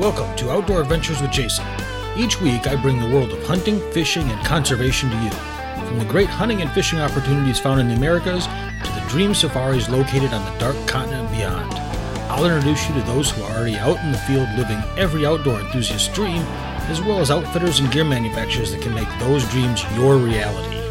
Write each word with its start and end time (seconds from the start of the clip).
Welcome 0.00 0.34
to 0.38 0.50
Outdoor 0.50 0.80
Adventures 0.80 1.22
with 1.22 1.30
Jason. 1.30 1.64
Each 2.16 2.40
week, 2.40 2.66
I 2.66 2.74
bring 2.74 2.98
the 2.98 3.14
world 3.14 3.30
of 3.30 3.40
hunting, 3.46 3.78
fishing, 3.92 4.28
and 4.28 4.44
conservation 4.44 5.08
to 5.08 5.16
you. 5.22 5.30
From 5.86 6.00
the 6.00 6.04
great 6.04 6.28
hunting 6.28 6.62
and 6.62 6.70
fishing 6.72 6.98
opportunities 6.98 7.60
found 7.60 7.78
in 7.78 7.86
the 7.86 7.94
Americas 7.94 8.46
to 8.46 8.90
the 8.90 9.06
dream 9.08 9.34
safaris 9.34 9.88
located 9.88 10.32
on 10.32 10.44
the 10.52 10.58
dark 10.58 10.74
continent 10.88 11.30
beyond. 11.30 11.72
I'll 12.28 12.44
introduce 12.44 12.88
you 12.88 12.94
to 12.96 13.02
those 13.02 13.30
who 13.30 13.44
are 13.44 13.56
already 13.56 13.76
out 13.76 13.98
in 13.98 14.10
the 14.10 14.18
field 14.18 14.48
living 14.56 14.82
every 14.98 15.24
outdoor 15.24 15.60
enthusiast's 15.60 16.12
dream, 16.12 16.42
as 16.90 17.00
well 17.00 17.20
as 17.20 17.30
outfitters 17.30 17.78
and 17.78 17.92
gear 17.92 18.04
manufacturers 18.04 18.72
that 18.72 18.82
can 18.82 18.94
make 18.94 19.08
those 19.20 19.48
dreams 19.50 19.84
your 19.94 20.16
reality. 20.16 20.83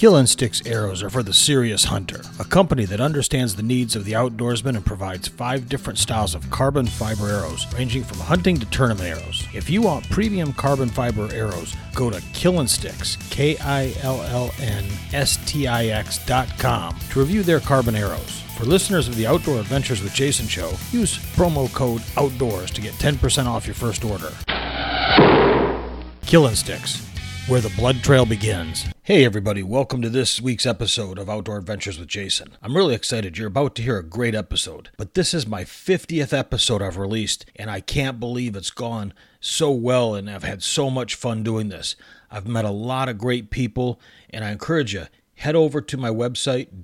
Kill 0.00 0.16
Instincts 0.16 0.62
arrows 0.64 1.02
are 1.02 1.10
for 1.10 1.22
the 1.22 1.34
serious 1.34 1.84
hunter, 1.84 2.22
a 2.38 2.44
company 2.46 2.86
that 2.86 3.02
understands 3.02 3.54
the 3.54 3.62
needs 3.62 3.94
of 3.94 4.06
the 4.06 4.12
outdoorsman 4.12 4.74
and 4.74 4.86
provides 4.86 5.28
five 5.28 5.68
different 5.68 5.98
styles 5.98 6.34
of 6.34 6.48
carbon 6.48 6.86
fiber 6.86 7.28
arrows, 7.28 7.66
ranging 7.74 8.02
from 8.02 8.20
hunting 8.20 8.56
to 8.56 8.64
tournament 8.70 9.06
arrows. 9.06 9.46
If 9.52 9.68
you 9.68 9.82
want 9.82 10.08
premium 10.08 10.54
carbon 10.54 10.88
fiber 10.88 11.28
arrows, 11.34 11.76
go 11.94 12.08
to 12.08 12.16
Killinstix, 12.32 13.30
K 13.30 13.58
I 13.58 13.92
L 14.00 14.22
L 14.22 14.50
N 14.58 14.86
S 15.12 15.38
T 15.44 15.66
I 15.66 15.88
X 15.88 16.24
dot 16.24 16.48
com 16.58 16.98
to 17.10 17.20
review 17.20 17.42
their 17.42 17.60
carbon 17.60 17.94
arrows. 17.94 18.40
For 18.56 18.64
listeners 18.64 19.06
of 19.06 19.16
the 19.16 19.26
Outdoor 19.26 19.60
Adventures 19.60 20.02
with 20.02 20.14
Jason 20.14 20.46
show, 20.46 20.70
use 20.92 21.18
promo 21.36 21.70
code 21.74 22.00
OUTDOORS 22.16 22.70
to 22.70 22.80
get 22.80 22.94
10% 22.94 23.44
off 23.44 23.66
your 23.66 23.74
first 23.74 24.02
order. 24.06 24.32
Killinstix, 26.22 27.09
where 27.50 27.60
the 27.60 27.68
blood 27.70 27.96
trail 28.04 28.24
begins. 28.24 28.86
Hey, 29.02 29.24
everybody, 29.24 29.64
welcome 29.64 30.00
to 30.02 30.08
this 30.08 30.40
week's 30.40 30.66
episode 30.66 31.18
of 31.18 31.28
Outdoor 31.28 31.58
Adventures 31.58 31.98
with 31.98 32.06
Jason. 32.06 32.56
I'm 32.62 32.76
really 32.76 32.94
excited. 32.94 33.36
You're 33.36 33.48
about 33.48 33.74
to 33.74 33.82
hear 33.82 33.98
a 33.98 34.04
great 34.04 34.36
episode, 34.36 34.90
but 34.96 35.14
this 35.14 35.34
is 35.34 35.48
my 35.48 35.64
50th 35.64 36.32
episode 36.32 36.80
I've 36.80 36.96
released, 36.96 37.46
and 37.56 37.68
I 37.68 37.80
can't 37.80 38.20
believe 38.20 38.54
it's 38.54 38.70
gone 38.70 39.12
so 39.40 39.72
well, 39.72 40.14
and 40.14 40.30
I've 40.30 40.44
had 40.44 40.62
so 40.62 40.90
much 40.90 41.16
fun 41.16 41.42
doing 41.42 41.70
this. 41.70 41.96
I've 42.30 42.46
met 42.46 42.64
a 42.64 42.70
lot 42.70 43.08
of 43.08 43.18
great 43.18 43.50
people, 43.50 44.00
and 44.32 44.44
I 44.44 44.52
encourage 44.52 44.94
you 44.94 45.06
head 45.34 45.56
over 45.56 45.80
to 45.80 45.96
my 45.96 46.10
website 46.10 46.80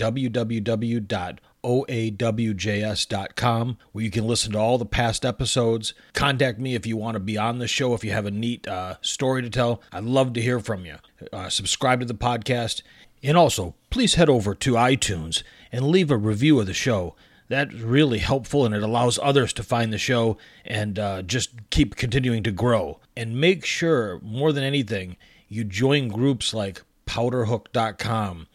www.oawjs.com 1.63 3.79
where 3.93 4.05
you 4.05 4.11
can 4.11 4.27
listen 4.27 4.53
to 4.53 4.59
all 4.59 4.79
the 4.79 4.87
past 4.87 5.25
episodes. 5.25 5.95
Contact 6.13 6.59
me 6.59 6.75
if 6.75 6.87
you 6.87 6.97
want 6.97 7.15
to 7.15 7.21
be 7.21 7.37
on 7.37 7.59
the 7.59 7.69
show 7.69 7.95
if 7.95 8.05
you 8.05 8.13
have 8.13 8.27
a 8.27 8.31
neat 8.31 8.67
uh, 8.69 8.97
story 9.01 9.43
to 9.43 9.51
tell. 9.51 9.83
I'd 9.93 10.05
love 10.05 10.33
to 10.35 10.43
hear 10.43 10.61
from 10.61 10.87
you. 10.87 10.97
Uh, 11.33 11.49
subscribe 11.49 12.01
to 12.01 12.07
the 12.07 12.15
podcast. 12.15 12.83
And 13.23 13.37
also 13.37 13.75
please 13.91 14.15
head 14.15 14.29
over 14.29 14.55
to 14.55 14.75
itunes 14.75 15.43
and 15.73 15.89
leave 15.89 16.11
a 16.11 16.17
review 16.17 16.61
of 16.61 16.67
the 16.67 16.75
show. 16.75 17.17
That's 17.49 17.75
really 17.75 18.19
helpful 18.19 18.65
and 18.65 18.75
it 18.75 18.83
allows 18.83 19.19
others 19.23 19.53
to 19.55 19.63
find 19.63 19.93
the 19.93 19.99
show 19.99 20.37
and 20.65 20.99
uh, 20.99 21.23
just 21.23 21.71
keep 21.71 21.97
continuing 21.97 22.43
to 22.45 22.53
grow. 22.53 23.01
And 23.17 23.41
make 23.41 23.65
sure 23.65 24.21
more 24.21 24.53
than 24.53 24.65
anything 24.65 25.17
you 25.49 25.65
join 25.65 26.09
groups 26.09 26.53
like 26.53 26.83
powderhook.com, 27.07 28.49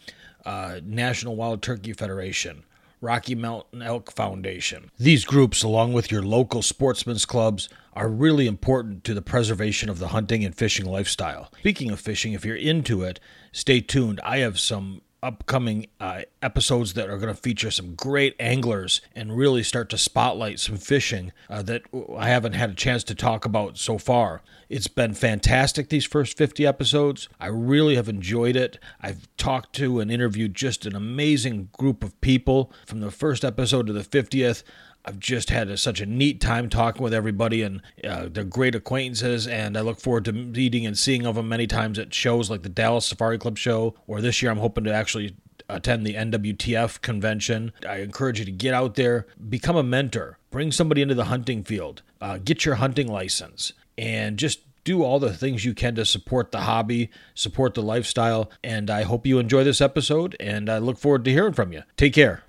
uh, 0.46 0.80
National 0.84 1.36
Wild 1.36 1.62
Turkey 1.62 1.94
Federation, 1.94 2.64
Rocky 3.02 3.34
Mountain 3.34 3.82
Elk 3.82 4.12
Foundation. 4.12 4.92
These 5.00 5.26
groups, 5.26 5.64
along 5.64 5.94
with 5.94 6.12
your 6.12 6.22
local 6.22 6.62
sportsmen's 6.62 7.26
clubs, 7.26 7.68
are 7.94 8.08
really 8.08 8.46
important 8.46 9.04
to 9.06 9.16
the 9.16 9.24
preservation 9.24 9.90
of 9.90 9.98
the 9.98 10.10
hunting 10.10 10.46
and 10.46 10.56
fishing 10.56 10.86
lifestyle. 10.86 11.52
Speaking 11.60 11.90
of 11.90 12.00
fishing, 12.00 12.34
if 12.34 12.46
you're 12.46 12.56
into 12.56 13.02
it, 13.02 13.20
stay 13.52 13.82
tuned. 13.82 14.22
I 14.24 14.38
have 14.38 14.60
some 14.60 15.02
upcoming 15.24 15.88
uh, 16.00 16.22
episodes 16.42 16.94
that 16.94 17.10
are 17.10 17.18
going 17.18 17.34
to 17.34 17.40
feature 17.40 17.70
some 17.70 17.94
great 17.94 18.36
anglers 18.40 19.02
and 19.16 19.38
really 19.38 19.62
start 19.62 19.90
to 19.90 19.98
spotlight 19.98 20.60
some 20.60 20.78
fishing 20.78 21.32
uh, 21.50 21.62
that 21.62 21.84
I 22.18 22.28
haven't 22.28 22.54
had 22.54 22.72
a 22.72 22.76
chance 22.76 23.04
to 23.06 23.16
talk 23.16 23.46
about 23.46 23.78
so 23.78 23.98
far. 23.98 24.42
It's 24.68 24.88
been 24.88 25.14
fantastic 25.14 25.90
these 25.90 26.06
first 26.06 26.38
50 26.38 26.66
episodes. 26.66 27.30
I 27.40 27.48
really 27.48 27.96
have 27.96 28.10
enjoyed 28.10 28.56
it. 28.56 28.80
I've 29.02 29.28
talked 29.38 29.74
to 29.74 30.00
and 30.00 30.12
interviewed 30.12 30.56
just 30.56 30.86
an 30.86 30.96
amazing 30.96 31.70
group 31.72 32.04
of 32.04 32.20
people 32.22 32.72
from 32.86 33.02
the 33.02 33.12
first 33.12 33.46
episode 33.46 33.88
to 33.88 33.94
the 33.94 34.02
50th. 34.02 34.64
I've 35.06 35.20
just 35.20 35.50
had 35.50 35.70
a, 35.70 35.78
such 35.78 36.02
a 36.02 36.06
neat 36.06 36.40
time 36.40 36.70
talking 36.70 37.04
with 37.04 37.14
everybody, 37.14 37.64
and 37.64 37.82
uh, 38.08 38.28
they're 38.30 38.44
great 38.44 38.76
acquaintances. 38.76 39.48
And 39.48 39.78
I 39.78 39.82
look 39.82 40.00
forward 40.00 40.26
to 40.26 40.34
meeting 40.34 40.86
and 40.86 40.98
seeing 40.98 41.26
of 41.26 41.36
them 41.36 41.50
many 41.50 41.68
times 41.68 41.98
at 42.00 42.14
shows 42.14 42.50
like 42.50 42.64
the 42.64 42.70
Dallas 42.70 43.06
Safari 43.06 43.38
Club 43.38 43.58
show, 43.58 43.96
or 44.08 44.22
this 44.22 44.42
year 44.42 44.52
I'm 44.52 44.60
hoping 44.60 44.84
to 44.84 44.94
actually 44.94 45.36
attend 45.70 46.06
the 46.06 46.16
NWTF 46.16 47.02
convention. 47.02 47.72
I 47.88 47.98
encourage 47.98 48.40
you 48.40 48.46
to 48.46 48.52
get 48.52 48.74
out 48.74 48.96
there, 48.96 49.28
become 49.50 49.76
a 49.76 49.84
mentor, 49.84 50.38
bring 50.52 50.72
somebody 50.72 51.02
into 51.02 51.16
the 51.16 51.26
hunting 51.26 51.64
field, 51.64 52.02
uh, 52.20 52.38
get 52.38 52.66
your 52.66 52.76
hunting 52.76 53.08
license, 53.08 53.74
and 53.98 54.38
just 54.38 54.60
do 54.84 55.04
all 55.04 55.20
the 55.20 55.34
things 55.34 55.64
you 55.64 55.74
can 55.74 55.96
to 55.96 56.06
support 56.06 56.52
the 56.52 56.62
hobby, 56.62 57.10
support 57.36 57.74
the 57.74 57.84
lifestyle. 57.84 58.52
And 58.64 58.90
I 58.90 59.04
hope 59.04 59.26
you 59.26 59.40
enjoy 59.40 59.64
this 59.64 59.82
episode, 59.82 60.36
and 60.40 60.70
I 60.70 60.80
look 60.80 60.98
forward 60.98 61.26
to 61.26 61.32
hearing 61.32 61.54
from 61.54 61.72
you. 61.72 61.84
Take 61.98 62.14
care. 62.14 62.44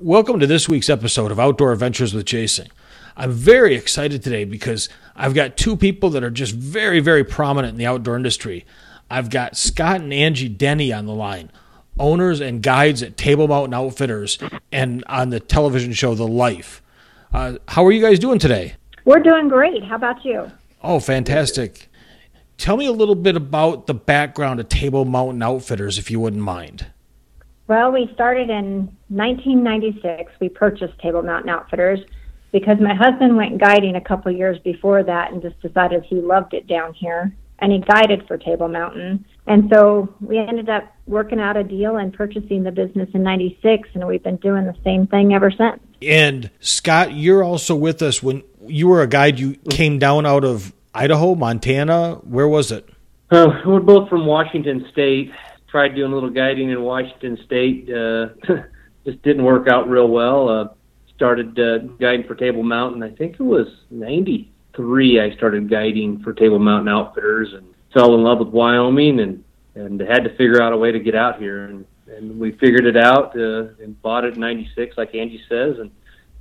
Welcome 0.00 0.38
to 0.38 0.46
this 0.46 0.68
week's 0.68 0.88
episode 0.88 1.32
of 1.32 1.40
Outdoor 1.40 1.72
Adventures 1.72 2.14
with 2.14 2.24
Jason. 2.24 2.68
I'm 3.16 3.32
very 3.32 3.74
excited 3.74 4.22
today 4.22 4.44
because 4.44 4.88
I've 5.16 5.34
got 5.34 5.56
two 5.56 5.76
people 5.76 6.08
that 6.10 6.22
are 6.22 6.30
just 6.30 6.54
very, 6.54 7.00
very 7.00 7.24
prominent 7.24 7.72
in 7.72 7.78
the 7.78 7.86
outdoor 7.86 8.14
industry. 8.14 8.64
I've 9.10 9.28
got 9.28 9.56
Scott 9.56 10.00
and 10.00 10.12
Angie 10.12 10.48
Denny 10.48 10.92
on 10.92 11.06
the 11.06 11.14
line, 11.14 11.50
owners 11.98 12.40
and 12.40 12.62
guides 12.62 13.02
at 13.02 13.16
Table 13.16 13.48
Mountain 13.48 13.74
Outfitters 13.74 14.38
and 14.70 15.02
on 15.08 15.30
the 15.30 15.40
television 15.40 15.92
show 15.92 16.14
The 16.14 16.28
Life. 16.28 16.80
Uh, 17.32 17.54
how 17.66 17.84
are 17.84 17.90
you 17.90 18.00
guys 18.00 18.20
doing 18.20 18.38
today? 18.38 18.76
We're 19.04 19.18
doing 19.18 19.48
great. 19.48 19.82
How 19.82 19.96
about 19.96 20.24
you? 20.24 20.48
Oh, 20.80 21.00
fantastic. 21.00 21.88
Tell 22.56 22.76
me 22.76 22.86
a 22.86 22.92
little 22.92 23.16
bit 23.16 23.34
about 23.34 23.88
the 23.88 23.94
background 23.94 24.60
of 24.60 24.68
Table 24.68 25.04
Mountain 25.04 25.42
Outfitters, 25.42 25.98
if 25.98 26.08
you 26.08 26.20
wouldn't 26.20 26.42
mind. 26.44 26.86
Well, 27.68 27.92
we 27.92 28.10
started 28.14 28.48
in 28.48 28.96
1996. 29.08 30.32
We 30.40 30.48
purchased 30.48 30.98
Table 31.00 31.22
Mountain 31.22 31.50
Outfitters 31.50 32.00
because 32.50 32.78
my 32.80 32.94
husband 32.94 33.36
went 33.36 33.60
guiding 33.60 33.94
a 33.94 34.00
couple 34.00 34.32
years 34.32 34.58
before 34.60 35.02
that 35.02 35.32
and 35.32 35.42
just 35.42 35.60
decided 35.60 36.02
he 36.02 36.16
loved 36.16 36.54
it 36.54 36.66
down 36.66 36.94
here. 36.94 37.36
And 37.58 37.70
he 37.70 37.80
guided 37.80 38.26
for 38.26 38.38
Table 38.38 38.68
Mountain. 38.68 39.26
And 39.46 39.68
so 39.70 40.14
we 40.20 40.38
ended 40.38 40.70
up 40.70 40.84
working 41.06 41.40
out 41.40 41.58
a 41.58 41.64
deal 41.64 41.96
and 41.96 42.12
purchasing 42.12 42.62
the 42.62 42.70
business 42.70 43.10
in 43.12 43.22
96, 43.22 43.88
and 43.94 44.06
we've 44.06 44.22
been 44.22 44.36
doing 44.36 44.64
the 44.64 44.76
same 44.84 45.06
thing 45.08 45.34
ever 45.34 45.50
since. 45.50 45.80
And 46.00 46.50
Scott, 46.60 47.14
you're 47.14 47.42
also 47.42 47.74
with 47.74 48.00
us 48.00 48.22
when 48.22 48.44
you 48.64 48.88
were 48.88 49.02
a 49.02 49.08
guide. 49.08 49.40
You 49.40 49.56
came 49.70 49.98
down 49.98 50.24
out 50.24 50.44
of 50.44 50.72
Idaho, 50.94 51.34
Montana. 51.34 52.20
Where 52.22 52.48
was 52.48 52.70
it? 52.70 52.88
Uh, 53.30 53.48
we're 53.66 53.80
both 53.80 54.08
from 54.08 54.24
Washington 54.24 54.86
State, 54.92 55.32
tried 55.68 55.94
doing 55.94 56.12
a 56.12 56.14
little 56.14 56.30
guiding 56.30 56.70
in 56.70 56.82
Washington 56.82 57.38
State. 57.44 57.88
Uh, 57.90 58.28
just 59.04 59.22
didn't 59.22 59.44
work 59.44 59.68
out 59.68 59.88
real 59.88 60.08
well. 60.08 60.48
Uh, 60.48 60.68
started 61.14 61.58
uh, 61.58 61.78
guiding 62.00 62.26
for 62.26 62.34
Table 62.34 62.62
Mountain. 62.62 63.02
I 63.02 63.10
think 63.10 63.34
it 63.34 63.42
was 63.42 63.66
'93. 63.90 65.20
I 65.20 65.34
started 65.36 65.68
guiding 65.70 66.22
for 66.22 66.32
Table 66.32 66.58
Mountain 66.58 66.88
Outfitters 66.88 67.52
and 67.54 67.66
fell 67.92 68.14
in 68.14 68.22
love 68.22 68.38
with 68.38 68.48
Wyoming 68.48 69.20
and 69.20 69.44
and 69.74 70.00
had 70.00 70.24
to 70.24 70.30
figure 70.30 70.60
out 70.60 70.72
a 70.72 70.76
way 70.76 70.90
to 70.92 71.00
get 71.00 71.14
out 71.14 71.38
here. 71.38 71.64
And 71.64 71.84
and 72.08 72.38
we 72.38 72.52
figured 72.52 72.86
it 72.86 72.96
out 72.96 73.38
uh, 73.38 73.74
and 73.82 74.00
bought 74.02 74.24
it 74.24 74.34
in 74.34 74.40
'96, 74.40 74.96
like 74.96 75.14
Angie 75.14 75.42
says, 75.48 75.76
and 75.78 75.90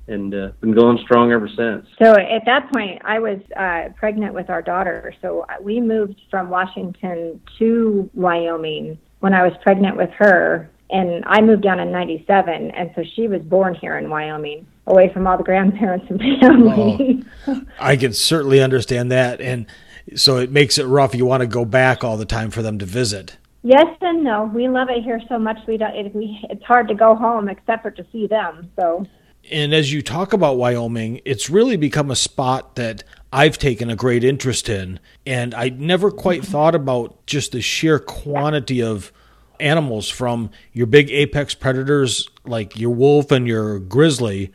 and 0.07 0.33
uh, 0.33 0.49
been 0.61 0.73
going 0.73 0.97
strong 1.03 1.33
ever 1.33 1.49
since. 1.49 1.85
So 2.01 2.13
at 2.13 2.45
that 2.45 2.71
point, 2.71 3.01
I 3.03 3.19
was 3.19 3.39
uh, 3.57 3.89
pregnant 3.97 4.33
with 4.33 4.49
our 4.49 4.61
daughter. 4.61 5.13
So 5.21 5.45
we 5.61 5.81
moved 5.81 6.21
from 6.31 6.49
Washington 6.49 7.41
to 7.59 8.09
Wyoming 8.13 8.97
when 9.19 9.33
I 9.33 9.44
was 9.44 9.53
pregnant 9.61 9.97
with 9.97 10.09
her. 10.11 10.69
And 10.89 11.23
I 11.25 11.41
moved 11.41 11.63
down 11.63 11.79
in 11.79 11.91
97. 11.91 12.72
And 12.72 12.91
so 12.95 13.03
she 13.16 13.28
was 13.28 13.41
born 13.41 13.75
here 13.75 13.97
in 13.97 14.09
Wyoming, 14.09 14.66
away 14.85 15.11
from 15.14 15.28
all 15.28 15.37
the 15.37 15.43
grandparents 15.43 16.05
and 16.09 16.19
family. 16.41 17.23
Oh, 17.47 17.61
I 17.79 17.97
can 17.97 18.14
certainly 18.14 18.61
understand 18.61 19.11
that. 19.11 19.41
And 19.41 19.67
so 20.16 20.37
it 20.37 20.52
makes 20.52 20.78
it 20.78 20.85
rough. 20.85 21.14
You 21.14 21.25
want 21.25 21.41
to 21.41 21.47
go 21.47 21.66
back 21.66 22.03
all 22.03 22.16
the 22.16 22.25
time 22.25 22.52
for 22.52 22.61
them 22.61 22.79
to 22.79 22.85
visit. 22.85 23.37
Yes 23.64 23.87
and 23.99 24.23
no. 24.23 24.49
We 24.53 24.69
love 24.69 24.87
it 24.90 25.03
here 25.03 25.19
so 25.28 25.37
much. 25.37 25.58
We 25.67 25.75
don't. 25.75 25.93
It, 25.93 26.16
we, 26.16 26.40
it's 26.49 26.64
hard 26.64 26.87
to 26.87 26.93
go 26.93 27.16
home 27.16 27.49
except 27.49 27.81
for 27.81 27.91
to 27.91 28.05
see 28.14 28.28
them. 28.28 28.72
So 28.79 29.05
and 29.52 29.73
as 29.73 29.91
you 29.93 30.02
talk 30.02 30.34
about 30.34 30.58
Wyoming, 30.58 31.22
it's 31.25 31.49
really 31.49 31.78
become 31.78 32.11
a 32.11 32.16
spot 32.16 32.75
that 32.75 33.03
I've 33.32 33.58
taken 33.58 33.90
a 33.90 33.96
great 33.96 34.24
interest 34.24 34.70
in. 34.70 35.00
And 35.26 35.53
I 35.53 35.70
never 35.70 36.12
quite 36.12 36.46
thought 36.46 36.76
about 36.76 37.26
just 37.26 37.52
the 37.52 37.62
sheer 37.62 38.00
quantity 38.00 38.82
of 38.82 39.12
animals 39.59 40.09
from 40.09 40.52
your 40.72 40.88
big 40.88 41.09
apex 41.12 41.53
predators 41.53 42.29
like 42.46 42.78
your 42.78 42.91
wolf 42.91 43.32
and 43.32 43.47
your 43.47 43.79
grizzly 43.79 44.52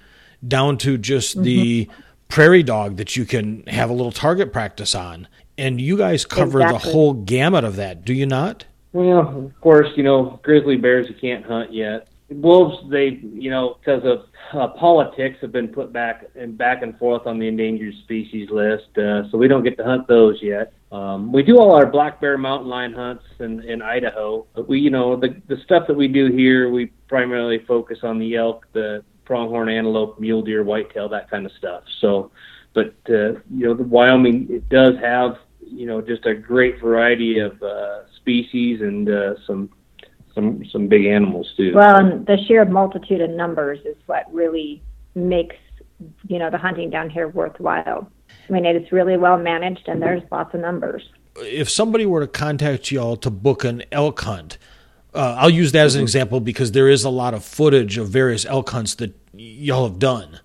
down 0.47 0.79
to 0.79 0.97
just 0.97 1.35
mm-hmm. 1.35 1.45
the 1.45 1.91
prairie 2.29 2.63
dog 2.63 2.97
that 2.97 3.17
you 3.17 3.25
can 3.25 3.65
have 3.67 3.91
a 3.91 3.93
little 3.93 4.13
target 4.13 4.53
practice 4.53 4.95
on. 4.95 5.29
And 5.59 5.81
you 5.81 5.99
guys 5.99 6.25
cover 6.25 6.61
exactly. 6.61 6.91
the 6.91 6.93
whole 6.93 7.13
gamut 7.13 7.65
of 7.65 7.77
that, 7.77 8.05
do 8.05 8.15
you 8.15 8.27
not? 8.27 8.65
Well, 8.93 9.47
of 9.47 9.61
course, 9.61 9.89
you 9.97 10.03
know, 10.03 10.41
grizzly 10.43 10.77
bears 10.77 11.09
you 11.09 11.15
can't 11.15 11.45
hunt 11.45 11.73
yet 11.73 12.09
wolves, 12.35 12.79
they 12.91 13.21
you 13.23 13.51
know 13.51 13.79
because 13.81 14.03
of 14.05 14.27
uh, 14.53 14.69
politics, 14.79 15.39
have 15.41 15.53
been 15.53 15.69
put 15.69 15.93
back 15.93 16.25
and 16.35 16.57
back 16.57 16.83
and 16.83 16.99
forth 16.99 17.27
on 17.27 17.39
the 17.39 17.49
endangered 17.49 17.95
species 18.05 18.49
list, 18.51 18.97
uh, 18.99 19.31
so 19.31 19.39
we 19.39 19.49
don't 19.49 19.65
get 19.65 19.77
to 19.79 19.85
hunt 19.85 20.07
those 20.09 20.39
yet. 20.43 20.73
Um, 20.93 21.33
we 21.33 21.43
do 21.43 21.59
all 21.59 21.75
our 21.75 21.87
black 21.87 22.21
bear 22.21 22.37
mountain 22.37 22.69
lion 22.69 22.93
hunts 22.93 23.25
in, 23.41 23.63
in 23.65 23.81
Idaho. 23.81 24.47
But 24.55 24.69
we, 24.69 24.79
you 24.79 24.91
know, 24.91 25.17
the 25.17 25.41
the 25.49 25.57
stuff 25.65 25.87
that 25.89 25.95
we 25.95 26.09
do 26.09 26.31
here, 26.31 26.71
we 26.71 26.87
primarily 27.09 27.61
focus 27.67 27.99
on 28.03 28.19
the 28.19 28.37
elk, 28.37 28.67
the 28.73 29.03
pronghorn 29.25 29.69
antelope, 29.69 30.21
mule 30.21 30.43
deer, 30.43 30.63
whitetail, 30.63 31.09
that 31.09 31.31
kind 31.31 31.47
of 31.47 31.53
stuff. 31.53 31.85
So, 32.01 32.31
but 32.75 32.95
uh, 33.09 33.41
you 33.51 33.67
know, 33.67 33.75
the 33.75 33.85
Wyoming 33.85 34.49
it 34.51 34.69
does 34.69 34.95
have 35.01 35.37
you 35.61 35.87
know 35.87 36.03
just 36.03 36.27
a 36.27 36.35
great 36.35 36.81
variety 36.81 37.39
of 37.39 37.61
uh, 37.63 38.07
species 38.17 38.81
and 38.83 39.09
uh, 39.09 39.35
some 39.47 39.71
some 40.35 40.65
some 40.71 40.89
big 40.89 41.07
animals 41.07 41.53
too. 41.57 41.73
Well, 41.75 41.97
and 41.97 42.27
the 42.27 42.39
sheer 42.47 42.65
multitude 42.65 43.21
of 43.21 43.31
numbers 43.31 43.79
is 43.85 43.97
what 44.07 44.33
really 44.33 44.83
makes 45.15 45.57
you 46.29 46.39
know 46.39 46.51
the 46.51 46.59
hunting 46.59 46.91
down 46.91 47.11
here 47.11 47.29
worthwhile. 47.29 48.11
I 48.49 48.53
mean, 48.53 48.67
it's 48.67 48.93
really 48.93 49.17
well 49.17 49.39
managed, 49.39 49.89
and 49.89 50.03
there's 50.03 50.23
lots 50.31 50.55
of 50.55 50.61
numbers. 50.61 51.09
If 51.37 51.71
somebody 51.71 52.07
were 52.07 52.21
to 52.21 52.27
contact 52.27 52.91
y'all 52.91 53.17
to 53.17 53.31
book 53.31 53.65
an 53.65 53.83
elk 53.93 54.21
hunt, 54.21 54.59
uh, 55.15 55.37
I'll 55.39 55.51
use 55.51 55.73
that 55.73 55.87
as 55.87 55.95
an 55.95 56.03
example 56.03 56.41
because 56.41 56.73
there 56.73 56.89
is 56.89 57.05
a 57.05 57.11
lot 57.11 57.35
of 57.35 57.45
footage 57.45 57.99
of 57.99 58.09
various 58.09 58.45
elk 58.47 58.71
hunts 58.71 58.95
that 58.97 59.15
y'all 59.33 59.89
have 59.89 59.99
done, 59.99 60.41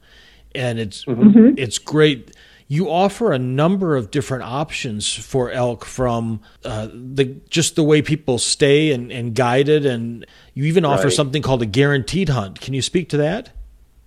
and 0.53 0.79
it's 0.79 1.05
mm-hmm. 1.05 1.53
it's 1.57 1.77
great 1.77 2.35
you 2.67 2.89
offer 2.89 3.31
a 3.31 3.39
number 3.39 3.95
of 3.95 4.11
different 4.11 4.43
options 4.43 5.13
for 5.13 5.51
elk 5.51 5.85
from 5.85 6.41
uh, 6.65 6.87
the 6.91 7.39
just 7.49 7.75
the 7.75 7.83
way 7.83 8.01
people 8.01 8.37
stay 8.37 8.91
and, 8.91 9.11
and 9.11 9.33
guided, 9.33 9.85
and 9.85 10.25
you 10.53 10.65
even 10.65 10.83
offer 10.83 11.05
right. 11.05 11.13
something 11.13 11.41
called 11.41 11.61
a 11.61 11.65
guaranteed 11.65 12.29
hunt. 12.29 12.59
Can 12.59 12.73
you 12.73 12.81
speak 12.81 13.09
to 13.09 13.17
that? 13.17 13.51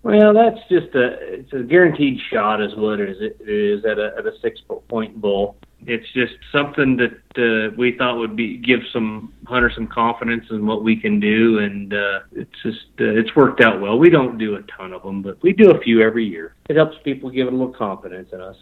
Well, 0.03 0.33
that's 0.33 0.61
just 0.71 0.95
a 0.95 1.13
it's 1.21 1.53
a 1.53 1.63
guaranteed 1.63 2.21
shot, 2.31 2.63
is 2.63 2.75
what 2.75 3.01
it 3.01 3.11
is. 3.11 3.21
It 3.21 3.49
is 3.49 3.85
at 3.85 3.99
a 3.99 4.15
at 4.17 4.27
a 4.27 4.33
six 4.41 4.61
point 4.89 5.21
bull. 5.21 5.57
It's 5.87 6.11
just 6.13 6.35
something 6.53 6.97
that 6.97 7.13
uh, 7.39 7.75
we 7.77 7.97
thought 7.97 8.19
would 8.19 8.37
be 8.37 8.57
give 8.57 8.81
some 8.93 9.33
hunters 9.47 9.75
some 9.75 9.87
confidence 9.87 10.47
in 10.51 10.67
what 10.67 10.85
we 10.85 10.97
can 10.97 11.21
do, 11.21 11.59
and 11.59 11.93
uh, 11.93 12.21
it's 12.33 12.63
just 12.63 12.87
uh, 12.99 13.05
it's 13.05 13.35
worked 13.37 13.61
out 13.61 13.81
well. 13.81 13.99
We 13.99 14.09
don't 14.09 14.39
do 14.39 14.57
a 14.57 14.63
ton 14.63 14.95
of 14.95 15.03
them, 15.03 15.21
but 15.21 15.43
we 15.43 15.53
do 15.53 15.71
a 15.71 15.81
few 15.81 16.03
every 16.03 16.25
year. 16.25 16.55
It 16.71 16.77
helps 16.77 16.97
people 17.05 17.29
give 17.29 17.49
a 17.49 17.51
little 17.51 17.73
confidence 17.73 18.31
in 18.33 18.41
us. 18.41 18.57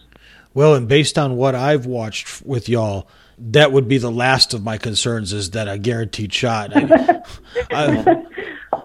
Well, 0.55 0.75
and 0.75 0.89
based 0.89 1.19
on 1.19 1.37
what 1.37 1.55
I've 1.55 1.87
watched 1.87 2.43
with 2.45 2.69
y'all, 2.69 3.09
that 3.39 3.71
would 3.71 3.87
be 3.87 3.99
the 3.99 4.11
last 4.11 4.55
of 4.55 4.65
my 4.65 4.77
concerns. 4.77 5.33
Is 5.33 5.51
that 5.51 5.69
a 5.69 5.79
guaranteed 5.79 6.33
shot? 6.33 6.73
I, 6.75 7.23
I, 7.71 8.27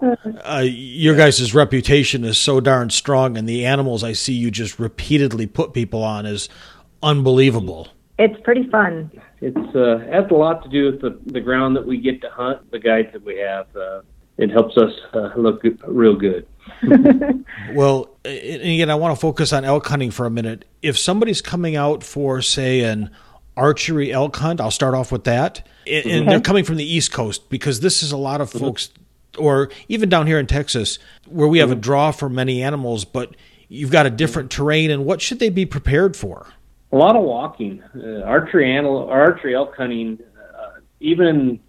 uh, 0.03 0.63
your 0.65 1.15
guys' 1.15 1.53
reputation 1.53 2.23
is 2.23 2.38
so 2.38 2.59
darn 2.59 2.89
strong, 2.89 3.38
and 3.38 3.47
the 3.47 3.65
animals 3.65 4.03
I 4.03 4.13
see 4.13 4.33
you 4.33 4.51
just 4.51 4.79
repeatedly 4.79 5.47
put 5.47 5.73
people 5.73 6.03
on 6.03 6.25
is 6.25 6.50
unbelievable. 7.01 7.89
It's 8.19 8.39
pretty 8.44 8.69
fun. 8.69 9.11
It's 9.41 9.75
uh, 9.75 10.05
has 10.11 10.29
a 10.29 10.35
lot 10.35 10.63
to 10.63 10.69
do 10.69 10.85
with 10.85 11.01
the 11.01 11.19
the 11.31 11.41
ground 11.41 11.75
that 11.75 11.85
we 11.85 11.97
get 11.97 12.21
to 12.21 12.29
hunt, 12.29 12.69
the 12.71 12.79
guides 12.79 13.11
that 13.13 13.23
we 13.23 13.38
have. 13.38 13.67
Uh, 13.75 14.01
it 14.38 14.50
helps 14.50 14.77
us 14.77 14.91
uh, 15.13 15.31
look 15.35 15.61
real 15.88 16.15
good. 16.15 16.47
well, 17.73 18.09
again, 18.25 18.89
I 18.89 18.95
want 18.95 19.15
to 19.15 19.19
focus 19.19 19.53
on 19.53 19.63
elk 19.63 19.85
hunting 19.88 20.11
for 20.11 20.25
a 20.25 20.29
minute. 20.29 20.65
If 20.81 20.97
somebody's 20.97 21.41
coming 21.41 21.75
out 21.75 22.03
for, 22.03 22.41
say, 22.41 22.81
an 22.81 23.11
archery 23.55 24.11
elk 24.11 24.35
hunt, 24.35 24.59
I'll 24.59 24.71
start 24.71 24.95
off 24.95 25.11
with 25.11 25.25
that, 25.25 25.67
and, 25.85 26.05
okay. 26.05 26.25
they're 26.25 26.41
coming 26.41 26.63
from 26.63 26.77
the 26.77 26.83
East 26.83 27.11
Coast 27.11 27.50
because 27.50 27.81
this 27.81 28.01
is 28.01 28.11
a 28.11 28.17
lot 28.17 28.41
of 28.41 28.50
mm-hmm. 28.50 28.59
folks 28.59 28.89
or 29.38 29.69
even 29.88 30.09
down 30.09 30.27
here 30.27 30.39
in 30.39 30.47
Texas, 30.47 31.00
where 31.27 31.47
we 31.47 31.59
have 31.59 31.71
a 31.71 31.75
draw 31.75 32.12
for 32.12 32.30
many 32.30 32.62
animals, 32.62 33.06
but 33.06 33.35
you've 33.68 33.91
got 33.91 34.06
a 34.06 34.09
different 34.09 34.51
terrain, 34.51 34.91
and 34.91 35.06
what 35.06 35.21
should 35.21 35.39
they 35.39 35.50
be 35.50 35.65
prepared 35.65 36.15
for? 36.15 36.47
A 36.91 36.95
lot 36.95 37.15
of 37.15 37.24
walking, 37.24 37.81
uh, 37.95 38.21
archery, 38.21 38.71
animal, 38.71 39.09
archery 39.09 39.56
elk 39.56 39.75
hunting. 39.75 40.19
Uh, 40.38 40.80
even 41.00 41.59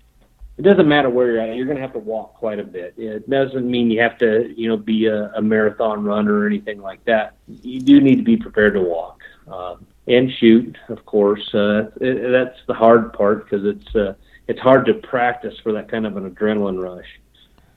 it 0.59 0.63
doesn't 0.63 0.87
matter 0.87 1.09
where 1.09 1.33
you're 1.33 1.41
at; 1.41 1.57
you're 1.57 1.65
going 1.65 1.77
to 1.77 1.83
have 1.83 1.95
to 1.95 1.99
walk 1.99 2.35
quite 2.35 2.59
a 2.59 2.65
bit. 2.65 2.95
It 2.99 3.29
doesn't 3.29 3.69
mean 3.69 3.91
you 3.91 4.01
have 4.01 4.19
to, 4.19 4.53
you 4.55 4.69
know, 4.69 4.77
be 4.77 5.07
a, 5.07 5.33
a 5.35 5.43
marathon 5.43 6.05
runner 6.05 6.41
or 6.41 6.47
anything 6.47 6.81
like 6.81 7.05
that. 7.07 7.37
You 7.49 7.81
do 7.81 8.01
need 8.01 8.17
to 8.17 8.23
be 8.23 8.37
prepared 8.37 8.75
to 8.75 8.81
walk 8.81 9.23
uh, 9.51 9.77
and 10.07 10.31
shoot, 10.39 10.77
of 10.89 11.05
course. 11.07 11.55
Uh, 11.55 11.91
it, 12.01 12.31
that's 12.31 12.59
the 12.67 12.75
hard 12.75 13.13
part 13.15 13.49
because 13.49 13.65
it's 13.65 13.97
uh, 13.97 14.15
it's 14.47 14.61
hard 14.61 14.85
to 14.87 14.95
practice 14.95 15.55
for 15.63 15.73
that 15.73 15.91
kind 15.91 16.07
of 16.07 16.17
an 16.19 16.31
adrenaline 16.31 16.83
rush 16.83 17.09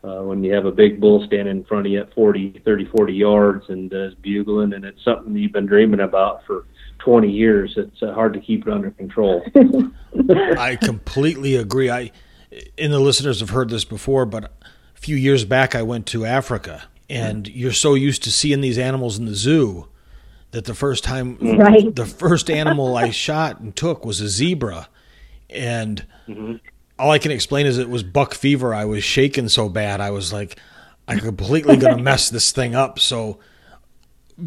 uh, 0.07 0.23
when 0.23 0.43
you 0.43 0.53
have 0.53 0.65
a 0.65 0.71
big 0.71 0.99
bull 0.99 1.25
standing 1.25 1.57
in 1.57 1.63
front 1.65 1.85
of 1.85 1.91
you 1.91 1.99
at 1.99 2.13
40, 2.13 2.61
30, 2.63 2.85
40 2.85 3.13
yards 3.13 3.65
and 3.69 3.93
uh, 3.93 4.07
is 4.07 4.13
bugling, 4.15 4.73
and 4.73 4.85
it's 4.85 5.03
something 5.03 5.35
you've 5.35 5.51
been 5.51 5.65
dreaming 5.65 5.99
about 5.99 6.45
for 6.45 6.65
20 6.99 7.29
years. 7.29 7.73
It's 7.75 8.01
uh, 8.01 8.13
hard 8.13 8.33
to 8.33 8.39
keep 8.39 8.65
it 8.67 8.73
under 8.73 8.91
control. 8.91 9.43
I 10.57 10.77
completely 10.81 11.55
agree. 11.55 11.89
I, 11.89 12.11
and 12.77 12.93
the 12.93 12.99
listeners 12.99 13.39
have 13.41 13.49
heard 13.49 13.69
this 13.69 13.85
before, 13.85 14.25
but 14.25 14.45
a 14.45 14.99
few 14.99 15.15
years 15.15 15.45
back 15.45 15.75
I 15.75 15.81
went 15.81 16.05
to 16.07 16.25
Africa, 16.25 16.83
and 17.09 17.47
you're 17.47 17.73
so 17.73 17.93
used 17.93 18.23
to 18.23 18.31
seeing 18.31 18.61
these 18.61 18.77
animals 18.77 19.17
in 19.17 19.25
the 19.25 19.35
zoo 19.35 19.87
that 20.51 20.65
the 20.65 20.73
first 20.73 21.03
time, 21.03 21.37
right. 21.41 21.93
the 21.93 22.05
first 22.05 22.49
animal 22.49 22.95
I 22.95 23.09
shot 23.09 23.59
and 23.59 23.75
took 23.75 24.05
was 24.05 24.21
a 24.21 24.29
zebra, 24.29 24.87
and. 25.49 26.05
Mm-hmm 26.27 26.55
all 26.99 27.11
I 27.11 27.19
can 27.19 27.31
explain 27.31 27.65
is 27.65 27.77
it 27.77 27.89
was 27.89 28.03
buck 28.03 28.33
fever. 28.33 28.73
I 28.73 28.85
was 28.85 29.03
shaking 29.03 29.49
so 29.49 29.69
bad. 29.69 30.01
I 30.01 30.11
was 30.11 30.33
like, 30.33 30.59
I'm 31.07 31.19
completely 31.19 31.77
going 31.77 31.97
to 31.97 32.03
mess 32.03 32.29
this 32.29 32.51
thing 32.51 32.75
up. 32.75 32.99
So 32.99 33.39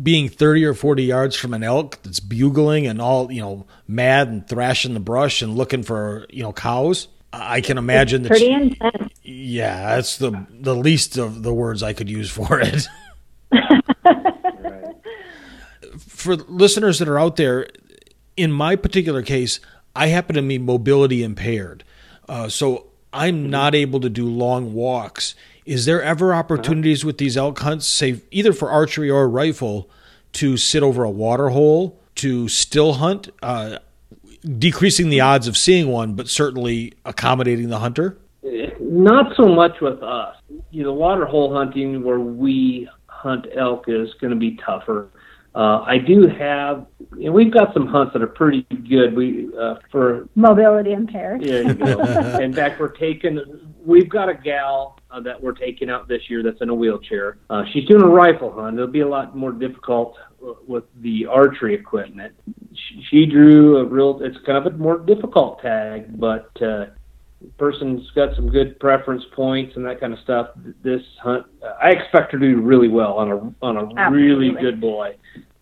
being 0.02 0.28
30 0.28 0.64
or 0.66 0.74
40 0.74 1.02
yards 1.02 1.36
from 1.36 1.54
an 1.54 1.62
elk 1.62 1.98
that's 2.02 2.20
bugling 2.20 2.86
and 2.86 3.00
all, 3.00 3.30
you 3.30 3.40
know, 3.40 3.66
mad 3.88 4.28
and 4.28 4.48
thrashing 4.48 4.94
the 4.94 5.00
brush 5.00 5.42
and 5.42 5.56
looking 5.56 5.82
for, 5.82 6.26
you 6.30 6.42
know, 6.42 6.52
cows, 6.52 7.08
I 7.32 7.60
can 7.60 7.78
imagine 7.78 8.22
that. 8.22 8.30
Pretty 8.30 8.50
intense. 8.50 9.12
Yeah, 9.22 9.94
that's 9.94 10.16
the 10.16 10.46
the 10.50 10.74
least 10.74 11.16
of 11.16 11.42
the 11.44 11.54
words 11.54 11.82
I 11.82 11.92
could 11.92 12.10
use 12.10 12.30
for 12.30 12.60
it. 12.60 12.88
For 15.98 16.36
listeners 16.36 16.98
that 16.98 17.08
are 17.08 17.18
out 17.18 17.36
there, 17.36 17.66
in 18.36 18.52
my 18.52 18.76
particular 18.76 19.22
case, 19.22 19.58
I 19.96 20.08
happen 20.08 20.36
to 20.36 20.42
be 20.42 20.58
mobility 20.58 21.22
impaired. 21.22 21.82
Uh, 22.30 22.48
so 22.48 22.86
I'm 23.12 23.50
not 23.50 23.74
able 23.74 23.98
to 23.98 24.08
do 24.08 24.24
long 24.24 24.72
walks. 24.72 25.34
Is 25.66 25.84
there 25.84 26.00
ever 26.00 26.32
opportunities 26.32 27.04
with 27.04 27.18
these 27.18 27.36
elk 27.36 27.58
hunts, 27.58 27.88
say 27.88 28.20
either 28.30 28.52
for 28.52 28.70
archery 28.70 29.10
or 29.10 29.28
rifle, 29.28 29.90
to 30.34 30.56
sit 30.56 30.84
over 30.84 31.02
a 31.02 31.10
water 31.10 31.48
hole 31.48 31.98
to 32.14 32.46
still 32.46 32.94
hunt, 32.94 33.30
uh, 33.42 33.78
decreasing 34.58 35.08
the 35.08 35.20
odds 35.20 35.48
of 35.48 35.56
seeing 35.56 35.88
one, 35.88 36.14
but 36.14 36.28
certainly 36.28 36.92
accommodating 37.04 37.68
the 37.68 37.80
hunter? 37.80 38.16
Not 38.78 39.34
so 39.36 39.48
much 39.48 39.80
with 39.80 40.00
us. 40.00 40.36
You 40.70 40.84
know, 40.84 40.92
water 40.92 41.26
hole 41.26 41.52
hunting 41.52 42.04
where 42.04 42.20
we 42.20 42.88
hunt 43.06 43.46
elk 43.56 43.86
is 43.88 44.14
going 44.20 44.30
to 44.32 44.38
be 44.38 44.56
tougher. 44.64 45.08
Uh, 45.54 45.82
I 45.84 45.98
do 45.98 46.28
have, 46.28 46.86
and 47.12 47.34
we've 47.34 47.52
got 47.52 47.74
some 47.74 47.86
hunts 47.86 48.12
that 48.12 48.22
are 48.22 48.28
pretty 48.28 48.62
good. 48.88 49.16
We 49.16 49.48
uh, 49.58 49.76
for 49.90 50.28
mobility 50.36 50.92
impaired. 50.92 51.42
Yeah, 51.42 51.60
you 51.60 51.74
know, 51.74 52.00
in 52.40 52.52
fact, 52.52 52.78
we're 52.78 52.88
taking. 52.88 53.40
We've 53.84 54.08
got 54.08 54.28
a 54.28 54.34
gal 54.34 54.98
uh, 55.10 55.20
that 55.20 55.42
we're 55.42 55.52
taking 55.52 55.90
out 55.90 56.06
this 56.06 56.22
year 56.28 56.44
that's 56.44 56.60
in 56.60 56.68
a 56.68 56.74
wheelchair. 56.74 57.38
Uh, 57.48 57.64
she's 57.72 57.84
doing 57.86 58.02
a 58.02 58.06
rifle 58.06 58.52
hunt. 58.52 58.76
It'll 58.76 58.86
be 58.86 59.00
a 59.00 59.08
lot 59.08 59.36
more 59.36 59.50
difficult 59.50 60.16
uh, 60.46 60.52
with 60.68 60.84
the 61.00 61.26
archery 61.26 61.74
equipment. 61.74 62.32
She, 62.72 63.04
she 63.10 63.26
drew 63.26 63.78
a 63.78 63.84
real. 63.84 64.20
It's 64.22 64.38
kind 64.46 64.64
of 64.64 64.72
a 64.72 64.76
more 64.76 64.98
difficult 64.98 65.62
tag, 65.62 66.16
but 66.20 66.50
uh, 66.62 66.86
person's 67.58 68.08
got 68.10 68.34
some 68.36 68.48
good 68.48 68.78
preference 68.80 69.24
points 69.34 69.76
and 69.76 69.84
that 69.86 70.00
kind 70.00 70.12
of 70.12 70.18
stuff. 70.20 70.48
This 70.82 71.02
hunt, 71.22 71.46
I 71.82 71.90
expect 71.90 72.32
her 72.32 72.38
to 72.38 72.54
do 72.54 72.60
really 72.60 72.88
well 72.88 73.14
on 73.14 73.30
a 73.30 73.64
on 73.64 73.76
a 73.76 73.94
Absolutely. 73.96 74.50
really 74.50 74.60
good 74.60 74.80
boy. 74.80 75.16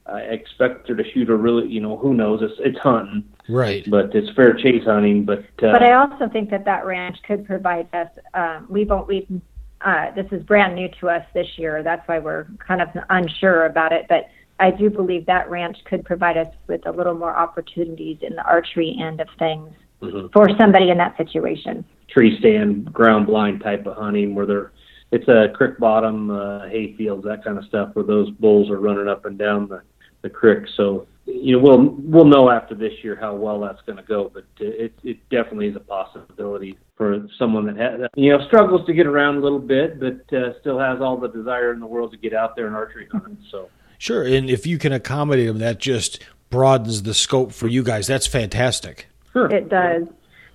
I 0.06 0.20
expect 0.20 0.88
her 0.88 0.96
to 0.96 1.04
shoot 1.12 1.28
a 1.28 1.36
really, 1.36 1.68
you 1.68 1.80
know, 1.80 1.96
who 1.96 2.14
knows? 2.14 2.40
It's 2.42 2.54
it's 2.58 2.78
hunting, 2.78 3.24
right? 3.48 3.84
But 3.88 4.14
it's 4.14 4.30
fair 4.34 4.54
chase 4.54 4.84
hunting. 4.84 5.24
But 5.24 5.40
uh, 5.62 5.72
but 5.72 5.82
I 5.82 5.94
also 5.94 6.28
think 6.28 6.50
that 6.50 6.64
that 6.64 6.86
ranch 6.86 7.18
could 7.26 7.46
provide 7.46 7.88
us. 7.94 8.08
Um, 8.34 8.66
we've 8.68 8.90
we've 9.06 9.40
uh, 9.82 10.10
this 10.12 10.26
is 10.32 10.42
brand 10.42 10.74
new 10.74 10.88
to 11.00 11.08
us 11.08 11.24
this 11.34 11.46
year. 11.56 11.82
That's 11.82 12.06
why 12.08 12.18
we're 12.18 12.46
kind 12.66 12.80
of 12.80 12.88
unsure 13.10 13.66
about 13.66 13.92
it. 13.92 14.06
But 14.08 14.28
I 14.58 14.70
do 14.70 14.90
believe 14.90 15.26
that 15.26 15.48
ranch 15.50 15.76
could 15.84 16.04
provide 16.04 16.36
us 16.36 16.52
with 16.66 16.86
a 16.86 16.90
little 16.90 17.14
more 17.14 17.36
opportunities 17.36 18.18
in 18.22 18.34
the 18.34 18.42
archery 18.44 18.98
end 19.00 19.20
of 19.20 19.28
things 19.38 19.72
mm-hmm. 20.02 20.26
for 20.32 20.48
somebody 20.58 20.90
in 20.90 20.98
that 20.98 21.16
situation. 21.16 21.84
Tree 22.08 22.38
stand, 22.38 22.92
ground 22.92 23.26
blind 23.26 23.60
type 23.60 23.86
of 23.86 23.96
hunting 23.96 24.34
where 24.34 24.46
they're 24.46 24.72
it's 25.10 25.26
a 25.28 25.48
creek 25.54 25.78
bottom, 25.78 26.30
uh, 26.30 26.68
hay 26.68 26.94
fields, 26.96 27.24
that 27.24 27.42
kind 27.42 27.56
of 27.56 27.64
stuff, 27.64 27.94
where 27.94 28.04
those 28.04 28.30
bulls 28.30 28.68
are 28.70 28.78
running 28.78 29.08
up 29.08 29.24
and 29.24 29.38
down 29.38 29.68
the 29.68 29.82
the 30.22 30.28
creek. 30.28 30.64
So 30.76 31.06
you 31.26 31.56
know, 31.56 31.62
we'll 31.62 31.84
we'll 31.98 32.24
know 32.24 32.50
after 32.50 32.74
this 32.74 32.92
year 33.02 33.16
how 33.16 33.34
well 33.34 33.60
that's 33.60 33.80
going 33.82 33.96
to 33.96 34.02
go. 34.02 34.30
But 34.32 34.44
it 34.58 34.92
it 35.02 35.28
definitely 35.30 35.68
is 35.68 35.76
a 35.76 35.80
possibility 35.80 36.78
for 36.96 37.26
someone 37.38 37.66
that 37.66 37.76
has, 37.76 38.08
you 38.16 38.36
know 38.36 38.44
struggles 38.46 38.84
to 38.86 38.92
get 38.92 39.06
around 39.06 39.36
a 39.36 39.40
little 39.40 39.58
bit, 39.58 40.00
but 40.00 40.36
uh, 40.36 40.58
still 40.60 40.78
has 40.78 41.00
all 41.00 41.16
the 41.16 41.28
desire 41.28 41.72
in 41.72 41.80
the 41.80 41.86
world 41.86 42.10
to 42.12 42.18
get 42.18 42.34
out 42.34 42.56
there 42.56 42.66
and 42.66 42.74
archery 42.74 43.08
hunt. 43.12 43.38
So 43.50 43.68
sure, 43.98 44.24
and 44.24 44.50
if 44.50 44.66
you 44.66 44.78
can 44.78 44.92
accommodate 44.92 45.46
them, 45.46 45.58
that 45.58 45.78
just 45.78 46.22
broadens 46.50 47.02
the 47.02 47.14
scope 47.14 47.52
for 47.52 47.68
you 47.68 47.82
guys. 47.82 48.06
That's 48.06 48.26
fantastic. 48.26 49.06
Sure. 49.38 49.56
It 49.56 49.68
does. 49.68 50.06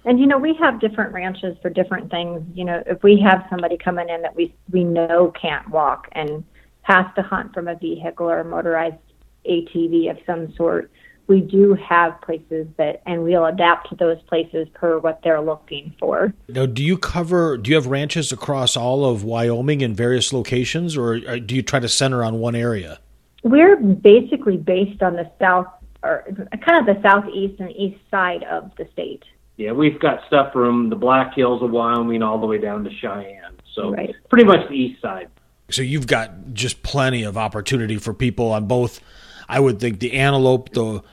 And 0.05 0.19
you 0.19 0.27
know, 0.27 0.37
we 0.37 0.53
have 0.55 0.79
different 0.79 1.13
ranches 1.13 1.57
for 1.61 1.69
different 1.69 2.11
things. 2.11 2.41
You 2.53 2.65
know, 2.65 2.83
if 2.85 3.01
we 3.03 3.19
have 3.21 3.45
somebody 3.49 3.77
coming 3.77 4.09
in 4.09 4.21
that 4.21 4.35
we 4.35 4.53
we 4.71 4.83
know 4.83 5.31
can't 5.39 5.69
walk 5.69 6.09
and 6.11 6.43
has 6.81 7.05
to 7.15 7.21
hunt 7.21 7.53
from 7.53 7.67
a 7.67 7.75
vehicle 7.75 8.29
or 8.29 8.39
a 8.39 8.45
motorized 8.45 8.97
ATV 9.45 10.11
of 10.11 10.17
some 10.25 10.53
sort, 10.55 10.91
we 11.27 11.41
do 11.41 11.73
have 11.75 12.19
places 12.21 12.67
that, 12.77 13.01
and 13.05 13.23
we'll 13.23 13.45
adapt 13.45 13.89
to 13.89 13.95
those 13.95 14.21
places 14.23 14.67
per 14.73 14.99
what 14.99 15.21
they're 15.23 15.41
looking 15.41 15.93
for. 15.99 16.33
Now, 16.49 16.65
do 16.65 16.83
you 16.83 16.97
cover, 16.97 17.57
do 17.57 17.69
you 17.69 17.75
have 17.75 17.87
ranches 17.87 18.31
across 18.31 18.75
all 18.75 19.05
of 19.05 19.23
Wyoming 19.23 19.81
in 19.81 19.95
various 19.95 20.33
locations, 20.33 20.97
or 20.97 21.21
uh, 21.27 21.37
do 21.37 21.55
you 21.55 21.61
try 21.61 21.79
to 21.79 21.89
center 21.89 22.23
on 22.23 22.39
one 22.39 22.55
area? 22.55 22.99
We're 23.43 23.77
basically 23.77 24.57
based 24.57 25.01
on 25.01 25.13
the 25.13 25.29
south, 25.39 25.67
or 26.03 26.25
kind 26.65 26.88
of 26.88 26.95
the 26.95 27.01
southeast 27.01 27.60
and 27.60 27.72
east 27.72 28.00
side 28.12 28.43
of 28.43 28.72
the 28.77 28.88
state. 28.93 29.24
Yeah, 29.57 29.72
we've 29.72 30.00
got 30.00 30.25
stuff 30.27 30.51
from 30.51 30.89
the 30.89 30.95
Black 30.95 31.36
Hills 31.36 31.62
of 31.62 31.72
Wyoming 31.72 32.22
all 32.24 32.39
the 32.39 32.48
way 32.48 32.57
down 32.57 32.83
to 32.83 32.89
Cheyenne. 32.91 33.60
So 33.74 33.91
right. 33.91 34.13
pretty 34.29 34.45
much 34.45 34.67
the 34.67 34.75
east 34.75 35.01
side. 35.01 35.29
So 35.69 35.81
you've 35.81 36.07
got 36.07 36.53
just 36.53 36.83
plenty 36.83 37.24
of 37.24 37.38
opportunity 37.38 37.98
for 37.98 38.13
people 38.13 38.51
on 38.51 38.67
both 38.67 39.00
I 39.48 39.60
would 39.60 39.79
think 39.79 40.00
the 40.00 40.13
antelope, 40.13 40.69
the 40.74 41.03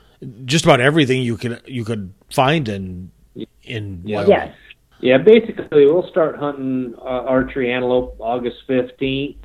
just 0.45 0.65
about 0.65 0.81
everything 0.81 1.21
you 1.21 1.37
could 1.37 1.61
you 1.65 1.83
could 1.83 2.13
find 2.31 2.67
in 2.69 3.11
in 3.63 4.01
yeah. 4.05 4.25
Yes. 4.27 4.55
Yeah, 4.99 5.17
basically 5.17 5.85
we'll 5.87 6.07
start 6.09 6.37
hunting 6.37 6.93
uh, 6.99 7.03
archery 7.03 7.71
antelope 7.71 8.17
August 8.19 8.57
fifteenth, 8.67 9.37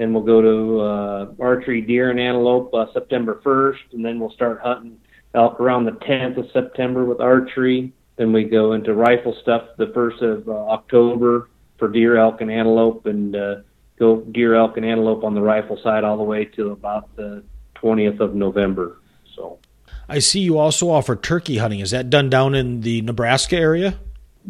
then 0.00 0.14
we'll 0.14 0.22
go 0.22 0.40
to 0.40 0.80
uh, 0.80 1.26
archery 1.38 1.82
deer 1.82 2.08
and 2.10 2.18
antelope 2.18 2.72
uh, 2.72 2.86
September 2.94 3.38
first, 3.44 3.82
and 3.92 4.02
then 4.02 4.18
we'll 4.18 4.30
start 4.30 4.58
hunting 4.62 4.98
elk 5.34 5.60
around 5.60 5.84
the 5.84 5.92
tenth 6.06 6.38
of 6.38 6.46
September 6.54 7.04
with 7.04 7.20
archery. 7.20 7.92
Then 8.16 8.32
we 8.32 8.44
go 8.44 8.72
into 8.72 8.94
rifle 8.94 9.36
stuff 9.42 9.64
the 9.76 9.88
first 9.92 10.22
of 10.22 10.48
uh, 10.48 10.52
October 10.52 11.50
for 11.76 11.88
deer, 11.88 12.16
elk, 12.16 12.40
and 12.40 12.50
antelope, 12.50 13.04
and 13.04 13.36
uh, 13.36 13.56
go 13.98 14.22
deer, 14.22 14.54
elk, 14.54 14.78
and 14.78 14.86
antelope 14.86 15.22
on 15.22 15.34
the 15.34 15.42
rifle 15.42 15.78
side 15.82 16.02
all 16.02 16.16
the 16.16 16.22
way 16.22 16.46
to 16.46 16.70
about 16.70 17.14
the 17.16 17.44
20th 17.76 18.20
of 18.20 18.34
November. 18.34 18.96
So 19.36 19.58
I 20.08 20.18
see 20.20 20.40
you 20.40 20.56
also 20.56 20.88
offer 20.88 21.14
turkey 21.14 21.58
hunting. 21.58 21.80
Is 21.80 21.90
that 21.90 22.08
done 22.08 22.30
down 22.30 22.54
in 22.54 22.80
the 22.80 23.02
Nebraska 23.02 23.56
area? 23.56 23.98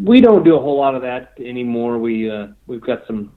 We 0.00 0.20
don't 0.20 0.44
do 0.44 0.54
a 0.54 0.60
whole 0.60 0.78
lot 0.78 0.94
of 0.94 1.02
that 1.02 1.32
anymore. 1.40 1.98
We 1.98 2.30
uh, 2.30 2.48
we've 2.68 2.80
got 2.80 3.04
some 3.08 3.32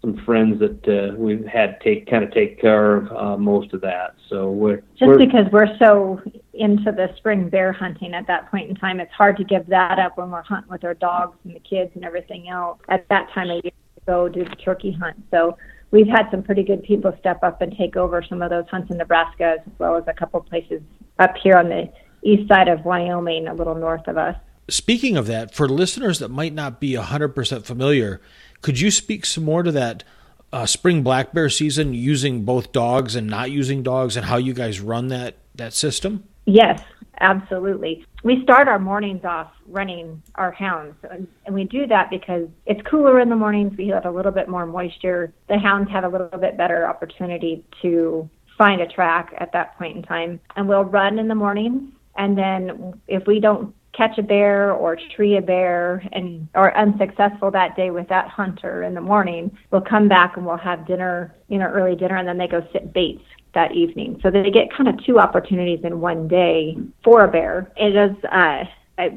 some 0.00 0.16
friends 0.24 0.60
that 0.60 0.88
uh, 0.88 1.16
we've 1.16 1.44
had 1.44 1.80
take 1.80 2.08
kind 2.08 2.22
of 2.22 2.32
take 2.32 2.60
care 2.60 2.96
of 2.96 3.12
uh, 3.12 3.36
most 3.36 3.72
of 3.72 3.80
that. 3.80 4.14
So 4.28 4.50
we're 4.50 4.76
just 4.96 5.02
we're, 5.02 5.18
because 5.18 5.46
we're 5.50 5.76
so 5.78 6.20
into 6.54 6.92
the 6.92 7.08
spring 7.16 7.48
bear 7.48 7.72
hunting 7.72 8.14
at 8.14 8.26
that 8.28 8.50
point 8.50 8.70
in 8.70 8.76
time, 8.76 9.00
it's 9.00 9.12
hard 9.12 9.36
to 9.38 9.44
give 9.44 9.66
that 9.66 9.98
up 9.98 10.16
when 10.16 10.30
we're 10.30 10.42
hunting 10.42 10.70
with 10.70 10.84
our 10.84 10.94
dogs 10.94 11.36
and 11.44 11.54
the 11.54 11.60
kids 11.60 11.90
and 11.94 12.04
everything 12.04 12.48
else 12.48 12.78
at 12.88 13.08
that 13.08 13.28
time 13.34 13.50
of 13.50 13.64
year 13.64 13.72
to 13.72 14.00
go 14.06 14.28
do 14.28 14.44
the 14.44 14.56
turkey 14.56 14.92
hunt. 14.92 15.16
So 15.32 15.56
we've 15.90 16.06
had 16.06 16.30
some 16.30 16.42
pretty 16.42 16.62
good 16.62 16.84
people 16.84 17.12
step 17.18 17.42
up 17.42 17.60
and 17.60 17.76
take 17.76 17.96
over 17.96 18.22
some 18.22 18.40
of 18.40 18.50
those 18.50 18.64
hunts 18.70 18.90
in 18.90 18.98
Nebraska, 18.98 19.56
as 19.58 19.72
well 19.78 19.96
as 19.96 20.04
a 20.06 20.12
couple 20.12 20.40
places 20.40 20.80
up 21.18 21.34
here 21.42 21.56
on 21.56 21.68
the 21.68 21.90
east 22.22 22.48
side 22.48 22.68
of 22.68 22.84
Wyoming, 22.84 23.48
a 23.48 23.54
little 23.54 23.74
north 23.74 24.06
of 24.06 24.16
us. 24.16 24.36
Speaking 24.70 25.16
of 25.16 25.26
that, 25.28 25.54
for 25.54 25.66
listeners 25.66 26.18
that 26.18 26.28
might 26.28 26.52
not 26.52 26.78
be 26.78 26.92
100% 26.92 27.64
familiar, 27.64 28.20
could 28.62 28.80
you 28.80 28.90
speak 28.90 29.24
some 29.24 29.44
more 29.44 29.62
to 29.62 29.72
that 29.72 30.04
uh, 30.52 30.66
spring 30.66 31.02
black 31.02 31.32
bear 31.32 31.48
season 31.48 31.94
using 31.94 32.44
both 32.44 32.72
dogs 32.72 33.14
and 33.14 33.26
not 33.26 33.50
using 33.50 33.82
dogs 33.82 34.16
and 34.16 34.26
how 34.26 34.36
you 34.36 34.54
guys 34.54 34.80
run 34.80 35.08
that, 35.08 35.36
that 35.54 35.72
system? 35.72 36.24
Yes, 36.46 36.82
absolutely. 37.20 38.06
We 38.24 38.42
start 38.42 38.68
our 38.68 38.78
mornings 38.78 39.24
off 39.24 39.50
running 39.66 40.22
our 40.36 40.50
hounds, 40.50 40.96
and 41.44 41.54
we 41.54 41.64
do 41.64 41.86
that 41.86 42.08
because 42.08 42.48
it's 42.64 42.80
cooler 42.88 43.20
in 43.20 43.28
the 43.28 43.36
mornings. 43.36 43.76
We 43.76 43.88
have 43.88 44.06
a 44.06 44.10
little 44.10 44.32
bit 44.32 44.48
more 44.48 44.64
moisture. 44.64 45.32
The 45.48 45.58
hounds 45.58 45.90
have 45.90 46.04
a 46.04 46.08
little 46.08 46.38
bit 46.38 46.56
better 46.56 46.88
opportunity 46.88 47.64
to 47.82 48.28
find 48.56 48.80
a 48.80 48.88
track 48.88 49.34
at 49.38 49.52
that 49.52 49.76
point 49.76 49.98
in 49.98 50.02
time, 50.02 50.40
and 50.56 50.68
we'll 50.68 50.84
run 50.84 51.18
in 51.18 51.28
the 51.28 51.34
mornings. 51.34 51.92
And 52.16 52.36
then 52.36 53.00
if 53.06 53.26
we 53.26 53.38
don't 53.38 53.74
catch 53.98 54.16
a 54.16 54.22
bear 54.22 54.72
or 54.72 54.96
tree 55.16 55.36
a 55.36 55.42
bear 55.42 56.02
and 56.12 56.48
are 56.54 56.74
unsuccessful 56.76 57.50
that 57.50 57.74
day 57.76 57.90
with 57.90 58.08
that 58.08 58.28
hunter 58.28 58.84
in 58.84 58.94
the 58.94 59.00
morning, 59.00 59.50
we'll 59.72 59.80
come 59.80 60.08
back 60.08 60.36
and 60.36 60.46
we'll 60.46 60.56
have 60.56 60.86
dinner, 60.86 61.34
you 61.48 61.58
know, 61.58 61.66
early 61.66 61.96
dinner, 61.96 62.16
and 62.16 62.28
then 62.28 62.38
they 62.38 62.46
go 62.46 62.64
sit 62.72 62.92
baits 62.92 63.24
that 63.54 63.72
evening. 63.72 64.20
So 64.22 64.30
they 64.30 64.50
get 64.50 64.72
kind 64.74 64.88
of 64.88 65.04
two 65.04 65.18
opportunities 65.18 65.80
in 65.82 66.00
one 66.00 66.28
day 66.28 66.76
for 67.02 67.24
a 67.24 67.28
bear. 67.28 67.72
It 67.76 67.96
is 67.96 68.16
uh, 68.24 68.64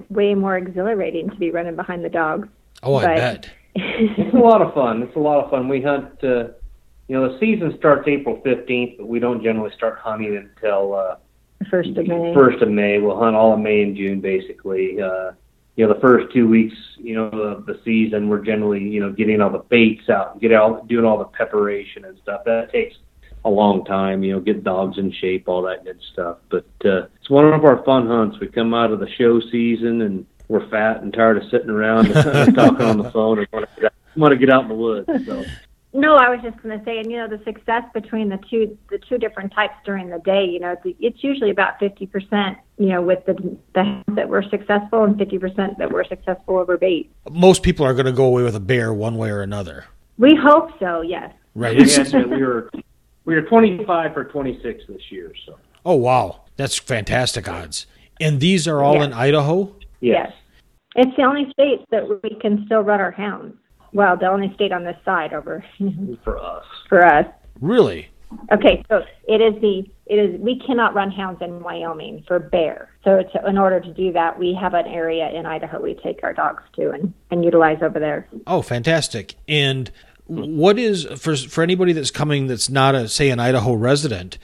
way 0.10 0.34
more 0.34 0.58
exhilarating 0.58 1.30
to 1.30 1.36
be 1.36 1.52
running 1.52 1.76
behind 1.76 2.04
the 2.04 2.10
dogs. 2.10 2.48
Oh, 2.82 2.96
I 2.96 3.16
bet. 3.16 3.50
it's 3.76 4.34
a 4.34 4.40
lot 4.40 4.64
of 4.64 4.74
fun. 4.74 5.04
It's 5.04 5.16
a 5.16 5.20
lot 5.20 5.44
of 5.44 5.52
fun. 5.52 5.70
We 5.70 5.82
hunt. 5.82 6.24
Uh, 6.24 6.50
you 7.08 7.20
know, 7.20 7.34
the 7.34 7.40
season 7.40 7.76
starts 7.78 8.08
April 8.08 8.40
fifteenth, 8.44 8.98
but 8.98 9.08
we 9.08 9.20
don't 9.20 9.44
generally 9.44 9.72
start 9.76 10.00
hunting 10.00 10.38
until 10.38 10.94
uh, 10.94 11.16
first 11.70 11.90
of 11.90 12.08
May. 12.08 12.34
First 12.34 12.62
of 12.62 12.70
May. 12.70 13.00
We'll 13.00 13.18
hunt 13.18 13.36
all 13.36 13.54
of 13.54 13.60
May 13.60 13.84
and 13.84 13.96
June, 13.96 14.22
basically. 14.22 15.02
Uh, 15.02 15.32
you 15.76 15.88
know, 15.88 15.94
the 15.94 16.00
first 16.00 16.34
two 16.34 16.48
weeks, 16.48 16.76
you 16.98 17.16
know, 17.16 17.28
of 17.28 17.66
the 17.66 17.80
season, 17.86 18.28
we're 18.30 18.44
generally, 18.44 18.82
you 18.82 19.00
know, 19.00 19.12
getting 19.12 19.42
all 19.42 19.50
the 19.50 19.60
baits 19.60 20.10
out, 20.10 20.40
get 20.42 20.52
out, 20.52 20.88
doing 20.88 21.06
all 21.06 21.18
the 21.18 21.26
preparation 21.26 22.06
and 22.06 22.18
stuff. 22.20 22.42
That 22.46 22.72
takes 22.72 22.98
a 23.46 23.50
long 23.50 23.86
time, 23.86 24.24
you 24.24 24.34
know, 24.34 24.40
get 24.40 24.64
dogs 24.64 24.98
in 24.98 25.12
shape, 25.12 25.48
all 25.48 25.62
that 25.64 25.84
good 25.84 26.00
stuff. 26.14 26.38
But 26.50 26.66
uh, 26.86 27.08
it's 27.20 27.30
one 27.30 27.52
of 27.52 27.64
our 27.66 27.84
fun 27.84 28.08
hunts. 28.08 28.40
We 28.40 28.48
come 28.48 28.74
out 28.74 28.92
of 28.92 29.00
the 29.00 29.10
show 29.18 29.40
season 29.40 30.02
and 30.02 30.26
we're 30.48 30.68
fat 30.70 31.02
and 31.02 31.14
tired 31.14 31.38
of 31.38 31.50
sitting 31.50 31.70
around 31.70 32.06
talking 32.14 32.86
on 32.86 32.98
the 32.98 33.10
phone 33.12 33.40
and 33.40 33.48
want 33.54 33.70
to, 33.78 33.92
want 34.16 34.32
to 34.34 34.38
get 34.38 34.50
out 34.50 34.64
in 34.64 34.70
the 34.70 34.76
woods. 34.76 35.08
So. 35.26 35.46
No, 35.94 36.16
I 36.16 36.30
was 36.30 36.40
just 36.42 36.62
going 36.64 36.78
to 36.78 36.84
say, 36.86 37.00
and 37.00 37.12
you 37.12 37.18
know, 37.18 37.28
the 37.28 37.44
success 37.44 37.84
between 37.94 38.30
the 38.30 38.40
two 38.50 38.78
the 38.90 38.98
two 38.98 39.18
different 39.18 39.54
types 39.54 39.74
during 39.84 40.10
the 40.10 40.20
day, 40.20 40.46
you 40.46 40.60
know, 40.60 40.76
it's 40.86 41.22
usually 41.22 41.50
about 41.50 41.80
fifty 41.80 42.06
percent, 42.06 42.58
you 42.78 42.88
know, 42.88 43.02
with 43.02 43.26
the 43.26 43.34
the 43.76 44.02
that 44.16 44.30
were 44.30 44.44
successful 44.44 45.04
and 45.04 45.18
fifty 45.18 45.38
percent 45.38 45.78
that 45.80 45.92
were 45.92 46.06
successful 46.06 46.58
over 46.58 46.78
bait. 46.78 47.12
Most 47.30 47.62
people 47.62 47.86
are 47.86 47.94
going 47.94 48.06
to 48.06 48.14
go 48.14 48.26
away 48.26 48.44
with 48.44 48.56
a 48.56 48.62
bear 48.62 48.94
one 48.94 49.18
way 49.18 49.30
or 49.30 49.42
another. 49.42 49.86
We 50.18 50.34
hope 50.42 50.70
so. 50.80 51.02
Yes. 51.02 51.34
Right. 51.56 51.78
yes, 51.78 52.14
we 52.14 52.42
were 52.42 52.72
we 53.26 53.36
were 53.36 53.42
25 53.42 54.14
for 54.14 54.24
26 54.24 54.84
this 54.88 55.02
year. 55.10 55.34
So. 55.46 55.58
Oh 55.86 55.96
wow, 55.96 56.42
that's 56.56 56.78
fantastic 56.78 57.50
odds. 57.50 57.86
And 58.22 58.40
these 58.40 58.66
are 58.66 58.82
all 58.82 59.02
in 59.02 59.12
Idaho. 59.12 59.76
Yes. 60.00 60.28
yes. 60.30 60.34
It's 60.96 61.16
the 61.18 61.24
only 61.24 61.52
state 61.52 61.86
that 61.92 62.22
we 62.24 62.38
can 62.40 62.66
still 62.66 62.82
run 62.82 63.02
our 63.02 63.12
hounds. 63.12 63.56
Well, 63.94 64.18
they 64.18 64.26
only 64.26 64.52
stayed 64.56 64.72
on 64.72 64.84
this 64.84 64.98
side 65.04 65.34
over 65.34 65.64
for 66.24 66.38
us. 66.38 66.66
For 66.90 67.06
us. 67.06 67.26
Really? 67.60 68.10
Okay, 68.52 68.84
so 68.90 69.02
it 69.28 69.42
is 69.42 69.62
the 69.62 69.84
it 70.06 70.16
is 70.16 70.40
we 70.40 70.62
cannot 70.66 70.94
run 70.94 71.12
hounds 71.12 71.42
in 71.42 71.62
Wyoming 71.62 72.24
for 72.28 72.40
bear. 72.40 72.90
So 73.04 73.24
to, 73.24 73.48
in 73.48 73.58
order 73.58 73.80
to 73.80 73.94
do 73.94 74.14
that, 74.14 74.40
we 74.40 74.58
have 74.60 74.74
an 74.74 74.88
area 74.88 75.30
in 75.30 75.46
Idaho 75.46 75.82
we 75.82 75.96
take 75.96 76.24
our 76.24 76.34
dogs 76.34 76.64
to 76.78 76.92
and, 76.92 77.14
and 77.30 77.44
utilize 77.44 77.80
over 77.82 78.00
there. 78.00 78.28
Oh, 78.48 78.62
fantastic! 78.62 79.36
And 79.48 79.92
what 80.26 80.80
is 80.80 81.06
for 81.18 81.36
for 81.36 81.62
anybody 81.62 81.94
that's 81.94 82.12
coming 82.12 82.48
that's 82.48 82.70
not 82.70 82.96
a 82.96 83.10
say 83.10 83.30
an 83.30 83.40
Idaho 83.40 83.74
resident? 83.74 84.38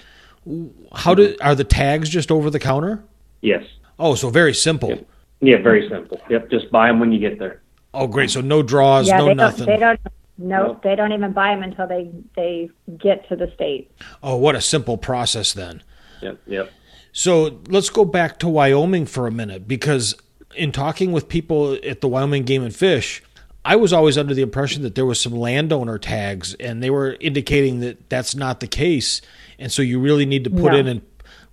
How 0.94 1.14
do 1.14 1.36
are 1.42 1.56
the 1.56 1.64
tags 1.64 2.10
just 2.10 2.32
over 2.32 2.50
the 2.50 2.60
counter? 2.60 3.04
Yes. 3.42 3.64
Oh, 4.00 4.16
so 4.16 4.30
very 4.30 4.54
simple. 4.54 4.90
Yep. 4.90 5.08
Yeah, 5.40 5.62
very 5.62 5.88
simple. 5.90 6.20
Yep, 6.30 6.50
just 6.50 6.72
buy 6.72 6.88
them 6.88 7.00
when 7.00 7.12
you 7.12 7.20
get 7.20 7.40
there. 7.40 7.62
Oh, 7.94 8.08
great! 8.08 8.30
So 8.30 8.42
no 8.42 8.62
draws, 8.64 9.08
yeah, 9.08 9.18
no 9.18 9.26
they 9.26 9.34
nothing. 9.34 9.66
Don't, 9.66 9.76
they 9.76 9.80
don't. 9.80 10.00
No, 10.40 10.68
nope. 10.68 10.84
they 10.84 10.96
don't 10.96 11.14
even 11.14 11.34
buy 11.34 11.56
them 11.56 11.64
until 11.64 11.88
they 11.88 12.12
they 12.36 12.70
get 12.98 13.28
to 13.30 13.36
the 13.36 13.52
state. 13.56 13.92
Oh, 14.22 14.36
what 14.38 14.56
a 14.56 14.62
simple 14.62 14.98
process 14.98 15.54
then. 15.54 15.82
Yep. 16.22 16.40
Yep. 16.46 16.72
So 17.12 17.60
let's 17.68 17.90
go 17.90 18.06
back 18.06 18.38
to 18.40 18.48
Wyoming 18.48 19.08
for 19.08 19.26
a 19.26 19.32
minute 19.32 19.68
because 19.68 20.16
in 20.56 20.72
talking 20.72 21.12
with 21.12 21.28
people 21.28 21.78
at 21.84 22.02
the 22.02 22.08
Wyoming 22.08 22.44
Game 22.44 22.64
and 22.64 22.76
Fish, 22.76 23.24
I 23.66 23.76
was 23.76 23.92
always 23.92 24.18
under 24.18 24.34
the 24.34 24.44
impression 24.44 24.84
that 24.84 24.96
there 24.96 25.06
was 25.06 25.20
some 25.20 25.34
landowner 25.34 25.98
tags, 25.98 26.54
and 26.56 26.82
they 26.82 26.90
were 26.90 27.18
indicating 27.20 27.80
that 27.82 28.10
that's 28.10 28.36
not 28.36 28.60
the 28.60 28.68
case. 28.68 29.22
And 29.60 29.72
so 29.72 29.82
you 29.82 30.00
really 30.00 30.26
need 30.26 30.44
to 30.44 30.50
put 30.50 30.72
no. 30.72 30.78
in 30.78 30.88
and 30.88 31.02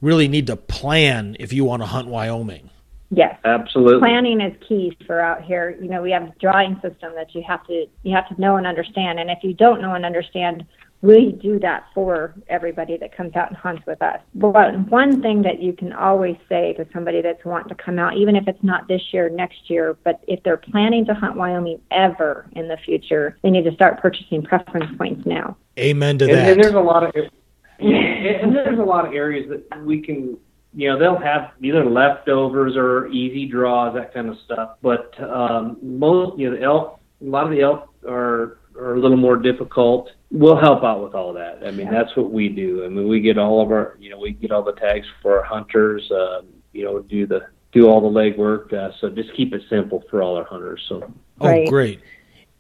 really 0.01 0.29
need 0.29 0.47
to 0.49 0.57
plan 0.57 1.37
if 1.41 1.53
you 1.53 1.65
want 1.65 1.83
to 1.83 1.87
hunt 1.87 2.09
Wyoming. 2.09 2.71
Yes, 3.17 3.39
absolutely. 3.45 4.01
Planning 4.01 4.41
is 4.41 4.53
key 4.67 4.97
for 5.07 5.21
out 5.21 5.43
here. 5.43 5.77
You 5.81 5.89
know, 5.89 6.03
we 6.03 6.11
have 6.11 6.25
a 6.25 6.35
drawing 6.41 6.75
system 6.83 7.15
that 7.15 7.35
you 7.35 7.43
have 7.47 7.67
to 7.67 7.87
you 8.03 8.15
have 8.15 8.29
to 8.29 8.41
know 8.41 8.57
and 8.57 8.67
understand. 8.67 9.21
And 9.21 9.31
if 9.31 9.39
you 9.43 9.55
don't 9.55 9.81
know 9.81 9.95
and 9.95 10.05
understand 10.05 10.67
we 11.05 11.33
do 11.33 11.59
that 11.61 11.85
for 11.93 12.35
everybody 12.49 12.97
that 12.97 13.15
comes 13.15 13.37
out 13.37 13.49
and 13.49 13.57
hunts 13.59 13.83
with 13.87 14.01
us. 14.01 14.21
But 14.35 14.89
one 14.89 15.21
thing 15.21 15.43
that 15.43 15.61
you 15.61 15.75
can 15.75 15.93
always 15.93 16.37
say 16.49 16.73
to 16.79 16.87
somebody 16.95 17.21
that's 17.21 17.45
wanting 17.45 17.69
to 17.69 17.75
come 17.75 17.99
out, 17.99 18.17
even 18.17 18.37
if 18.37 18.49
it's 18.49 18.63
not 18.63 18.89
this 18.89 19.03
year, 19.13 19.29
next 19.29 19.69
year, 19.69 19.99
but 20.03 20.25
if 20.27 20.43
they're 20.45 20.57
planning 20.57 21.05
to 21.05 21.13
hunt 21.13 21.37
Wyoming 21.37 21.79
ever 21.91 22.47
in 22.53 22.69
the 22.69 22.79
future, 22.79 23.37
they 23.43 23.51
need 23.51 23.65
to 23.65 23.75
start 23.75 24.01
purchasing 24.01 24.43
preference 24.43 24.97
points 24.97 25.27
now. 25.27 25.59
Amen 25.79 26.17
to 26.19 26.25
and, 26.25 26.35
that. 26.35 26.49
and 26.53 26.63
there's 26.63 26.75
a 26.75 26.81
lot 26.81 27.03
of 27.03 27.15
and 27.81 28.57
there's 28.57 28.79
a 28.79 28.83
lot 28.83 29.05
of 29.05 29.13
areas 29.13 29.51
that 29.51 29.85
we 29.85 30.01
can 30.01 30.39
you 30.75 30.89
know 30.89 30.99
they'll 30.99 31.19
have 31.19 31.53
either 31.63 31.85
leftovers 31.85 32.77
or 32.77 33.07
easy 33.09 33.47
draws 33.47 33.95
that 33.95 34.13
kind 34.13 34.29
of 34.29 34.37
stuff 34.45 34.77
but 34.83 35.13
um 35.23 35.77
most 35.83 36.39
you 36.39 36.51
know 36.51 36.57
the 36.57 36.63
elk 36.63 37.01
a 37.21 37.25
lot 37.25 37.45
of 37.45 37.51
the 37.51 37.61
elk 37.61 37.93
are 38.09 38.59
are 38.77 38.95
a 38.95 39.01
little 39.01 39.17
more 39.17 39.37
difficult 39.37 40.11
we'll 40.31 40.59
help 40.59 40.83
out 40.83 41.03
with 41.03 41.15
all 41.15 41.33
that 41.33 41.65
i 41.65 41.71
mean 41.71 41.91
that's 41.91 42.15
what 42.17 42.33
we 42.33 42.49
do 42.49 42.85
i 42.85 42.89
mean 42.89 43.09
we 43.09 43.21
get 43.21 43.39
all 43.39 43.63
of 43.63 43.71
our 43.71 43.97
you 44.01 44.11
know 44.11 44.19
we 44.19 44.33
get 44.33 44.51
all 44.51 44.63
the 44.63 44.73
tags 44.73 45.07
for 45.23 45.39
our 45.39 45.45
hunters 45.45 46.11
uh, 46.11 46.43
you 46.73 46.85
know 46.85 47.01
do 47.01 47.27
the 47.27 47.41
do 47.73 47.87
all 47.87 48.01
the 48.01 48.21
legwork 48.21 48.73
uh, 48.73 48.91
so 49.01 49.09
just 49.11 49.35
keep 49.37 49.53
it 49.53 49.63
simple 49.69 50.03
for 50.11 50.23
all 50.23 50.37
our 50.37 50.45
hunters 50.45 50.85
so 50.89 51.03
oh, 51.41 51.47
Right. 51.47 51.69
great. 51.69 52.01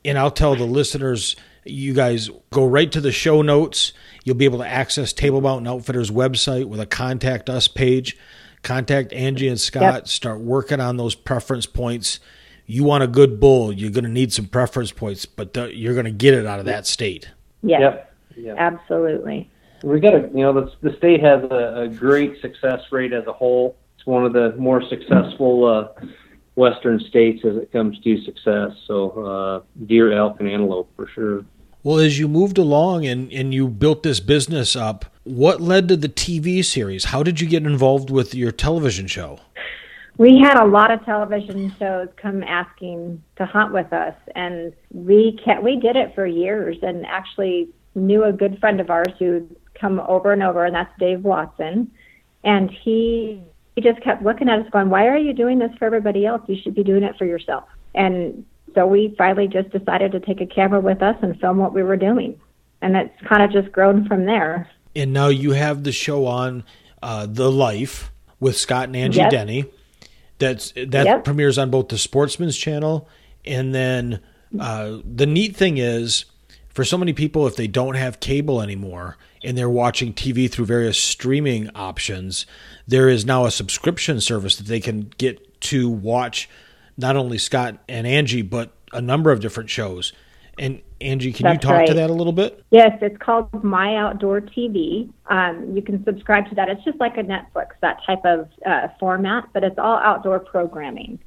And 0.05 0.19
I'll 0.19 0.31
tell 0.31 0.55
the 0.55 0.65
listeners, 0.65 1.37
you 1.65 1.95
guys 1.95 2.29
go 2.53 2.67
right 2.67 2.91
to 2.93 3.01
the 3.01 3.13
show 3.13 3.41
notes. 3.43 3.93
You'll 4.25 4.37
be 4.37 4.45
able 4.47 4.59
to 4.59 4.67
access 4.67 5.13
Table 5.13 5.41
Mountain 5.41 5.69
Outfitters 5.69 6.11
website 6.11 6.65
with 6.65 6.81
a 6.81 6.87
contact 6.87 7.49
us 7.49 7.69
page. 7.69 8.17
Contact 8.63 9.13
Angie 9.13 9.49
and 9.49 9.61
Scott. 9.61 9.83
Yep. 9.83 10.09
Start 10.09 10.41
working 10.41 10.81
on 10.81 10.97
those 10.97 11.15
preference 11.15 11.67
points. 11.67 12.19
You 12.67 12.83
want 12.83 13.05
a 13.05 13.07
good 13.07 13.39
bull, 13.39 13.73
you're 13.73 13.91
going 13.91 14.05
to 14.05 14.11
need 14.11 14.33
some 14.33 14.47
preference 14.47 14.91
points, 14.91 15.27
but 15.27 15.53
the, 15.53 15.77
you're 15.77 15.93
going 15.93 16.07
to 16.07 16.11
get 16.11 16.33
it 16.33 16.47
out 16.47 16.59
of 16.59 16.65
that 16.65 16.87
state. 16.87 17.29
Yes, 17.63 17.81
yep 17.81 18.15
yep 18.37 18.57
absolutely. 18.59 19.51
we 19.83 20.01
got 20.01 20.15
a 20.15 20.21
you 20.35 20.43
know 20.43 20.53
the, 20.53 20.73
the 20.83 20.97
state 20.97 21.23
has 21.23 21.43
a, 21.45 21.83
a 21.83 21.89
great 21.89 22.41
success 22.41 22.81
rate 22.91 23.13
as 23.13 23.27
a 23.27 23.33
whole 23.33 23.77
it's 23.97 24.07
one 24.07 24.25
of 24.25 24.33
the 24.33 24.55
more 24.57 24.83
successful 24.89 25.65
uh 25.67 26.07
western 26.57 27.01
states 27.01 27.45
as 27.45 27.57
it 27.57 27.73
comes 27.73 27.99
to 28.01 28.23
success 28.25 28.71
so 28.87 29.11
uh 29.25 29.85
deer 29.87 30.13
elk 30.13 30.41
and 30.41 30.49
antelope 30.49 30.91
for 30.97 31.09
sure 31.09 31.45
Well, 31.85 31.99
as 31.99 32.19
you 32.19 32.29
moved 32.29 32.57
along 32.57 33.05
and, 33.05 33.31
and 33.31 33.53
you 33.53 33.69
built 33.69 34.05
this 34.05 34.19
business 34.19 34.75
up, 34.75 35.05
what 35.25 35.61
led 35.61 35.87
to 35.89 35.97
the 35.99 36.09
TV 36.09 36.65
series? 36.65 37.05
How 37.05 37.23
did 37.23 37.43
you 37.43 37.47
get 37.47 37.67
involved 37.67 38.09
with 38.09 38.35
your 38.35 38.53
television 38.53 39.07
show? 39.07 39.41
We 40.17 40.41
had 40.41 40.57
a 40.57 40.65
lot 40.65 40.91
of 40.91 41.05
television 41.05 41.75
shows 41.79 42.09
come 42.17 42.43
asking 42.43 43.23
to 43.37 43.45
hunt 43.45 43.75
with 43.75 43.93
us, 43.93 44.15
and 44.35 44.73
we 44.95 45.39
kept, 45.45 45.63
we 45.63 45.77
did 45.77 45.97
it 45.97 46.15
for 46.15 46.25
years, 46.25 46.79
and 46.81 47.05
actually 47.05 47.69
knew 47.95 48.25
a 48.25 48.33
good 48.33 48.59
friend 48.61 48.81
of 48.81 48.89
ours 48.89 49.13
who'd 49.19 49.55
come 49.79 50.01
over 50.01 50.33
and 50.33 50.43
over, 50.43 50.65
and 50.65 50.75
that's 50.75 50.99
Dave 50.99 51.23
Watson, 51.23 51.91
and 52.45 52.71
he 52.71 53.43
he 53.75 53.83
just 53.83 54.01
kept 54.03 54.23
looking 54.23 54.49
at 54.49 54.61
us, 54.61 54.71
going, 54.71 54.89
"Why 54.89 55.09
are 55.09 55.19
you 55.19 55.35
doing 55.35 55.59
this 55.59 55.73
for 55.79 55.85
everybody 55.85 56.25
else? 56.25 56.43
You 56.47 56.57
should 56.63 56.77
be 56.77 56.85
doing 56.85 57.03
it 57.03 57.19
for 57.19 57.25
yourself." 57.25 57.65
And 57.93 58.47
so 58.75 58.87
we 58.87 59.15
finally 59.17 59.49
just 59.49 59.71
decided 59.71 60.13
to 60.13 60.21
take 60.21 60.41
a 60.41 60.47
camera 60.47 60.81
with 60.81 61.03
us 61.03 61.17
and 61.23 61.39
film 61.41 61.59
what 61.59 61.73
we 61.75 61.83
were 61.83 61.97
doing, 61.97 62.39
and 62.83 62.97
it's 62.97 63.15
kind 63.29 63.43
of 63.43 63.51
just 63.53 63.73
grown 63.73 64.07
from 64.07 64.27
there. 64.27 64.69
And 64.97 65.13
now 65.13 65.29
you 65.29 65.53
have 65.53 65.85
the 65.85 65.93
show 65.93 66.27
on 66.27 66.65
uh, 67.03 67.27
The 67.27 67.51
Life 67.51 68.13
with 68.41 68.57
Scott 68.57 68.85
and 68.85 68.97
Angie 68.97 69.19
Yep. 69.21 69.31
Denny. 69.31 69.65
That's 70.39 70.73
that 70.73 71.07
Yep. 71.07 71.25
premieres 71.25 71.59
on 71.59 71.71
both 71.71 71.89
the 71.89 71.99
Sportsman's 71.99 72.57
Channel 72.57 73.09
and 73.45 73.75
then 73.75 74.21
uh, 74.59 74.99
the 75.05 75.27
neat 75.27 75.57
thing 75.57 75.79
is 75.79 76.25
for 76.69 76.85
so 76.85 76.97
many 76.97 77.13
people 77.13 77.47
if 77.47 77.57
they 77.57 77.67
don't 77.67 77.95
have 77.97 78.21
cable 78.21 78.61
anymore 78.61 79.17
and 79.43 79.57
they're 79.59 79.71
watching 79.71 80.13
TV 80.13 80.51
through 80.51 80.65
various 80.67 80.99
streaming 80.99 81.69
options, 81.75 82.47
there 82.87 83.09
is 83.09 83.27
now 83.27 83.45
a 83.45 83.51
subscription 83.51 84.21
service 84.21 84.57
that 84.57 84.67
they 84.67 84.81
can 84.81 85.13
get 85.19 85.61
to 85.63 85.89
watch 85.89 86.49
not 86.97 87.17
only 87.17 87.39
Scott 87.39 87.79
and 87.89 88.07
Angie 88.07 88.43
but 88.43 88.73
a 88.93 89.01
number 89.01 89.31
of 89.31 89.41
different 89.41 89.71
shows. 89.71 90.13
And 90.59 90.83
Angie, 91.01 91.33
can 91.33 91.47
you 91.47 91.53
That's 91.55 91.65
talk 91.65 91.87
to 91.87 91.95
that 91.95 92.11
a 92.11 92.13
little 92.13 92.33
bit? 92.33 92.65
Yes, 92.71 92.97
it's 93.03 93.17
called 93.19 93.65
My 93.65 93.97
Outdoor 93.97 94.41
TV. 94.41 95.11
Um, 95.27 95.73
you 95.75 95.83
can 95.83 96.05
subscribe 96.05 96.49
to 96.49 96.55
that. 96.55 96.69
It's 96.69 96.85
just 96.85 96.99
like 97.01 97.17
a 97.17 97.23
Netflix, 97.23 97.71
that 97.83 97.99
type 98.07 98.25
of 98.25 98.49
uh, 98.65 98.89
format, 99.01 99.49
but 99.53 99.65
it's 99.65 99.79
all 99.79 99.99
outdoor 99.99 100.39
programming. 100.39 101.19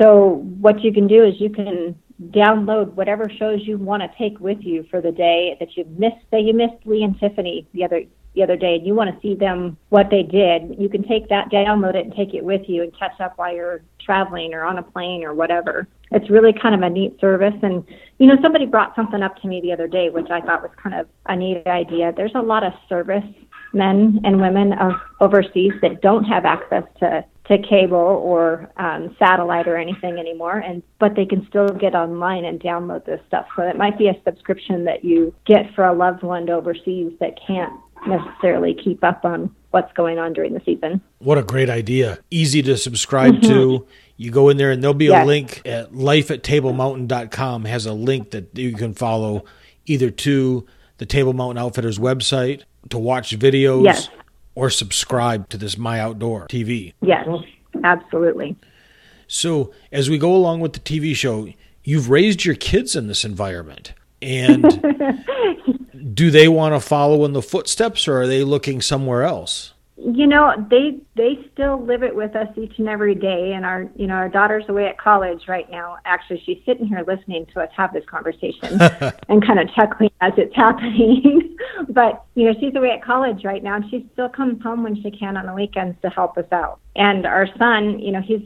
So 0.00 0.44
what 0.60 0.82
you 0.82 0.92
can 0.92 1.06
do 1.06 1.24
is 1.24 1.34
you 1.40 1.50
can 1.50 1.96
download 2.30 2.92
whatever 2.94 3.30
shows 3.38 3.60
you 3.64 3.78
want 3.78 4.02
to 4.02 4.10
take 4.18 4.40
with 4.40 4.58
you 4.60 4.84
for 4.90 5.00
the 5.00 5.12
day 5.12 5.56
that 5.60 5.76
you 5.76 5.84
missed. 5.96 6.16
Say 6.30 6.40
you 6.40 6.54
missed 6.54 6.84
Lee 6.84 7.02
and 7.02 7.18
Tiffany 7.18 7.66
the 7.72 7.84
other 7.84 8.02
the 8.36 8.42
other 8.42 8.56
day, 8.56 8.76
and 8.76 8.86
you 8.86 8.94
want 8.94 9.12
to 9.12 9.20
see 9.20 9.34
them 9.34 9.76
what 9.88 10.08
they 10.10 10.22
did. 10.22 10.76
You 10.78 10.88
can 10.88 11.02
take 11.02 11.28
that, 11.30 11.50
download 11.50 11.96
it, 11.96 12.04
and 12.04 12.14
take 12.14 12.34
it 12.34 12.44
with 12.44 12.62
you, 12.68 12.82
and 12.82 12.96
catch 12.96 13.18
up 13.20 13.36
while 13.36 13.52
you're 13.52 13.82
traveling 13.98 14.54
or 14.54 14.62
on 14.62 14.78
a 14.78 14.82
plane 14.82 15.24
or 15.24 15.34
whatever. 15.34 15.88
It's 16.12 16.30
really 16.30 16.52
kind 16.52 16.74
of 16.74 16.82
a 16.82 16.90
neat 16.90 17.18
service. 17.20 17.54
And 17.62 17.84
you 18.18 18.26
know, 18.26 18.36
somebody 18.42 18.66
brought 18.66 18.94
something 18.94 19.22
up 19.22 19.40
to 19.42 19.48
me 19.48 19.60
the 19.60 19.72
other 19.72 19.88
day, 19.88 20.10
which 20.10 20.30
I 20.30 20.40
thought 20.40 20.62
was 20.62 20.70
kind 20.80 20.94
of 20.94 21.08
a 21.26 21.34
neat 21.34 21.66
idea. 21.66 22.12
There's 22.16 22.34
a 22.36 22.42
lot 22.42 22.62
of 22.62 22.72
service 22.88 23.24
men 23.72 24.20
and 24.24 24.40
women 24.40 24.72
of 24.74 24.92
overseas 25.20 25.72
that 25.82 26.00
don't 26.00 26.24
have 26.24 26.44
access 26.44 26.84
to 27.00 27.24
to 27.48 27.58
cable 27.58 27.96
or 27.96 28.68
um, 28.76 29.14
satellite 29.20 29.68
or 29.68 29.76
anything 29.76 30.18
anymore, 30.18 30.58
and 30.58 30.82
but 30.98 31.14
they 31.14 31.24
can 31.24 31.46
still 31.48 31.68
get 31.68 31.94
online 31.94 32.44
and 32.44 32.60
download 32.60 33.04
this 33.04 33.20
stuff. 33.28 33.46
So 33.54 33.62
it 33.62 33.76
might 33.76 33.96
be 33.96 34.08
a 34.08 34.20
subscription 34.24 34.84
that 34.84 35.04
you 35.04 35.32
get 35.46 35.72
for 35.74 35.84
a 35.84 35.94
loved 35.94 36.24
one 36.24 36.50
overseas 36.50 37.12
that 37.20 37.38
can't 37.46 37.72
necessarily 38.06 38.74
keep 38.74 39.02
up 39.04 39.24
on 39.24 39.54
what's 39.70 39.92
going 39.94 40.18
on 40.18 40.32
during 40.32 40.54
the 40.54 40.60
season. 40.64 41.00
What 41.18 41.38
a 41.38 41.42
great 41.42 41.68
idea. 41.68 42.18
Easy 42.30 42.62
to 42.62 42.76
subscribe 42.76 43.42
to. 43.42 43.48
Mm-hmm. 43.48 43.90
You 44.16 44.30
go 44.30 44.48
in 44.48 44.56
there 44.56 44.70
and 44.70 44.82
there'll 44.82 44.94
be 44.94 45.08
a 45.08 45.24
link 45.24 45.60
at 45.66 45.94
life 45.94 46.30
at 46.30 46.42
tablemountain.com 46.42 47.64
has 47.66 47.84
a 47.84 47.92
link 47.92 48.30
that 48.30 48.56
you 48.56 48.72
can 48.72 48.94
follow 48.94 49.44
either 49.84 50.10
to 50.10 50.66
the 50.98 51.04
Table 51.06 51.34
Mountain 51.34 51.58
Outfitters 51.62 51.98
website 51.98 52.62
to 52.88 52.98
watch 52.98 53.38
videos 53.38 53.84
Yes. 53.84 54.08
or 54.54 54.70
subscribe 54.70 55.48
to 55.50 55.58
this 55.58 55.76
My 55.76 56.00
Outdoor 56.00 56.46
TV. 56.48 56.94
Yes, 57.02 57.28
absolutely. 57.84 58.56
So, 59.28 59.72
as 59.92 60.08
we 60.08 60.16
go 60.18 60.34
along 60.34 60.60
with 60.60 60.72
the 60.72 60.80
TV 60.80 61.14
show, 61.14 61.48
you've 61.84 62.08
raised 62.08 62.44
your 62.46 62.54
kids 62.54 62.96
in 62.96 63.08
this 63.08 63.24
environment. 63.24 63.92
And 64.22 64.64
do 66.16 66.30
they 66.30 66.48
want 66.48 66.74
to 66.74 66.80
follow 66.80 67.24
in 67.26 67.34
the 67.34 67.42
footsteps 67.42 68.08
or 68.08 68.22
are 68.22 68.26
they 68.26 68.42
looking 68.42 68.80
somewhere 68.80 69.22
else? 69.22 69.74
You 69.98 70.26
know, 70.26 70.54
they 70.70 70.98
they 71.14 71.38
still 71.52 71.82
live 71.82 72.02
it 72.02 72.14
with 72.14 72.36
us 72.36 72.48
each 72.56 72.78
and 72.78 72.88
every 72.88 73.14
day. 73.14 73.52
And 73.54 73.64
our 73.64 73.88
you 73.96 74.06
know 74.06 74.14
our 74.14 74.28
daughter's 74.28 74.64
away 74.68 74.86
at 74.86 74.98
college 74.98 75.42
right 75.46 75.70
now. 75.70 75.98
Actually, 76.04 76.42
she's 76.44 76.58
sitting 76.66 76.86
here 76.86 77.02
listening 77.06 77.46
to 77.54 77.60
us 77.60 77.70
have 77.76 77.92
this 77.92 78.04
conversation 78.06 78.80
and 79.28 79.46
kind 79.46 79.58
of 79.58 79.72
chuckling 79.74 80.10
as 80.20 80.32
it's 80.36 80.54
happening. 80.54 81.56
but 81.88 82.24
you 82.34 82.44
know, 82.44 82.58
she's 82.60 82.74
away 82.74 82.90
at 82.90 83.02
college 83.02 83.44
right 83.44 83.62
now, 83.62 83.76
and 83.76 83.84
she 83.90 84.06
still 84.12 84.28
comes 84.28 84.62
home 84.62 84.82
when 84.82 85.00
she 85.02 85.10
can 85.10 85.36
on 85.36 85.46
the 85.46 85.54
weekends 85.54 85.96
to 86.02 86.10
help 86.10 86.36
us 86.36 86.50
out. 86.52 86.78
And 86.94 87.26
our 87.26 87.48
son, 87.58 87.98
you 87.98 88.12
know, 88.12 88.20
he's 88.20 88.42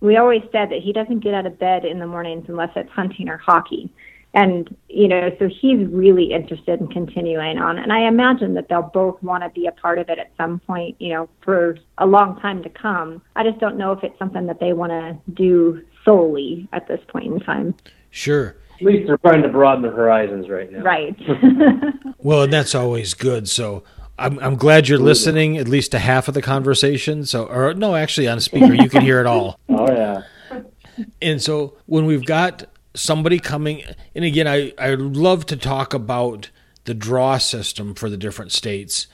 we 0.00 0.16
always 0.16 0.42
said 0.52 0.70
that 0.70 0.80
he 0.82 0.92
doesn't 0.92 1.20
get 1.20 1.32
out 1.32 1.46
of 1.46 1.58
bed 1.58 1.84
in 1.84 1.98
the 1.98 2.06
mornings 2.06 2.46
unless 2.48 2.70
it's 2.76 2.90
hunting 2.90 3.28
or 3.28 3.38
hockey. 3.38 3.90
And, 4.34 4.76
you 4.88 5.06
know, 5.06 5.30
so 5.38 5.48
he's 5.48 5.86
really 5.88 6.32
interested 6.32 6.80
in 6.80 6.88
continuing 6.88 7.56
on. 7.58 7.78
And 7.78 7.92
I 7.92 8.08
imagine 8.08 8.54
that 8.54 8.68
they'll 8.68 8.82
both 8.82 9.22
want 9.22 9.44
to 9.44 9.48
be 9.50 9.66
a 9.66 9.72
part 9.72 9.98
of 10.00 10.08
it 10.08 10.18
at 10.18 10.32
some 10.36 10.58
point, 10.58 10.96
you 10.98 11.14
know, 11.14 11.28
for 11.42 11.78
a 11.98 12.06
long 12.06 12.40
time 12.40 12.62
to 12.64 12.68
come. 12.68 13.22
I 13.36 13.44
just 13.44 13.60
don't 13.60 13.78
know 13.78 13.92
if 13.92 14.02
it's 14.02 14.18
something 14.18 14.46
that 14.46 14.58
they 14.58 14.72
want 14.72 14.90
to 14.90 15.16
do 15.32 15.82
solely 16.04 16.68
at 16.72 16.88
this 16.88 17.00
point 17.08 17.32
in 17.32 17.40
time. 17.40 17.76
Sure. 18.10 18.56
At 18.74 18.82
least 18.82 19.06
they're 19.06 19.18
trying 19.18 19.42
to 19.42 19.48
broaden 19.48 19.82
their 19.82 19.92
horizons 19.92 20.48
right 20.48 20.70
now. 20.70 20.82
Right. 20.82 21.16
Well, 22.24 22.44
and 22.44 22.52
that's 22.52 22.74
always 22.74 23.12
good. 23.12 23.50
So 23.50 23.84
I'm, 24.18 24.38
I'm 24.38 24.56
glad 24.56 24.88
you're 24.88 24.98
listening 24.98 25.58
at 25.58 25.68
least 25.68 25.90
to 25.92 25.98
half 25.98 26.26
of 26.26 26.32
the 26.32 26.40
conversation. 26.40 27.26
So, 27.26 27.44
or 27.44 27.74
no, 27.74 27.94
actually 27.94 28.28
on 28.28 28.40
speaker, 28.40 28.72
you 28.72 28.88
can 28.88 29.02
hear 29.02 29.20
it 29.20 29.26
all. 29.26 29.60
Oh 29.68 29.92
yeah. 29.92 30.22
And 31.20 31.42
so 31.42 31.76
when 31.84 32.06
we've 32.06 32.24
got 32.24 32.64
somebody 32.94 33.38
coming, 33.38 33.82
and 34.14 34.24
again, 34.24 34.46
I, 34.46 34.72
I 34.78 34.94
love 34.94 35.46
to 35.46 35.56
talk 35.56 35.94
about 35.94 36.50
the 36.84 36.94
draw 36.94 37.38
system 37.38 37.94
for 37.94 38.10
the 38.10 38.16
different 38.16 38.52
states 38.52 39.06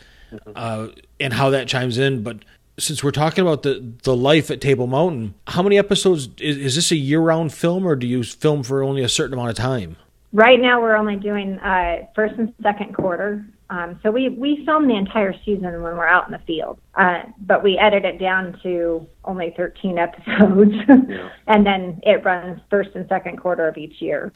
uh, 0.54 0.88
and 1.18 1.32
how 1.32 1.50
that 1.50 1.68
chimes 1.68 1.98
in. 1.98 2.22
But 2.22 2.38
since 2.78 3.04
we're 3.04 3.10
talking 3.10 3.42
about 3.42 3.62
the, 3.62 3.92
the 4.02 4.16
life 4.16 4.50
at 4.50 4.60
Table 4.60 4.86
Mountain, 4.86 5.34
how 5.46 5.62
many 5.62 5.78
episodes 5.78 6.28
is, 6.38 6.56
is 6.56 6.74
this 6.74 6.90
a 6.90 6.96
year 6.96 7.20
round 7.20 7.52
film 7.52 7.86
or 7.86 7.96
do 7.96 8.06
you 8.06 8.22
film 8.22 8.62
for 8.62 8.82
only 8.82 9.02
a 9.02 9.08
certain 9.08 9.34
amount 9.34 9.50
of 9.50 9.56
time? 9.56 9.96
right 10.32 10.60
now, 10.60 10.80
we're 10.80 10.96
only 10.96 11.16
doing 11.16 11.58
uh, 11.58 12.06
first 12.14 12.34
and 12.36 12.52
second 12.62 12.94
quarter. 12.94 13.44
Um, 13.70 14.00
so 14.02 14.10
we, 14.10 14.28
we 14.28 14.64
film 14.66 14.88
the 14.88 14.96
entire 14.96 15.32
season 15.44 15.62
when 15.62 15.96
we're 15.96 16.06
out 16.06 16.26
in 16.26 16.32
the 16.32 16.40
field, 16.40 16.80
uh, 16.96 17.22
but 17.38 17.62
we 17.62 17.78
edit 17.78 18.04
it 18.04 18.18
down 18.18 18.58
to 18.64 19.06
only 19.24 19.54
13 19.56 19.96
episodes, 19.96 20.72
and 21.46 21.64
then 21.64 22.00
it 22.02 22.24
runs 22.24 22.60
first 22.68 22.90
and 22.96 23.08
second 23.08 23.36
quarter 23.36 23.68
of 23.68 23.76
each 23.76 24.02
year. 24.02 24.32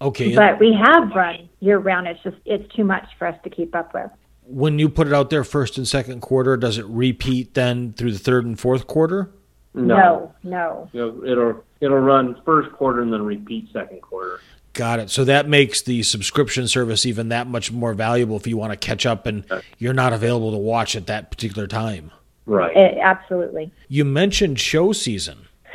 Okay. 0.00 0.34
But 0.34 0.58
we 0.58 0.72
have 0.72 1.10
run 1.14 1.50
year 1.60 1.78
round. 1.78 2.06
It's 2.08 2.22
just 2.22 2.36
it's 2.46 2.74
too 2.74 2.84
much 2.84 3.04
for 3.18 3.26
us 3.26 3.38
to 3.44 3.50
keep 3.50 3.74
up 3.74 3.92
with. 3.92 4.10
when 4.44 4.78
you 4.78 4.88
put 4.88 5.06
it 5.06 5.12
out 5.12 5.28
there 5.28 5.44
first 5.44 5.76
and 5.76 5.86
second 5.86 6.20
quarter, 6.22 6.56
does 6.56 6.78
it 6.78 6.86
repeat 6.86 7.52
then 7.54 7.92
through 7.92 8.12
the 8.12 8.18
third 8.18 8.46
and 8.46 8.58
fourth 8.58 8.86
quarter? 8.86 9.30
No, 9.74 10.32
no. 10.42 10.88
You 10.92 11.00
know, 11.00 11.24
it'll 11.24 11.64
it'll 11.80 11.98
run 11.98 12.40
first 12.44 12.72
quarter 12.72 13.02
and 13.02 13.12
then 13.12 13.22
repeat 13.22 13.68
second 13.72 14.00
quarter. 14.00 14.40
Got 14.72 15.00
it. 15.00 15.10
So 15.10 15.24
that 15.24 15.48
makes 15.48 15.82
the 15.82 16.02
subscription 16.02 16.68
service 16.68 17.04
even 17.06 17.30
that 17.30 17.46
much 17.46 17.72
more 17.72 17.94
valuable 17.94 18.36
if 18.36 18.46
you 18.46 18.56
want 18.56 18.72
to 18.72 18.76
catch 18.76 19.06
up 19.06 19.26
and 19.26 19.44
you're 19.78 19.94
not 19.94 20.12
available 20.12 20.52
to 20.52 20.58
watch 20.58 20.94
at 20.94 21.06
that 21.06 21.30
particular 21.30 21.66
time. 21.66 22.10
Right. 22.46 22.76
It, 22.76 22.98
absolutely. 23.02 23.72
You 23.88 24.04
mentioned 24.04 24.60
show 24.60 24.92
season. 24.92 25.46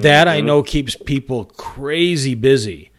that 0.00 0.28
I 0.28 0.40
know 0.40 0.62
keeps 0.62 0.94
people 0.94 1.44
crazy 1.44 2.34
busy. 2.34 2.90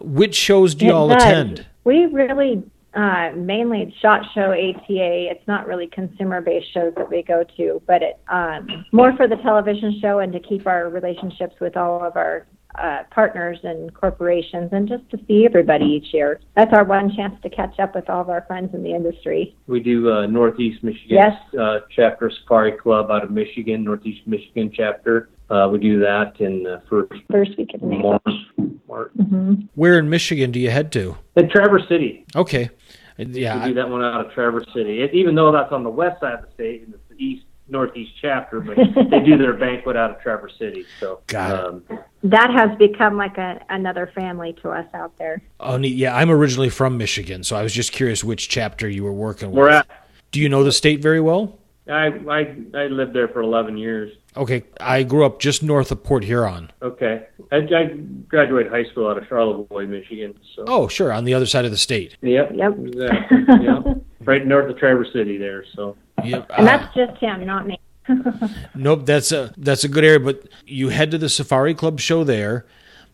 Which 0.00 0.34
shows 0.34 0.74
do 0.74 0.84
you 0.86 0.92
It 0.92 0.94
all 0.94 1.08
does. 1.08 1.22
attend? 1.22 1.66
We 1.84 2.06
really 2.06 2.62
uh, 2.94 3.30
mainly 3.34 3.94
shot 4.00 4.22
show 4.34 4.52
ATA. 4.52 5.30
It's 5.30 5.46
not 5.46 5.66
really 5.66 5.88
consumer 5.88 6.40
based 6.40 6.72
shows 6.72 6.92
that 6.96 7.10
we 7.10 7.22
go 7.22 7.44
to, 7.56 7.82
but 7.86 8.02
it 8.02 8.18
um, 8.28 8.84
more 8.92 9.16
for 9.16 9.26
the 9.26 9.36
television 9.36 9.98
show 10.00 10.20
and 10.20 10.32
to 10.32 10.40
keep 10.40 10.66
our 10.66 10.88
relationships 10.88 11.54
with 11.60 11.76
all 11.76 12.04
of 12.04 12.16
our 12.16 12.46
uh, 12.76 12.98
partners 13.10 13.58
and 13.64 13.92
corporations, 13.94 14.70
and 14.72 14.88
just 14.88 15.08
to 15.10 15.18
see 15.26 15.44
everybody 15.44 15.84
each 15.84 16.12
year. 16.14 16.40
That's 16.56 16.72
our 16.72 16.84
one 16.84 17.14
chance 17.14 17.34
to 17.42 17.50
catch 17.50 17.78
up 17.80 17.94
with 17.94 18.08
all 18.08 18.20
of 18.20 18.28
our 18.30 18.42
friends 18.46 18.74
in 18.74 18.82
the 18.82 18.94
industry. 18.94 19.56
We 19.66 19.80
do 19.80 20.10
uh, 20.12 20.26
Northeast 20.26 20.82
Michigan 20.82 21.08
Yes. 21.16 21.54
uh, 21.60 21.80
chapter 21.94 22.30
Safari 22.30 22.72
Club 22.72 23.10
out 23.10 23.24
of 23.24 23.30
Michigan, 23.30 23.84
Northeast 23.84 24.26
Michigan 24.26 24.70
chapter. 24.74 25.30
Uh, 25.50 25.68
we 25.70 25.78
do 25.80 25.98
that 26.00 26.40
in 26.40 26.62
the 26.62 26.80
first 26.88 27.12
First 27.30 27.58
week 27.58 27.74
of 27.74 27.82
May. 27.82 27.98
March. 27.98 28.22
March. 28.88 29.12
hmm 29.16 29.54
Where 29.74 29.98
in 29.98 30.08
Michigan 30.08 30.52
do 30.52 30.60
you 30.60 30.70
head 30.70 30.92
to? 30.92 31.16
And 31.36 31.50
Traverse 31.50 31.88
City. 31.88 32.24
Okay. 32.36 32.70
We 33.18 33.24
Yeah. 33.42 33.66
do 33.66 33.74
that 33.74 33.88
one 33.88 34.02
out 34.02 34.24
of 34.24 34.32
Traverse 34.32 34.66
City. 34.72 35.02
It, 35.02 35.12
even 35.12 35.34
though 35.34 35.50
that's 35.52 35.72
on 35.72 35.82
the 35.82 35.90
west 35.90 36.20
side 36.20 36.34
of 36.34 36.42
the 36.42 36.52
state 36.54 36.84
and 36.84 36.94
it's 36.94 37.02
the 37.10 37.16
east 37.22 37.44
northeast 37.70 38.12
chapter, 38.20 38.60
but 38.60 38.76
they 38.76 39.20
do 39.20 39.38
their 39.38 39.52
banquet 39.58 39.96
out 39.96 40.10
of 40.10 40.20
Traverse 40.20 40.52
City. 40.58 40.84
So 40.98 41.20
Got 41.26 41.64
um, 41.64 41.84
That 42.22 42.50
has 42.50 42.76
become 42.78 43.16
like 43.16 43.38
a, 43.38 43.64
another 43.68 44.10
family 44.14 44.52
to 44.62 44.70
us 44.70 44.86
out 44.94 45.16
there. 45.18 45.42
Oh, 45.58 45.76
neat. 45.76 45.94
yeah. 45.96 46.16
I'm 46.16 46.30
originally 46.30 46.70
from 46.70 46.98
Michigan, 46.98 47.44
so 47.44 47.56
I 47.56 47.62
was 47.62 47.72
just 47.72 47.92
curious 47.92 48.24
which 48.24 48.48
chapter 48.48 48.88
you 48.88 49.04
were 49.04 49.12
working 49.12 49.50
with. 49.50 49.58
we're 49.58 49.70
at. 49.70 49.86
Do 50.32 50.40
you 50.40 50.48
know 50.48 50.62
the 50.64 50.72
state 50.72 51.00
very 51.00 51.20
well? 51.20 51.58
I, 51.88 52.06
I 52.28 52.56
I 52.74 52.86
lived 52.86 53.14
there 53.14 53.26
for 53.28 53.40
11 53.40 53.76
years. 53.76 54.12
Okay, 54.36 54.62
I 54.80 55.02
grew 55.02 55.24
up 55.26 55.40
just 55.40 55.62
north 55.62 55.90
of 55.90 56.04
Port 56.04 56.22
Huron. 56.24 56.70
Okay, 56.82 57.26
I, 57.50 57.56
I 57.56 57.86
graduated 58.28 58.70
high 58.70 58.84
school 58.84 59.08
out 59.08 59.18
of 59.18 59.26
Charlevoix, 59.28 59.86
Michigan. 59.86 60.34
So 60.54 60.64
Oh, 60.68 60.86
sure, 60.88 61.12
on 61.12 61.24
the 61.24 61.34
other 61.34 61.46
side 61.46 61.64
of 61.64 61.70
the 61.72 61.76
state. 61.76 62.16
yep, 62.22 62.50
Yep. 62.54 62.78
exactly. 62.78 63.38
yep. 63.62 63.84
right 64.24 64.46
north 64.46 64.70
of 64.70 64.78
Traverse 64.78 65.12
City 65.12 65.36
there. 65.36 65.64
So 65.74 65.96
Yep. 66.24 66.50
And 66.56 66.68
uh, 66.68 66.76
that's 66.78 66.94
just 66.94 67.16
him, 67.20 67.44
not 67.44 67.66
me. 67.66 67.78
nope, 68.74 69.04
that's 69.06 69.32
a 69.32 69.52
that's 69.56 69.84
a 69.84 69.88
good 69.88 70.04
area. 70.04 70.20
But 70.20 70.44
you 70.66 70.88
head 70.90 71.10
to 71.12 71.18
the 71.18 71.28
Safari 71.28 71.74
Club 71.74 72.00
show 72.00 72.24
there, 72.24 72.66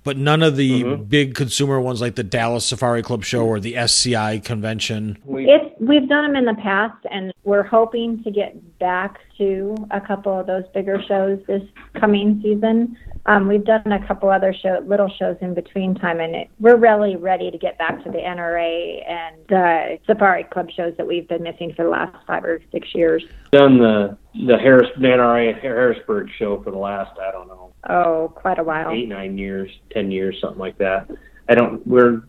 but 0.05 0.17
none 0.17 0.43
of 0.43 0.57
the 0.57 0.83
Mm-hmm. 0.83 1.03
big 1.05 1.35
consumer 1.35 1.81
ones 1.81 2.01
like 2.01 2.15
the 2.17 2.25
Dallas 2.25 2.65
Safari 2.67 3.03
Club 3.03 3.25
show 3.25 3.45
or 3.47 3.59
the 3.61 3.77
SCI 3.77 4.39
convention. 4.41 5.19
It's 5.29 5.66
we've 5.79 6.09
done 6.09 6.25
them 6.33 6.37
in 6.37 6.45
the 6.45 6.61
past, 6.63 6.97
and 7.11 7.33
we're 7.45 7.63
hoping 7.63 8.23
to 8.25 8.31
get 8.31 8.79
back 8.79 9.19
to 9.39 9.75
a 9.91 10.01
couple 10.01 10.39
of 10.39 10.47
those 10.47 10.65
bigger 10.75 11.01
shows 11.07 11.39
this 11.47 11.63
coming 12.01 12.41
season. 12.43 12.97
Um, 13.27 13.49
we've 13.49 13.65
done 13.65 13.91
a 13.91 14.07
couple 14.07 14.31
other 14.31 14.55
show, 14.55 14.83
little 14.87 15.11
shows 15.19 15.37
in 15.41 15.53
between 15.55 15.95
time, 15.97 16.21
and 16.21 16.35
it, 16.37 16.49
we're 16.61 16.77
really 16.77 17.17
ready 17.17 17.51
to 17.51 17.59
get 17.59 17.77
back 17.79 18.03
to 18.05 18.11
the 18.11 18.19
NRA 18.19 19.09
and 19.11 19.37
the 19.49 19.99
Safari 20.07 20.45
Club 20.45 20.69
shows 20.71 20.95
that 20.97 21.07
we've 21.07 21.29
been 21.29 21.43
missing 21.43 21.73
for 21.75 21.83
the 21.85 21.91
last 21.91 22.17
five 22.27 22.45
or 22.45 22.61
six 22.71 22.95
years. 22.95 23.25
done 23.51 23.79
the 23.79 24.17
the 24.47 24.57
Harris 24.59 24.89
the 25.01 25.09
NRA 25.09 25.61
Harrisburg 25.61 26.29
show 26.39 26.63
for 26.63 26.71
the 26.71 26.79
last 26.79 27.19
I 27.19 27.33
don't 27.33 27.49
know 27.49 27.73
Oh, 27.89 28.33
quite 28.35 28.59
a 28.59 28.65
while. 28.65 28.91
eight 28.93 29.09
nine 29.09 29.39
years, 29.39 29.71
ten 29.93 30.11
years, 30.11 30.37
something 30.41 30.59
like 30.61 30.79
that. 30.79 31.09
I 31.49 31.55
don't. 31.55 31.87
We're 31.87 32.23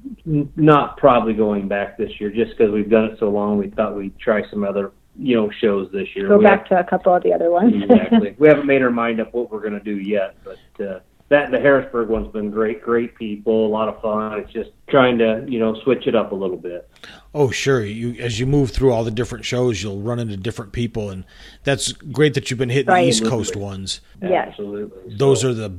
not 0.55 0.97
probably 0.97 1.33
going 1.33 1.67
back 1.67 1.97
this 1.97 2.11
year 2.19 2.29
just 2.29 2.51
because 2.57 2.71
we've 2.71 2.89
done 2.89 3.05
it 3.05 3.19
so 3.19 3.29
long. 3.29 3.57
We 3.57 3.69
thought 3.69 3.95
we'd 3.95 4.17
try 4.19 4.47
some 4.49 4.63
other 4.63 4.91
you 5.19 5.35
know 5.35 5.49
shows 5.59 5.91
this 5.91 6.07
year. 6.15 6.27
Go 6.27 6.37
We 6.37 6.43
back 6.45 6.67
to 6.69 6.79
a 6.79 6.83
couple 6.83 7.13
of 7.15 7.23
the 7.23 7.33
other 7.33 7.49
ones. 7.49 7.73
exactly. 7.83 8.35
we 8.37 8.47
haven't 8.47 8.67
made 8.67 8.81
our 8.81 8.91
mind 8.91 9.19
up 9.19 9.33
what 9.33 9.51
we're 9.51 9.61
going 9.61 9.73
to 9.73 9.79
do 9.79 9.97
yet, 9.97 10.35
but 10.43 10.85
uh, 10.85 10.99
that 11.29 11.49
the 11.51 11.59
Harrisburg 11.59 12.07
one's 12.09 12.31
been 12.31 12.51
great. 12.51 12.81
Great 12.81 13.15
people, 13.15 13.65
a 13.65 13.67
lot 13.67 13.89
of 13.89 13.99
fun. 14.01 14.39
It's 14.39 14.51
just 14.53 14.69
trying 14.87 15.17
to 15.17 15.43
you 15.47 15.57
know 15.59 15.73
switch 15.83 16.05
it 16.05 16.15
up 16.15 16.31
a 16.31 16.35
little 16.35 16.55
bit. 16.57 16.87
Oh, 17.33 17.49
sure. 17.51 17.83
You 17.83 18.11
as 18.21 18.39
you 18.39 18.45
move 18.45 18.71
through 18.71 18.91
all 18.91 19.03
the 19.03 19.11
different 19.11 19.45
shows, 19.45 19.81
you'll 19.81 20.01
run 20.01 20.19
into 20.19 20.37
different 20.37 20.71
people, 20.73 21.09
and 21.09 21.23
that's 21.63 21.91
great 21.91 22.35
that 22.35 22.49
you've 22.51 22.57
been 22.59 22.69
hitting 22.69 22.87
Right. 22.89 23.01
the 23.03 23.09
East 23.09 23.25
Coast 23.25 23.55
ones. 23.55 24.01
Yes. 24.21 24.49
Absolutely. 24.49 25.15
Those 25.15 25.41
So, 25.41 25.49
are 25.49 25.53
the 25.53 25.73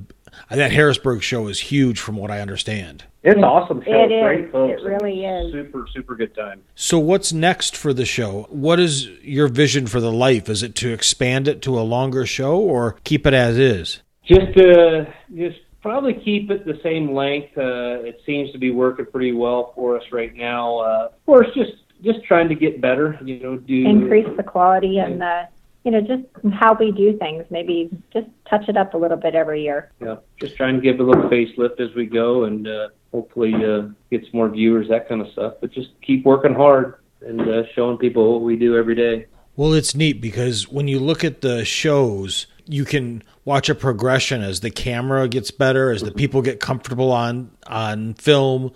that 0.51 0.72
Harrisburg 0.72 1.22
show 1.22 1.48
is 1.48 1.61
huge, 1.61 2.01
from 2.01 2.16
what 2.16 2.31
I 2.31 2.40
understand. 2.40 3.05
it's 3.22 3.37
an 3.37 3.44
awesome 3.44 3.83
show. 3.83 4.05
It 4.05 4.12
is. 4.12 4.22
Great 4.22 4.53
folks. 4.53 4.83
It 4.83 4.85
really 4.85 5.24
is. 5.24 5.53
Super 5.53 5.87
super 5.92 6.16
good 6.16 6.35
time. 6.35 6.62
So, 6.74 6.98
what's 6.98 7.33
next 7.33 7.77
for 7.77 7.92
the 7.92 8.05
show? 8.05 8.46
What 8.51 8.81
is 8.81 9.07
your 9.22 9.48
vision 9.48 9.87
for 9.87 10.01
the 10.01 10.12
life? 10.12 10.48
Is 10.48 10.62
it 10.62 10.74
to 10.77 10.92
expand 10.92 11.48
it 11.48 11.62
to 11.62 11.79
a 11.79 11.83
longer 11.83 12.27
show 12.27 12.59
or 12.59 12.96
keep 13.05 13.27
it 13.27 13.35
as 13.35 13.59
is? 13.59 14.03
Just 14.24 14.57
uh, 14.59 15.05
just 15.35 15.59
probably 15.81 16.14
keep 16.14 16.51
it 16.51 16.66
the 16.66 16.79
same 16.83 17.14
length. 17.14 17.57
Uh, 17.57 18.03
it 18.05 18.20
seems 18.27 18.51
to 18.53 18.59
be 18.59 18.70
working 18.70 19.07
pretty 19.07 19.33
well 19.33 19.72
for 19.74 19.96
us 19.96 20.05
right 20.12 20.35
now. 20.35 20.79
Uh, 20.79 21.09
of 21.12 21.27
course, 21.27 21.48
just 21.55 21.72
just 22.05 22.22
trying 22.24 22.48
to 22.48 22.55
get 22.55 22.81
better. 22.81 23.18
You 23.24 23.40
know, 23.40 23.57
do 23.57 23.87
increase 23.88 24.29
the 24.37 24.42
quality 24.42 24.98
and 24.98 25.20
the 25.20 25.48
you 25.88 25.92
know 25.92 26.03
just 26.03 26.22
how 26.53 26.74
we 26.74 26.92
do 26.92 27.16
things 27.16 27.46
maybe 27.48 27.88
just 28.12 28.27
touch 28.46 28.68
it 28.68 28.77
up 28.77 28.92
a 28.92 28.96
little 28.98 29.16
bit 29.16 29.35
every 29.35 29.62
year 29.62 29.90
Yeah, 30.03 30.16
just 30.38 30.55
trying 30.55 30.74
to 30.74 30.83
give 30.83 31.01
a 31.01 31.03
little 31.03 31.31
facelift 31.31 31.81
as 31.81 31.94
we 31.94 32.05
go, 32.05 32.44
and 32.44 32.68
uh, 32.68 32.88
hopefully 33.11 33.55
uh, 33.55 33.88
get 34.11 34.22
some 34.24 34.33
more 34.35 34.51
viewers, 34.51 34.87
that 34.90 35.09
kind 35.09 35.22
of 35.22 35.33
stuff. 35.33 35.55
But 35.62 35.72
just 35.72 35.88
keep 36.03 36.27
working 36.27 36.55
hard 36.55 36.96
and 37.22 37.40
uh, 37.40 37.62
showing 37.74 37.96
people 37.96 38.35
what 38.35 38.42
we 38.42 38.57
do 38.57 38.77
every 38.77 38.94
day. 38.94 39.27
Well, 39.57 39.72
it's 39.72 39.94
neat 39.94 40.20
because 40.20 40.68
when 40.68 40.88
you 40.88 41.01
look 41.01 41.24
at 41.24 41.40
the 41.40 41.64
shows, 41.64 42.46
you 42.66 42.85
can 42.85 43.22
watch 43.46 43.70
a 43.70 43.74
progression 43.74 44.42
as 44.42 44.61
the 44.61 44.70
camera 44.70 45.27
gets 45.27 45.51
better, 45.51 45.90
as 45.90 46.03
the 46.03 46.12
people 46.12 46.42
get 46.42 46.61
comfortable 46.61 47.11
on 47.12 47.51
on 47.66 48.12
film. 48.12 48.72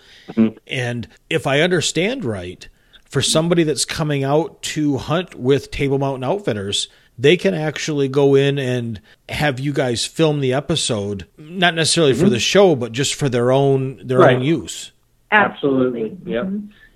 And 0.67 1.09
if 1.29 1.47
I 1.47 1.61
understand 1.61 2.25
right, 2.25 2.67
for 3.13 3.21
somebody 3.21 3.63
that's 3.63 3.85
coming 3.85 4.25
out 4.25 4.63
to 4.63 4.97
hunt 4.97 5.35
with 5.35 5.71
Table 5.71 5.99
Mountain 5.99 6.25
Outfitters, 6.25 6.89
they 7.19 7.37
can 7.37 7.55
actually 7.55 8.09
go 8.09 8.35
in 8.35 8.59
and 8.59 9.01
have 9.29 9.61
you 9.61 9.73
guys 9.73 10.05
film 10.07 10.41
the 10.41 10.53
episode, 10.55 11.27
not 11.39 11.75
necessarily 11.75 12.15
for 12.15 12.29
the 12.29 12.41
show, 12.41 12.75
but 12.75 12.93
just 12.93 13.15
for 13.15 13.29
their 13.29 13.53
own 13.53 14.01
their 14.07 14.19
Right. 14.19 14.37
own 14.37 14.43
use. 14.43 14.93
Absolutely. 15.31 16.17
Yep. 16.25 16.45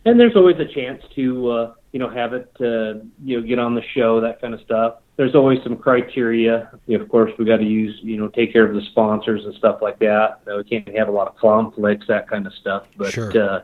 And 0.04 0.20
there's 0.20 0.36
always 0.36 0.56
a 0.58 0.66
chance 0.66 1.02
to 1.16 1.50
uh, 1.50 1.72
you 1.92 1.98
know 1.98 2.08
have 2.08 2.32
it 2.32 2.50
uh, 2.60 3.00
you 3.24 3.40
know 3.40 3.46
get 3.46 3.58
on 3.58 3.74
the 3.74 3.82
show 3.94 4.20
that 4.20 4.40
kind 4.40 4.54
of 4.54 4.60
stuff. 4.60 4.96
There's 5.16 5.34
always 5.34 5.58
some 5.62 5.76
criteria. 5.76 6.70
You 6.86 6.98
know, 6.98 7.04
of 7.04 7.10
course, 7.10 7.32
we 7.38 7.44
got 7.46 7.56
to 7.56 7.64
use 7.64 7.98
you 8.02 8.16
know 8.18 8.28
take 8.28 8.52
care 8.52 8.66
of 8.66 8.74
the 8.74 8.82
sponsors 8.90 9.44
and 9.44 9.54
stuff 9.54 9.78
like 9.82 9.98
that. 10.00 10.40
Uh, 10.46 10.58
we 10.58 10.64
can't 10.64 10.96
have 10.96 11.08
a 11.08 11.12
lot 11.12 11.26
of 11.28 11.36
conflicts, 11.36 12.06
that 12.08 12.28
kind 12.28 12.46
of 12.46 12.52
stuff. 12.54 12.84
But 12.96 13.12
Sure. 13.12 13.30
uh, 13.40 13.60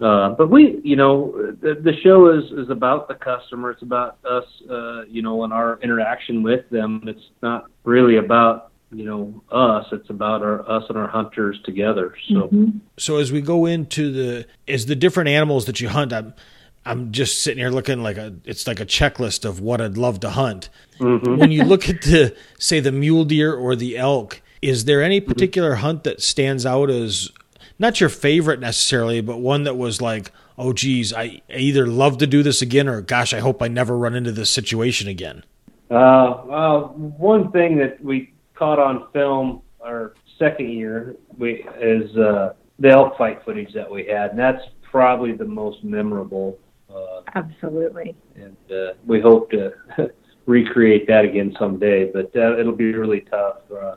uh, 0.00 0.30
but 0.30 0.50
we, 0.50 0.80
you 0.84 0.96
know, 0.96 1.54
the, 1.60 1.74
the 1.74 1.92
show 2.02 2.30
is 2.30 2.44
is 2.52 2.70
about 2.70 3.08
the 3.08 3.14
customer. 3.14 3.70
It's 3.70 3.82
about 3.82 4.18
us, 4.28 4.44
uh, 4.70 5.04
you 5.06 5.22
know, 5.22 5.44
and 5.44 5.52
our 5.52 5.78
interaction 5.82 6.42
with 6.42 6.68
them. 6.70 7.02
It's 7.06 7.30
not 7.42 7.70
really 7.84 8.16
about 8.16 8.72
you 8.92 9.04
know 9.04 9.42
us. 9.50 9.86
It's 9.92 10.10
about 10.10 10.42
our 10.42 10.68
us 10.70 10.84
and 10.88 10.98
our 10.98 11.08
hunters 11.08 11.58
together. 11.64 12.14
So. 12.28 12.72
So 12.98 13.16
as 13.16 13.32
we 13.32 13.40
go 13.40 13.64
into 13.64 14.12
the 14.12 14.46
is 14.66 14.86
the 14.86 14.96
different 14.96 15.30
animals 15.30 15.64
that 15.64 15.80
you 15.80 15.88
hunt, 15.88 16.12
I'm 16.12 16.34
I'm 16.84 17.10
just 17.10 17.42
sitting 17.42 17.58
here 17.58 17.70
looking 17.70 18.02
like 18.02 18.18
a 18.18 18.34
it's 18.44 18.66
like 18.66 18.80
a 18.80 18.86
checklist 18.86 19.44
of 19.44 19.60
what 19.60 19.80
I'd 19.80 19.96
love 19.96 20.20
to 20.20 20.30
hunt. 20.30 20.68
When 20.98 21.50
you 21.50 21.64
look 21.64 21.88
at 21.88 22.02
the 22.02 22.36
say 22.58 22.80
the 22.80 22.92
mule 22.92 23.24
deer 23.24 23.54
or 23.54 23.74
the 23.76 23.96
elk, 23.96 24.42
is 24.60 24.84
there 24.84 25.02
any 25.02 25.20
particular 25.20 25.76
hunt 25.76 26.04
that 26.04 26.22
stands 26.22 26.66
out 26.66 26.90
as 26.90 27.30
not 27.78 28.00
your 28.00 28.08
favorite 28.08 28.60
necessarily, 28.60 29.20
but 29.20 29.38
one 29.38 29.64
that 29.64 29.76
was 29.76 30.00
like, 30.00 30.30
oh 30.58 30.72
geez, 30.72 31.12
I 31.12 31.42
either 31.48 31.86
love 31.86 32.18
to 32.18 32.26
do 32.26 32.42
this 32.42 32.62
again 32.62 32.88
or 32.88 33.00
gosh, 33.00 33.34
I 33.34 33.40
hope 33.40 33.62
I 33.62 33.68
never 33.68 33.96
run 33.96 34.14
into 34.14 34.32
this 34.32 34.50
situation 34.50 35.08
again. 35.08 35.44
Uh, 35.90 36.42
well, 36.44 36.94
one 36.96 37.52
thing 37.52 37.76
that 37.78 38.02
we 38.02 38.32
caught 38.54 38.78
on 38.78 39.06
film 39.12 39.62
our 39.80 40.14
second 40.38 40.70
year 40.70 41.16
we 41.38 41.64
is 41.80 42.16
uh, 42.16 42.54
the 42.78 42.88
elk 42.88 43.16
fight 43.16 43.44
footage 43.44 43.72
that 43.72 43.90
we 43.90 44.06
had, 44.06 44.30
and 44.30 44.38
that's 44.38 44.62
probably 44.82 45.32
the 45.32 45.44
most 45.44 45.84
memorable. 45.84 46.58
Uh, 46.88 47.20
absolutely 47.34 48.14
and 48.36 48.56
uh, 48.70 48.94
we 49.04 49.20
hope 49.20 49.50
to 49.50 49.72
recreate 50.46 51.06
that 51.06 51.24
again 51.24 51.54
someday, 51.58 52.10
but 52.10 52.30
uh, 52.36 52.58
it'll 52.58 52.74
be 52.74 52.92
really 52.92 53.20
tough. 53.22 53.58
For 53.68 53.82
uh, 53.82 53.96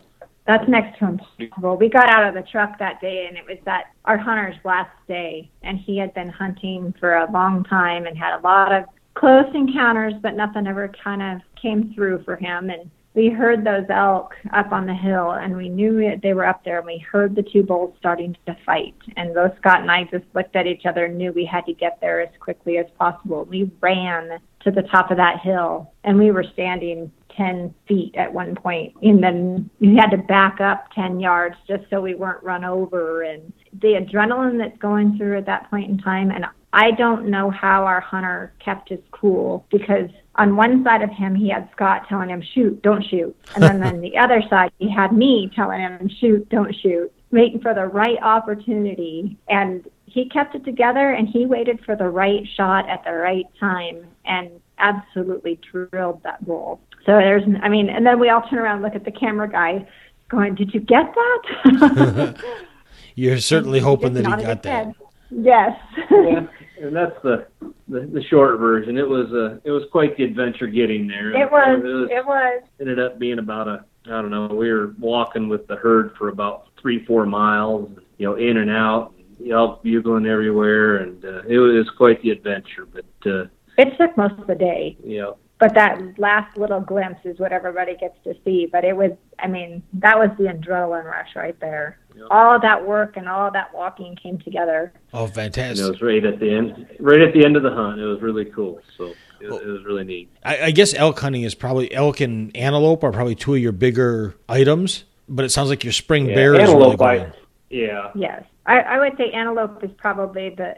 That's 0.49 0.67
next 0.67 0.97
to 0.97 1.05
impossible. 1.05 1.77
We 1.77 1.89
got 1.89 2.09
out 2.09 2.27
of 2.27 2.33
the 2.33 2.41
truck 2.49 2.79
that 2.79 2.99
day, 3.01 3.27
and 3.27 3.37
it 3.37 3.43
was 3.47 3.59
that 3.65 3.93
our 4.05 4.17
hunter's 4.17 4.55
last 4.63 4.89
day, 5.07 5.47
and 5.61 5.77
he 5.77 5.95
had 5.95 6.11
been 6.15 6.29
hunting 6.29 6.91
for 6.99 7.17
a 7.17 7.31
long 7.31 7.63
time 7.65 8.07
and 8.07 8.17
had 8.17 8.35
a 8.35 8.41
lot 8.41 8.71
of 8.71 8.85
close 9.13 9.45
encounters, 9.53 10.15
but 10.23 10.35
nothing 10.35 10.65
ever 10.65 10.91
kind 11.03 11.21
of 11.21 11.41
came 11.61 11.93
through 11.93 12.23
for 12.23 12.35
him. 12.35 12.71
And 12.71 12.89
we 13.13 13.29
heard 13.29 13.63
those 13.63 13.85
elk 13.91 14.33
up 14.51 14.71
on 14.71 14.87
the 14.87 14.93
hill, 14.95 15.33
and 15.33 15.55
we 15.55 15.69
knew 15.69 15.99
it, 15.99 16.23
they 16.23 16.33
were 16.33 16.47
up 16.47 16.65
there, 16.65 16.79
and 16.79 16.87
we 16.87 16.97
heard 16.97 17.35
the 17.35 17.43
two 17.43 17.61
bulls 17.61 17.93
starting 17.99 18.35
to 18.47 18.57
fight. 18.65 18.95
And 19.17 19.35
both 19.35 19.55
Scott 19.57 19.81
and 19.81 19.91
I 19.91 20.05
just 20.05 20.25
looked 20.33 20.55
at 20.55 20.65
each 20.65 20.87
other 20.87 21.05
and 21.05 21.15
knew 21.15 21.31
we 21.31 21.45
had 21.45 21.67
to 21.67 21.73
get 21.73 22.01
there 22.01 22.21
as 22.21 22.29
quickly 22.39 22.79
as 22.79 22.87
possible. 22.97 23.45
We 23.45 23.71
ran 23.81 24.39
to 24.61 24.71
the 24.71 24.81
top 24.81 25.11
of 25.11 25.17
that 25.17 25.41
hill, 25.41 25.91
and 26.03 26.17
we 26.17 26.31
were 26.31 26.45
standing 26.53 27.11
10 27.39 27.73
feet 27.87 28.13
at 28.15 28.31
one 28.33 28.53
point 28.53 28.93
and 29.01 29.23
then 29.23 29.69
we 29.79 29.95
had 29.95 30.09
to 30.09 30.17
back 30.17 30.59
up 30.59 30.91
10 30.93 31.19
yards 31.19 31.55
just 31.67 31.83
so 31.89 32.01
we 32.01 32.13
weren't 32.13 32.43
run 32.43 32.65
over. 32.65 33.23
And 33.23 33.53
the 33.81 33.93
adrenaline 33.93 34.57
that's 34.57 34.77
going 34.77 35.17
through 35.17 35.37
at 35.37 35.45
that 35.45 35.69
point 35.69 35.89
in 35.89 35.97
time 35.97 36.31
and 36.31 36.45
I 36.73 36.91
don't 36.91 37.29
know 37.29 37.49
how 37.49 37.85
our 37.85 38.01
hunter 38.01 38.53
kept 38.63 38.89
his 38.89 38.99
cool 39.11 39.65
because 39.71 40.09
on 40.35 40.55
one 40.55 40.83
side 40.83 41.01
of 41.01 41.09
him 41.09 41.33
he 41.33 41.49
had 41.49 41.69
Scott 41.71 42.03
telling 42.07 42.29
him 42.29 42.43
shoot, 42.53 42.81
don't 42.81 43.03
shoot. 43.05 43.35
And 43.55 43.63
then 43.63 43.81
on 43.83 44.01
the 44.01 44.17
other 44.17 44.43
side 44.49 44.71
he 44.77 44.89
had 44.89 45.13
me 45.13 45.49
telling 45.55 45.79
him 45.79 46.09
shoot, 46.19 46.47
don't 46.49 46.75
shoot, 46.75 47.11
waiting 47.31 47.61
for 47.61 47.73
the 47.73 47.85
right 47.85 48.21
opportunity. 48.21 49.37
And 49.47 49.87
he 50.05 50.29
kept 50.29 50.55
it 50.55 50.65
together 50.65 51.11
and 51.11 51.27
he 51.27 51.45
waited 51.45 51.79
for 51.85 51.95
the 51.95 52.09
right 52.09 52.47
shot 52.55 52.89
at 52.89 53.03
the 53.03 53.13
right 53.13 53.45
time. 53.59 54.05
And 54.25 54.51
absolutely 54.79 55.59
drilled 55.71 56.21
that 56.23 56.45
bull. 56.45 56.81
So 57.05 57.13
there's, 57.13 57.43
I 57.61 57.69
mean, 57.69 57.89
and 57.89 58.05
then 58.05 58.19
we 58.19 58.29
all 58.29 58.41
turn 58.49 58.59
around 58.59 58.77
and 58.77 58.83
look 58.83 58.95
at 58.95 59.05
the 59.05 59.11
camera 59.11 59.49
guy 59.49 59.87
going, 60.29 60.55
Did 60.55 60.73
you 60.73 60.79
get 60.79 61.13
that? 61.13 62.43
You're 63.15 63.39
certainly 63.39 63.79
hoping 63.89 64.13
that 64.13 64.25
he 64.25 64.43
got 64.43 64.63
that. 64.63 64.93
Yes. 65.31 65.77
yeah, 66.09 66.47
and 66.81 66.95
that's 66.95 67.15
the, 67.21 67.45
the 67.87 67.99
the 68.11 68.23
short 68.29 68.59
version. 68.59 68.97
It 68.97 69.07
was 69.07 69.31
uh, 69.31 69.59
it 69.63 69.69
was 69.69 69.83
quite 69.91 70.17
the 70.17 70.23
adventure 70.23 70.65
getting 70.65 71.07
there. 71.07 71.29
It 71.31 71.51
was. 71.51 71.79
It 71.79 71.83
was. 71.83 72.09
It 72.11 72.25
was. 72.25 72.63
Ended 72.79 72.99
up 72.99 73.19
being 73.19 73.37
about 73.37 73.67
a 73.67 73.85
I 74.05 74.21
don't 74.21 74.31
know. 74.31 74.47
We 74.47 74.71
were 74.71 74.95
walking 74.99 75.49
with 75.49 75.67
the 75.67 75.75
herd 75.75 76.15
for 76.17 76.29
about 76.29 76.69
three 76.81 77.05
four 77.05 77.25
miles. 77.25 77.91
You 78.17 78.27
know, 78.27 78.35
in 78.35 78.57
and 78.57 78.71
out, 78.71 79.13
elk 79.51 79.83
bugling 79.83 80.25
everywhere, 80.25 80.97
and 80.97 81.23
uh, 81.23 81.43
it 81.47 81.57
was 81.57 81.87
quite 81.95 82.21
the 82.23 82.31
adventure. 82.31 82.87
But 82.91 83.29
uh, 83.29 83.45
it 83.79 83.97
took 83.97 84.15
most 84.17 84.39
of 84.39 84.47
the 84.47 84.55
day. 84.55 84.97
Yeah 85.03 85.31
but 85.59 85.73
that 85.75 85.99
last 86.17 86.57
little 86.57 86.79
glimpse 86.79 87.19
is 87.25 87.37
what 87.37 87.51
everybody 87.51 87.95
gets 87.97 88.15
to 88.23 88.33
see. 88.45 88.65
But 88.71 88.85
it 88.85 88.95
was, 88.95 89.11
I 89.37 89.47
mean, 89.47 89.83
that 89.93 90.17
was 90.17 90.29
the 90.37 90.45
adrenaline 90.45 91.03
rush 91.03 91.35
right 91.35 91.59
there. 91.59 91.99
Yep. 92.15 92.27
All 92.31 92.59
that 92.59 92.87
work 92.87 93.17
and 93.17 93.27
all 93.27 93.51
that 93.51 93.73
walking 93.73 94.15
came 94.15 94.39
together. 94.39 94.93
Oh, 95.13 95.27
fantastic! 95.27 95.85
And 95.85 95.87
it 95.87 95.91
was 95.91 96.01
right 96.01 96.25
at 96.25 96.39
the 96.39 96.51
end, 96.51 96.87
right 96.99 97.21
at 97.21 97.33
the 97.33 97.45
end 97.45 97.55
of 97.55 97.63
the 97.63 97.71
hunt. 97.71 97.99
It 97.99 98.05
was 98.05 98.21
really 98.21 98.45
cool. 98.45 98.81
So 98.97 99.13
it, 99.39 99.49
well, 99.49 99.59
it 99.59 99.67
was 99.67 99.83
really 99.85 100.05
neat. 100.05 100.29
I, 100.43 100.63
I, 100.63 100.71
guess 100.71 100.93
elk 100.93 101.19
hunting 101.19 101.43
is 101.43 101.55
probably 101.55 101.93
elk 101.93 102.19
and 102.19 102.55
antelope 102.57 103.03
are 103.03 103.11
probably 103.11 103.35
two 103.35 103.53
of 103.53 103.59
your 103.59 103.71
bigger 103.71 104.35
items. 104.47 105.03
But 105.27 105.45
it 105.45 105.49
sounds 105.49 105.69
like 105.69 105.83
your 105.83 105.93
spring 105.93 106.25
yeah, 106.25 106.35
bear 106.35 106.53
is 106.55 106.69
really 106.69 106.97
going. 106.97 107.31
Yeah. 107.69 108.11
Yes, 108.15 108.43
I, 108.65 108.79
I 108.79 108.99
would 108.99 109.15
say 109.17 109.31
antelope 109.31 109.83
is 109.83 109.91
probably 109.97 110.49
the 110.49 110.75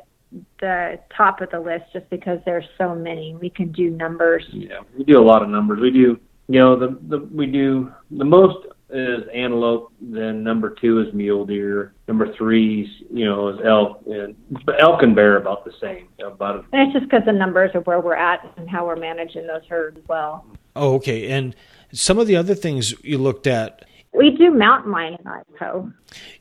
the 0.59 0.99
top 1.15 1.41
of 1.41 1.49
the 1.51 1.59
list 1.59 1.85
just 1.93 2.09
because 2.09 2.39
there's 2.45 2.65
so 2.77 2.95
many. 2.95 3.35
We 3.35 3.49
can 3.49 3.71
do 3.71 3.89
numbers. 3.89 4.45
Yeah, 4.51 4.81
we 4.97 5.03
do 5.03 5.19
a 5.19 5.23
lot 5.23 5.43
of 5.43 5.49
numbers. 5.49 5.79
We 5.79 5.91
do, 5.91 6.19
you 6.47 6.59
know, 6.59 6.77
the 6.77 6.97
the 7.07 7.19
we 7.33 7.47
do 7.47 7.91
the 8.11 8.25
most 8.25 8.67
is 8.89 9.23
antelope. 9.33 9.93
Then 10.01 10.43
number 10.43 10.69
two 10.69 11.01
is 11.01 11.13
mule 11.13 11.45
deer. 11.45 11.93
Number 12.07 12.33
three, 12.35 12.89
you 13.09 13.25
know, 13.25 13.49
is 13.49 13.59
elk. 13.65 14.03
And 14.05 14.35
elk 14.79 15.01
and 15.01 15.15
bear 15.15 15.37
about 15.37 15.65
the 15.65 15.71
same. 15.81 16.07
About. 16.25 16.55
A, 16.55 16.65
and 16.73 16.87
it's 16.87 16.93
just 16.93 17.09
because 17.09 17.25
the 17.25 17.31
numbers 17.33 17.71
are 17.73 17.81
where 17.81 18.01
we're 18.01 18.15
at 18.15 18.53
and 18.57 18.69
how 18.69 18.85
we're 18.85 18.97
managing 18.97 19.47
those 19.47 19.65
herds 19.69 19.97
as 19.97 20.07
well. 20.07 20.45
Oh, 20.75 20.95
okay. 20.95 21.31
And 21.31 21.55
some 21.91 22.19
of 22.19 22.27
the 22.27 22.35
other 22.35 22.55
things 22.55 22.93
you 23.03 23.17
looked 23.17 23.47
at. 23.47 23.85
We 24.13 24.31
do 24.31 24.51
mountain 24.51 24.91
lion 24.91 25.17
in 25.19 25.27
Idaho. 25.27 25.91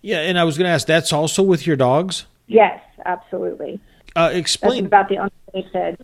Yeah, 0.03 0.21
and 0.23 0.39
I 0.39 0.45
was 0.45 0.59
going 0.59 0.67
to 0.67 0.73
ask, 0.73 0.87
that's 0.87 1.13
also 1.13 1.43
with 1.43 1.67
your 1.67 1.77
dogs. 1.77 2.27
Yes, 2.51 2.81
absolutely. 3.07 3.81
Uh, 4.17 4.31
explain 4.33 4.83
That's 4.85 4.87
about 4.89 5.09
the 5.09 5.19
only 5.19 5.33
way 5.55 5.97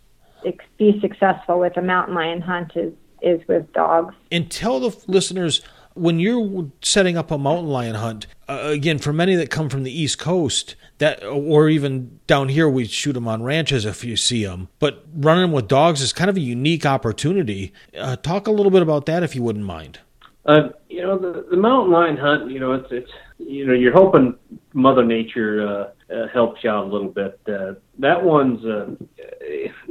to 0.45 0.55
be 0.79 1.01
successful 1.01 1.59
with 1.59 1.77
a 1.77 1.83
mountain 1.83 2.15
lion 2.15 2.41
hunt 2.41 2.73
is 2.77 2.93
is 3.21 3.41
with 3.49 3.73
dogs. 3.73 4.15
And 4.31 4.49
tell 4.49 4.79
the 4.79 4.97
listeners 5.09 5.61
when 5.95 6.21
you're 6.21 6.71
setting 6.83 7.17
up 7.17 7.33
a 7.33 7.39
mountain 7.39 7.69
lion 7.69 7.97
hunt. 7.97 8.29
Uh, 8.49 8.61
again, 8.67 8.99
for 8.99 9.13
many 9.13 9.35
that 9.35 9.51
come 9.51 9.69
from 9.69 9.83
the 9.83 9.91
East 9.91 10.21
Coast, 10.21 10.77
that 10.99 11.25
or 11.25 11.69
even 11.69 12.21
down 12.29 12.49
here, 12.49 12.69
we 12.69 12.85
shoot 12.85 13.15
them 13.15 13.27
on 13.27 13.43
ranches 13.43 13.85
if 13.85 14.05
you 14.05 14.17
see 14.17 14.45
them. 14.45 14.69
But 14.79 15.05
running 15.17 15.43
them 15.43 15.53
with 15.53 15.67
dogs 15.67 16.01
is 16.01 16.13
kind 16.13 16.31
of 16.31 16.37
a 16.37 16.41
unique 16.41 16.87
opportunity. 16.87 17.73
Uh, 17.99 18.15
talk 18.15 18.47
a 18.47 18.53
little 18.53 18.71
bit 18.71 18.83
about 18.83 19.07
that, 19.07 19.25
if 19.25 19.35
you 19.35 19.43
wouldn't 19.43 19.65
mind. 19.65 19.99
Uh, 20.45 20.69
you 20.89 21.03
know, 21.03 21.19
the, 21.19 21.45
the 21.51 21.57
mountain 21.57 21.93
lion 21.93 22.17
hunt. 22.17 22.53
You 22.53 22.61
know, 22.61 22.73
it's 22.75 22.93
it's 22.93 23.11
you 23.39 23.67
know, 23.67 23.73
you're 23.73 23.93
hoping 23.93 24.37
Mother 24.75 25.05
Nature 25.05 25.91
uh, 26.15 26.27
helps 26.33 26.63
you 26.63 26.71
out 26.71 26.85
a 26.85 26.89
little 26.89 27.09
bit. 27.09 27.41
Uh, 27.49 27.75
that 27.99 28.23
one's 28.23 28.65
uh, 28.65 28.95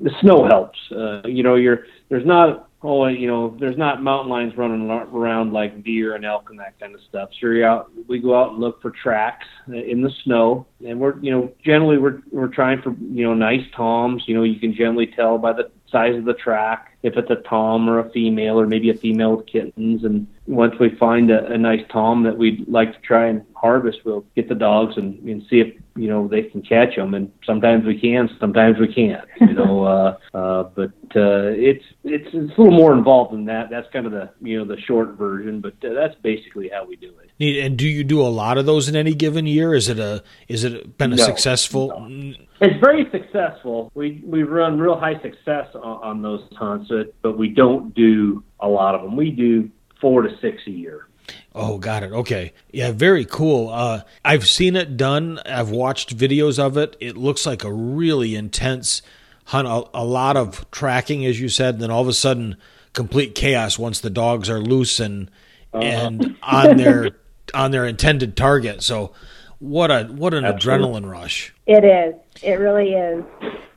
the 0.01 0.12
snow 0.21 0.45
helps. 0.45 0.78
Uh, 0.91 1.21
you 1.25 1.43
know, 1.43 1.56
you're 1.56 1.86
there's 2.10 2.25
not 2.25 2.69
oh 2.84 3.08
you 3.08 3.28
know 3.28 3.56
there's 3.60 3.78
not 3.78 4.01
mountain 4.01 4.30
lions 4.30 4.54
running 4.58 4.89
around 4.89 5.51
like 5.51 5.84
deer 5.84 6.15
and 6.15 6.23
elk 6.23 6.49
and 6.49 6.60
that 6.60 6.80
kind 6.80 6.93
of 6.93 7.01
stuff. 7.10 7.30
So 7.34 7.47
you're 7.47 7.67
out. 7.67 7.91
We 8.08 8.19
go 8.19 8.39
out 8.39 8.51
and 8.51 8.60
look 8.60 8.82
for 8.82 8.91
tracks 8.91 9.45
in 9.67 10.01
the 10.01 10.12
snow, 10.23 10.65
and 10.86 10.99
we're 10.99 11.19
you 11.19 11.32
know 11.32 11.51
generally 11.63 11.97
we're 11.97 12.21
we're 12.32 12.47
trying 12.47 12.82
for 12.82 12.95
you 12.99 13.23
know 13.25 13.34
nice 13.34 13.65
toms. 13.75 14.23
You 14.28 14.36
know, 14.36 14.43
you 14.43 14.60
can 14.60 14.73
generally 14.73 15.08
tell 15.08 15.38
by 15.38 15.54
the 15.54 15.69
size 15.91 16.15
of 16.15 16.25
the 16.25 16.34
track 16.34 16.94
if 17.06 17.15
it's 17.18 17.30
a 17.30 17.36
tom 17.48 17.88
or 17.88 18.00
a 18.00 18.10
female 18.10 18.60
or 18.60 18.65
maybe 18.65 18.89
a 18.89 18.96
female 18.96 19.36
with 19.36 19.46
kittens. 19.46 20.04
And 20.04 20.26
once 20.48 20.74
we 20.80 20.89
find 20.96 21.30
a, 21.30 21.46
a 21.52 21.58
nice 21.58 21.84
tom 21.91 22.24
that 22.24 22.36
we'd 22.36 22.68
like 22.68 22.94
to 22.94 23.00
try 23.02 23.28
and 23.28 23.44
harvest 23.56 24.00
we'll 24.06 24.26
get 24.36 24.48
the 24.48 24.56
dogs 24.56 24.96
and, 24.98 25.18
and 25.28 25.41
see 25.50 25.60
if 25.60 25.74
you 25.96 26.08
know 26.08 26.28
they 26.28 26.44
can 26.44 26.62
catch 26.62 26.96
them 26.96 27.13
and 27.15 27.32
sometimes 27.46 27.84
we 27.86 28.00
can 28.00 28.30
sometimes 28.39 28.78
we 28.78 28.94
can't 28.94 29.24
you 29.39 29.54
know 29.60 29.84
uh 29.84 30.18
uh 30.36 30.63
but 30.76 30.91
uh 31.15 31.50
it's 31.56 31.84
it's 32.04 32.28
it's 32.34 32.58
a 32.58 32.62
little 32.62 32.72
more 32.72 32.94
involved 32.94 33.34
than 33.34 33.46
that. 33.46 33.70
That's 33.70 33.88
kind 33.94 34.06
of 34.06 34.12
the 34.12 34.30
you 34.41 34.58
know 34.58 34.65
the 34.65 34.80
short 34.82 35.10
version 35.18 35.62
but 35.62 35.74
uh, 35.84 35.94
that's 35.94 36.15
basically 36.22 36.70
how 36.70 36.86
we 36.86 36.96
do 36.96 37.13
it. 37.20 37.65
And 37.65 37.78
do 37.78 37.88
you 37.88 38.04
do 38.04 38.22
a 38.22 38.30
lot 38.30 38.58
of 38.58 38.65
those 38.65 38.88
in 38.88 38.96
any 38.96 39.13
given 39.13 39.46
year? 39.46 39.74
Is 39.74 39.89
it 39.89 40.00
a 40.00 40.24
is 40.48 40.63
it 40.63 40.98
been 40.98 41.13
a 41.13 41.15
no, 41.15 41.24
successful 41.24 42.08
no. 42.08 42.34
It's 42.62 42.80
very 42.80 43.10
successful. 43.12 43.91
We 43.96 44.22
we 44.26 44.44
run 44.44 44.80
real 44.80 44.98
high 44.98 45.22
success 45.22 45.68
on, 45.76 46.04
on 46.04 46.22
those 46.22 46.41
hunts, 46.56 46.89
but 47.21 47.38
we 47.38 47.49
don't 47.49 47.93
do 47.93 48.43
a 48.60 48.67
lot 48.67 48.95
of 48.95 49.01
them. 49.01 49.15
We 49.15 49.31
do 49.31 49.69
four 49.99 50.21
to 50.21 50.38
six 50.39 50.62
a 50.67 50.71
year. 50.71 51.08
Oh, 51.53 51.77
got 51.77 52.03
it. 52.03 52.12
Okay. 52.12 52.53
Yeah, 52.71 52.91
very 52.91 53.25
cool. 53.25 53.69
Uh, 53.69 54.01
I've 54.23 54.47
seen 54.47 54.75
it 54.75 54.97
done. 54.97 55.39
I've 55.45 55.69
watched 55.69 56.15
videos 56.15 56.60
of 56.60 56.77
it. 56.77 56.97
It 56.99 57.15
looks 57.15 57.45
like 57.45 57.63
a 57.63 57.71
really 57.71 58.36
intense 58.36 59.01
hunt, 59.45 59.67
a, 59.67 59.84
a 59.93 60.03
lot 60.03 60.36
of 60.36 60.69
tracking, 60.71 61.25
as 61.25 61.39
you 61.39 61.49
said, 61.49 61.75
and 61.75 61.84
then 61.84 61.91
all 61.91 62.01
of 62.01 62.08
a 62.08 62.13
sudden, 62.13 62.58
complete 62.93 63.36
chaos 63.36 63.79
once 63.79 63.99
the 63.99 64.10
dogs 64.10 64.49
are 64.49 64.60
loose 64.60 64.99
and 64.99 65.29
uh-huh. 65.73 65.84
and 65.84 66.38
on 66.43 66.77
their 66.77 67.12
on 67.53 67.71
their 67.71 67.86
intended 67.86 68.36
target. 68.36 68.84
So, 68.84 69.13
what 69.60 69.91
a 69.91 70.05
what 70.05 70.34
an 70.34 70.45
Absolutely. 70.45 70.88
adrenaline 70.88 71.10
rush! 71.10 71.53
It 71.65 71.84
is. 71.84 72.15
It 72.43 72.60
really 72.60 72.93
is. 72.93 73.23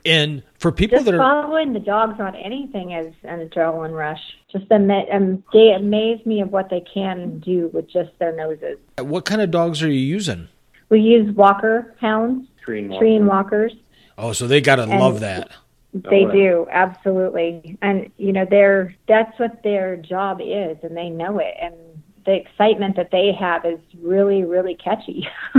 And 0.09 0.41
for 0.57 0.71
people 0.71 0.97
just 0.97 1.05
that 1.05 1.13
are 1.13 1.17
following 1.19 1.73
the 1.73 1.79
dogs 1.79 2.19
on 2.19 2.35
anything 2.35 2.91
is 2.91 3.13
an 3.23 3.47
adrenaline 3.47 3.93
rush. 3.93 4.19
Just 4.51 4.65
ama- 4.71 5.05
um, 5.11 5.43
they 5.53 5.71
amaze 5.71 6.25
me 6.25 6.41
of 6.41 6.51
what 6.51 6.69
they 6.71 6.81
can 6.81 7.39
do 7.39 7.69
with 7.73 7.87
just 7.87 8.09
their 8.17 8.35
noses. 8.35 8.79
What 8.99 9.25
kind 9.25 9.39
of 9.39 9.51
dogs 9.51 9.83
are 9.83 9.89
you 9.89 9.99
using? 9.99 10.47
We 10.89 11.01
use 11.01 11.33
walker 11.35 11.93
hounds, 11.99 12.47
Treeing, 12.65 12.97
Treeing 12.97 13.27
walkers. 13.27 13.73
Oh, 14.17 14.33
so 14.33 14.47
they 14.47 14.61
got 14.61 14.77
to 14.77 14.87
love 14.87 15.19
that. 15.19 15.51
They 15.93 16.25
do 16.25 16.67
absolutely, 16.71 17.77
and 17.81 18.11
you 18.17 18.31
know 18.31 18.45
they're 18.49 18.95
that's 19.07 19.37
what 19.39 19.63
their 19.63 19.95
job 19.95 20.39
is, 20.41 20.77
and 20.83 20.95
they 20.95 21.09
know 21.09 21.39
it, 21.39 21.55
and 21.59 21.73
the 22.25 22.33
excitement 22.33 22.95
that 22.95 23.09
they 23.11 23.31
have 23.31 23.65
is 23.65 23.79
really 23.99 24.43
really 24.43 24.75
catchy. 24.75 25.27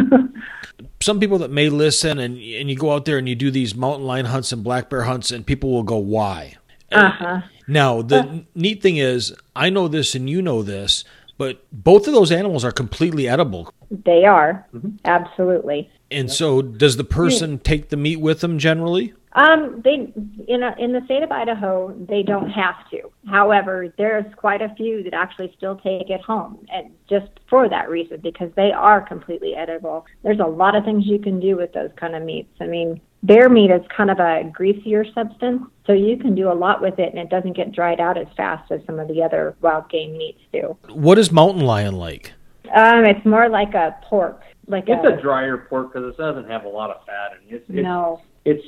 Some 1.02 1.18
people 1.18 1.38
that 1.38 1.50
may 1.50 1.68
listen 1.70 2.18
and 2.18 2.34
and 2.36 2.70
you 2.70 2.76
go 2.76 2.92
out 2.92 3.06
there 3.06 3.16
and 3.16 3.28
you 3.28 3.34
do 3.34 3.50
these 3.50 3.74
mountain 3.74 4.06
lion 4.06 4.26
hunts 4.26 4.52
and 4.52 4.62
black 4.62 4.90
bear 4.90 5.02
hunts 5.02 5.30
and 5.30 5.46
people 5.46 5.70
will 5.70 5.82
go 5.82 5.96
why? 5.96 6.56
Uh-huh. 6.92 7.40
Now 7.66 8.02
the 8.02 8.18
uh, 8.20 8.38
neat 8.54 8.82
thing 8.82 8.98
is 8.98 9.34
I 9.56 9.70
know 9.70 9.88
this 9.88 10.14
and 10.14 10.28
you 10.28 10.42
know 10.42 10.62
this, 10.62 11.04
but 11.38 11.64
both 11.72 12.06
of 12.06 12.12
those 12.12 12.30
animals 12.30 12.66
are 12.66 12.72
completely 12.72 13.26
edible. 13.26 13.72
They 13.90 14.26
are. 14.26 14.66
Mm-hmm. 14.74 14.96
Absolutely. 15.06 15.90
And 16.10 16.30
so 16.30 16.60
does 16.60 16.96
the 16.98 17.04
person 17.04 17.58
take 17.58 17.88
the 17.88 17.96
meat 17.96 18.20
with 18.20 18.40
them 18.40 18.58
generally? 18.58 19.14
Um, 19.32 19.80
they 19.84 20.12
in 20.48 20.62
a, 20.62 20.74
in 20.78 20.92
the 20.92 21.02
state 21.04 21.22
of 21.22 21.30
Idaho, 21.30 21.94
they 22.08 22.22
don't 22.22 22.50
have 22.50 22.88
to. 22.90 23.02
However, 23.28 23.92
there's 23.96 24.24
quite 24.34 24.60
a 24.60 24.74
few 24.74 25.04
that 25.04 25.14
actually 25.14 25.54
still 25.56 25.76
take 25.76 26.10
it 26.10 26.20
home, 26.20 26.66
and 26.72 26.90
just 27.08 27.28
for 27.48 27.68
that 27.68 27.88
reason, 27.88 28.20
because 28.20 28.50
they 28.56 28.72
are 28.72 29.00
completely 29.00 29.54
edible. 29.54 30.04
There's 30.24 30.40
a 30.40 30.46
lot 30.46 30.74
of 30.74 30.84
things 30.84 31.06
you 31.06 31.20
can 31.20 31.38
do 31.38 31.56
with 31.56 31.72
those 31.72 31.90
kind 31.96 32.16
of 32.16 32.24
meats. 32.24 32.50
I 32.60 32.66
mean, 32.66 33.00
bear 33.22 33.48
meat 33.48 33.70
is 33.70 33.82
kind 33.96 34.10
of 34.10 34.18
a 34.18 34.50
greasier 34.52 35.04
substance, 35.14 35.62
so 35.86 35.92
you 35.92 36.16
can 36.16 36.34
do 36.34 36.50
a 36.50 36.54
lot 36.54 36.82
with 36.82 36.98
it, 36.98 37.10
and 37.10 37.18
it 37.18 37.30
doesn't 37.30 37.56
get 37.56 37.70
dried 37.70 38.00
out 38.00 38.18
as 38.18 38.26
fast 38.36 38.72
as 38.72 38.80
some 38.84 38.98
of 38.98 39.06
the 39.06 39.22
other 39.22 39.54
wild 39.60 39.88
game 39.90 40.18
meats 40.18 40.40
do. 40.52 40.76
What 40.88 41.18
is 41.18 41.30
mountain 41.30 41.64
lion 41.64 41.94
like? 41.94 42.32
Um, 42.74 43.04
it's 43.04 43.24
more 43.24 43.48
like 43.48 43.74
a 43.74 43.96
pork, 44.08 44.42
like 44.66 44.84
It's 44.88 45.04
a, 45.04 45.18
a 45.18 45.20
drier 45.20 45.66
pork 45.68 45.92
because 45.92 46.12
it 46.12 46.16
doesn't 46.16 46.48
have 46.48 46.64
a 46.64 46.68
lot 46.68 46.90
of 46.90 47.04
fat 47.04 47.32
in 47.32 47.54
it. 47.54 47.56
It's, 47.56 47.64
it's, 47.68 47.82
no. 47.82 48.22
it's 48.44 48.64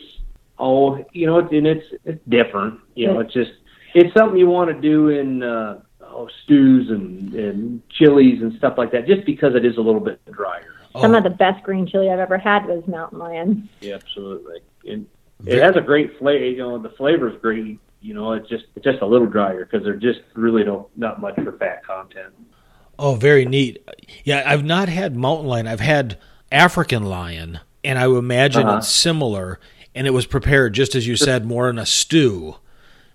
oh, 0.58 1.04
you 1.12 1.26
know, 1.26 1.38
it's, 1.38 1.52
and 1.52 1.66
it's 1.66 1.86
it's 2.04 2.20
different. 2.28 2.80
You 2.94 3.08
know, 3.08 3.20
it's 3.20 3.32
just 3.32 3.50
it's 3.94 4.12
something 4.14 4.38
you 4.38 4.48
want 4.48 4.70
to 4.70 4.80
do 4.80 5.08
in 5.08 5.42
uh, 5.42 5.80
oh, 6.02 6.28
stews 6.44 6.90
and 6.90 7.34
and 7.34 7.82
chilies 7.90 8.42
and 8.42 8.56
stuff 8.58 8.74
like 8.78 8.92
that, 8.92 9.06
just 9.06 9.24
because 9.26 9.54
it 9.54 9.64
is 9.64 9.76
a 9.76 9.80
little 9.80 10.00
bit 10.00 10.20
drier. 10.30 10.74
Some 11.00 11.14
Oh. 11.14 11.18
of 11.18 11.24
the 11.24 11.30
best 11.30 11.62
green 11.64 11.86
chili 11.86 12.10
I've 12.10 12.18
ever 12.18 12.36
had 12.36 12.66
was 12.66 12.86
mountain 12.86 13.18
lion. 13.18 13.68
Yeah, 13.80 13.94
absolutely. 13.94 14.60
And 14.86 15.06
it 15.46 15.62
has 15.62 15.74
a 15.76 15.80
great 15.80 16.18
flavor. 16.18 16.44
You 16.44 16.58
know, 16.58 16.78
the 16.78 16.90
flavor's 16.90 17.40
great. 17.40 17.78
You 18.02 18.14
know, 18.14 18.32
it's 18.32 18.48
just 18.48 18.64
it's 18.76 18.84
just 18.84 19.00
a 19.00 19.06
little 19.06 19.26
drier 19.28 19.64
because 19.64 19.84
they're 19.84 19.94
just 19.96 20.20
really 20.34 20.64
don't 20.64 20.86
not 20.98 21.20
much 21.20 21.34
for 21.36 21.52
fat 21.52 21.84
content. 21.86 22.34
Oh, 22.98 23.14
very 23.14 23.44
neat. 23.46 23.82
Yeah, 24.24 24.42
I've 24.44 24.64
not 24.64 24.88
had 24.88 25.16
mountain 25.16 25.46
lion. 25.46 25.66
I've 25.66 25.80
had 25.80 26.18
African 26.50 27.04
lion, 27.04 27.60
and 27.82 27.98
I 27.98 28.06
would 28.06 28.18
imagine 28.18 28.66
Uh-huh. 28.66 28.78
it's 28.78 28.88
similar. 28.88 29.58
And 29.94 30.06
it 30.06 30.10
was 30.10 30.26
prepared 30.26 30.72
just 30.72 30.94
as 30.94 31.06
you 31.06 31.16
said, 31.16 31.44
more 31.44 31.68
in 31.68 31.78
a 31.78 31.86
stew. 31.86 32.56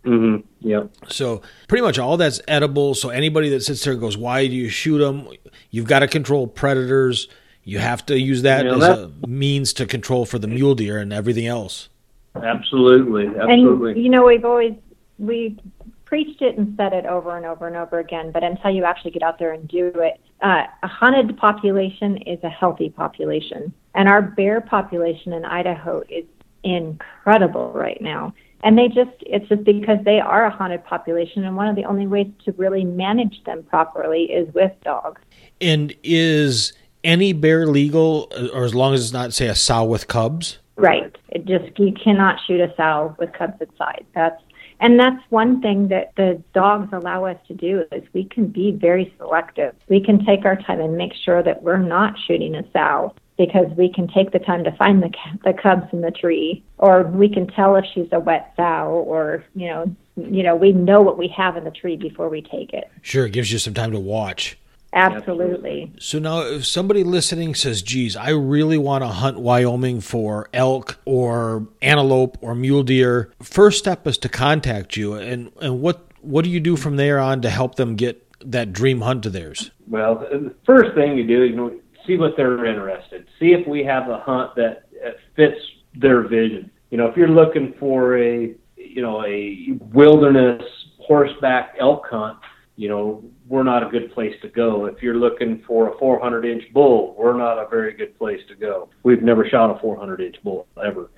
Mm-hmm. 0.05 0.47
Yep. 0.67 0.91
So 1.09 1.41
pretty 1.67 1.81
much 1.81 1.99
all 1.99 2.17
that's 2.17 2.39
edible. 2.47 2.93
So 2.93 3.09
anybody 3.09 3.49
that 3.49 3.63
sits 3.63 3.83
there 3.83 3.93
and 3.93 4.01
goes, 4.01 4.17
"Why 4.17 4.47
do 4.47 4.53
you 4.53 4.69
shoot 4.69 4.99
them?" 4.99 5.27
You've 5.69 5.87
got 5.87 5.99
to 5.99 6.07
control 6.07 6.47
predators. 6.47 7.27
You 7.63 7.79
have 7.79 8.05
to 8.05 8.17
use 8.17 8.43
that 8.43 8.65
Yeah, 8.65 8.75
as 8.75 8.83
a 8.83 9.11
means 9.27 9.73
to 9.73 9.85
control 9.85 10.25
for 10.25 10.39
the 10.39 10.47
mule 10.47 10.75
deer 10.75 10.99
and 10.99 11.11
everything 11.11 11.47
else. 11.47 11.89
Absolutely. 12.35 13.27
Absolutely. 13.27 13.91
And 13.93 14.03
you 14.03 14.09
know, 14.09 14.25
we've 14.25 14.45
always 14.45 14.73
we 15.19 15.57
preached 16.05 16.41
it 16.41 16.57
and 16.57 16.73
said 16.77 16.93
it 16.93 17.05
over 17.05 17.35
and 17.35 17.45
over 17.45 17.67
and 17.67 17.75
over 17.75 17.99
again, 17.99 18.31
but 18.31 18.43
until 18.43 18.71
you 18.71 18.85
actually 18.85 19.11
get 19.11 19.23
out 19.23 19.39
there 19.39 19.51
and 19.51 19.67
do 19.67 19.91
it, 19.95 20.21
uh, 20.41 20.63
a 20.81 20.87
hunted 20.87 21.35
population 21.37 22.15
is 22.17 22.41
a 22.43 22.49
healthy 22.49 22.89
population, 22.89 23.73
and 23.93 24.07
our 24.07 24.21
bear 24.21 24.61
population 24.61 25.33
in 25.33 25.43
Idaho 25.43 26.01
is 26.07 26.23
incredible 26.63 27.71
right 27.73 28.01
now. 28.01 28.33
And 28.63 28.77
they 28.77 28.87
just, 28.87 29.11
it's 29.21 29.47
just 29.47 29.63
because 29.63 29.99
they 30.03 30.19
are 30.19 30.45
a 30.45 30.49
haunted 30.49 30.83
population, 30.85 31.43
and 31.43 31.55
one 31.55 31.67
of 31.67 31.75
the 31.75 31.85
only 31.85 32.07
ways 32.07 32.27
to 32.45 32.51
really 32.53 32.83
manage 32.83 33.43
them 33.45 33.63
properly 33.63 34.23
is 34.23 34.51
with 34.53 34.71
dogs. 34.83 35.21
And 35.61 35.95
is 36.03 36.73
any 37.03 37.33
bear 37.33 37.67
legal, 37.67 38.31
or 38.53 38.63
as 38.63 38.73
long 38.73 38.93
as 38.93 39.03
it's 39.03 39.13
not, 39.13 39.33
say, 39.33 39.47
a 39.47 39.55
sow 39.55 39.85
with 39.85 40.07
cubs? 40.07 40.57
Right. 40.75 41.15
It 41.29 41.45
just 41.45 41.77
you 41.79 41.93
cannot 41.93 42.39
shoot 42.45 42.59
a 42.59 42.73
sow 42.75 43.15
with 43.19 43.33
cubs 43.33 43.61
inside. 43.61 44.05
That's 44.13 44.41
and 44.79 44.99
that's 44.99 45.23
one 45.29 45.61
thing 45.61 45.87
that 45.87 46.15
the 46.17 46.41
dogs 46.53 46.89
allow 46.93 47.25
us 47.25 47.37
to 47.47 47.53
do 47.55 47.83
is 47.91 48.03
we 48.13 48.25
can 48.25 48.47
be 48.47 48.71
very 48.71 49.11
selective. 49.17 49.73
We 49.89 49.99
can 50.03 50.23
take 50.23 50.45
our 50.45 50.55
time 50.55 50.79
and 50.79 50.95
make 50.95 51.13
sure 51.15 51.41
that 51.41 51.63
we're 51.63 51.77
not 51.77 52.13
shooting 52.27 52.55
a 52.55 52.63
sow 52.71 53.15
because 53.37 53.67
we 53.77 53.91
can 53.91 54.07
take 54.07 54.31
the 54.31 54.39
time 54.39 54.63
to 54.63 54.71
find 54.73 55.01
the 55.01 55.11
the 55.43 55.53
cubs 55.53 55.87
in 55.93 56.01
the 56.01 56.11
tree, 56.11 56.63
or 56.77 57.03
we 57.03 57.29
can 57.29 57.47
tell 57.47 57.75
if 57.75 57.85
she's 57.93 58.07
a 58.11 58.19
wet 58.19 58.53
sow, 58.55 59.03
or 59.07 59.43
you 59.55 59.67
know, 59.67 59.95
you 60.15 60.43
know, 60.43 60.55
we 60.55 60.71
know 60.71 61.01
what 61.01 61.17
we 61.17 61.27
have 61.29 61.55
in 61.55 61.63
the 61.63 61.71
tree 61.71 61.95
before 61.95 62.29
we 62.29 62.41
take 62.41 62.73
it. 62.73 62.89
Sure, 63.01 63.25
it 63.25 63.33
gives 63.33 63.51
you 63.51 63.59
some 63.59 63.73
time 63.73 63.91
to 63.91 63.99
watch. 63.99 64.57
Absolutely. 64.93 65.91
So 65.99 66.17
now, 66.17 66.41
if 66.41 66.65
somebody 66.65 67.03
listening 67.03 67.55
says, 67.55 67.81
"Geez, 67.81 68.15
I 68.15 68.29
really 68.29 68.77
want 68.77 69.03
to 69.03 69.09
hunt 69.09 69.39
Wyoming 69.39 70.01
for 70.01 70.49
elk 70.53 70.99
or 71.05 71.67
antelope 71.81 72.37
or 72.41 72.55
mule 72.55 72.83
deer," 72.83 73.31
first 73.41 73.77
step 73.77 74.07
is 74.07 74.17
to 74.19 74.29
contact 74.29 74.97
you. 74.97 75.13
And 75.13 75.51
and 75.61 75.81
what 75.81 76.07
what 76.21 76.43
do 76.43 76.49
you 76.49 76.59
do 76.59 76.75
from 76.75 76.95
there 76.95 77.19
on 77.19 77.41
to 77.41 77.49
help 77.49 77.75
them 77.75 77.95
get 77.95 78.23
that 78.45 78.73
dream 78.73 79.01
hunt 79.01 79.25
of 79.25 79.33
theirs? 79.33 79.71
Well, 79.87 80.15
the 80.15 80.53
first 80.65 80.95
thing 80.95 81.17
you 81.17 81.25
do 81.25 81.43
you 81.43 81.55
know, 81.55 81.71
see 82.07 82.17
what 82.17 82.33
they're 82.35 82.65
interested. 82.65 83.27
See 83.39 83.53
if 83.53 83.67
we 83.67 83.83
have 83.83 84.09
a 84.09 84.19
hunt 84.19 84.55
that 84.55 84.87
uh, 85.05 85.11
fits 85.35 85.59
their 85.95 86.27
vision. 86.27 86.71
You 86.89 86.97
know, 86.97 87.07
if 87.07 87.17
you're 87.17 87.27
looking 87.27 87.73
for 87.79 88.17
a 88.17 88.55
you 88.75 89.01
know 89.01 89.23
a 89.25 89.77
wilderness 89.93 90.63
horseback 90.99 91.75
elk 91.79 92.07
hunt, 92.09 92.39
you 92.77 92.89
know 92.89 93.23
we're 93.47 93.63
not 93.63 93.85
a 93.85 93.89
good 93.89 94.13
place 94.13 94.33
to 94.41 94.49
go. 94.49 94.85
If 94.85 95.01
you're 95.01 95.15
looking 95.15 95.63
for 95.67 95.93
a 95.93 95.97
400 95.97 96.45
inch 96.45 96.63
bull, 96.73 97.15
we're 97.17 97.37
not 97.37 97.57
a 97.57 97.67
very 97.69 97.93
good 97.93 98.17
place 98.17 98.41
to 98.49 98.55
go. 98.55 98.89
We've 99.03 99.21
never 99.21 99.47
shot 99.47 99.75
a 99.75 99.79
400 99.79 100.21
inch 100.21 100.35
bull 100.43 100.67
ever. 100.83 101.09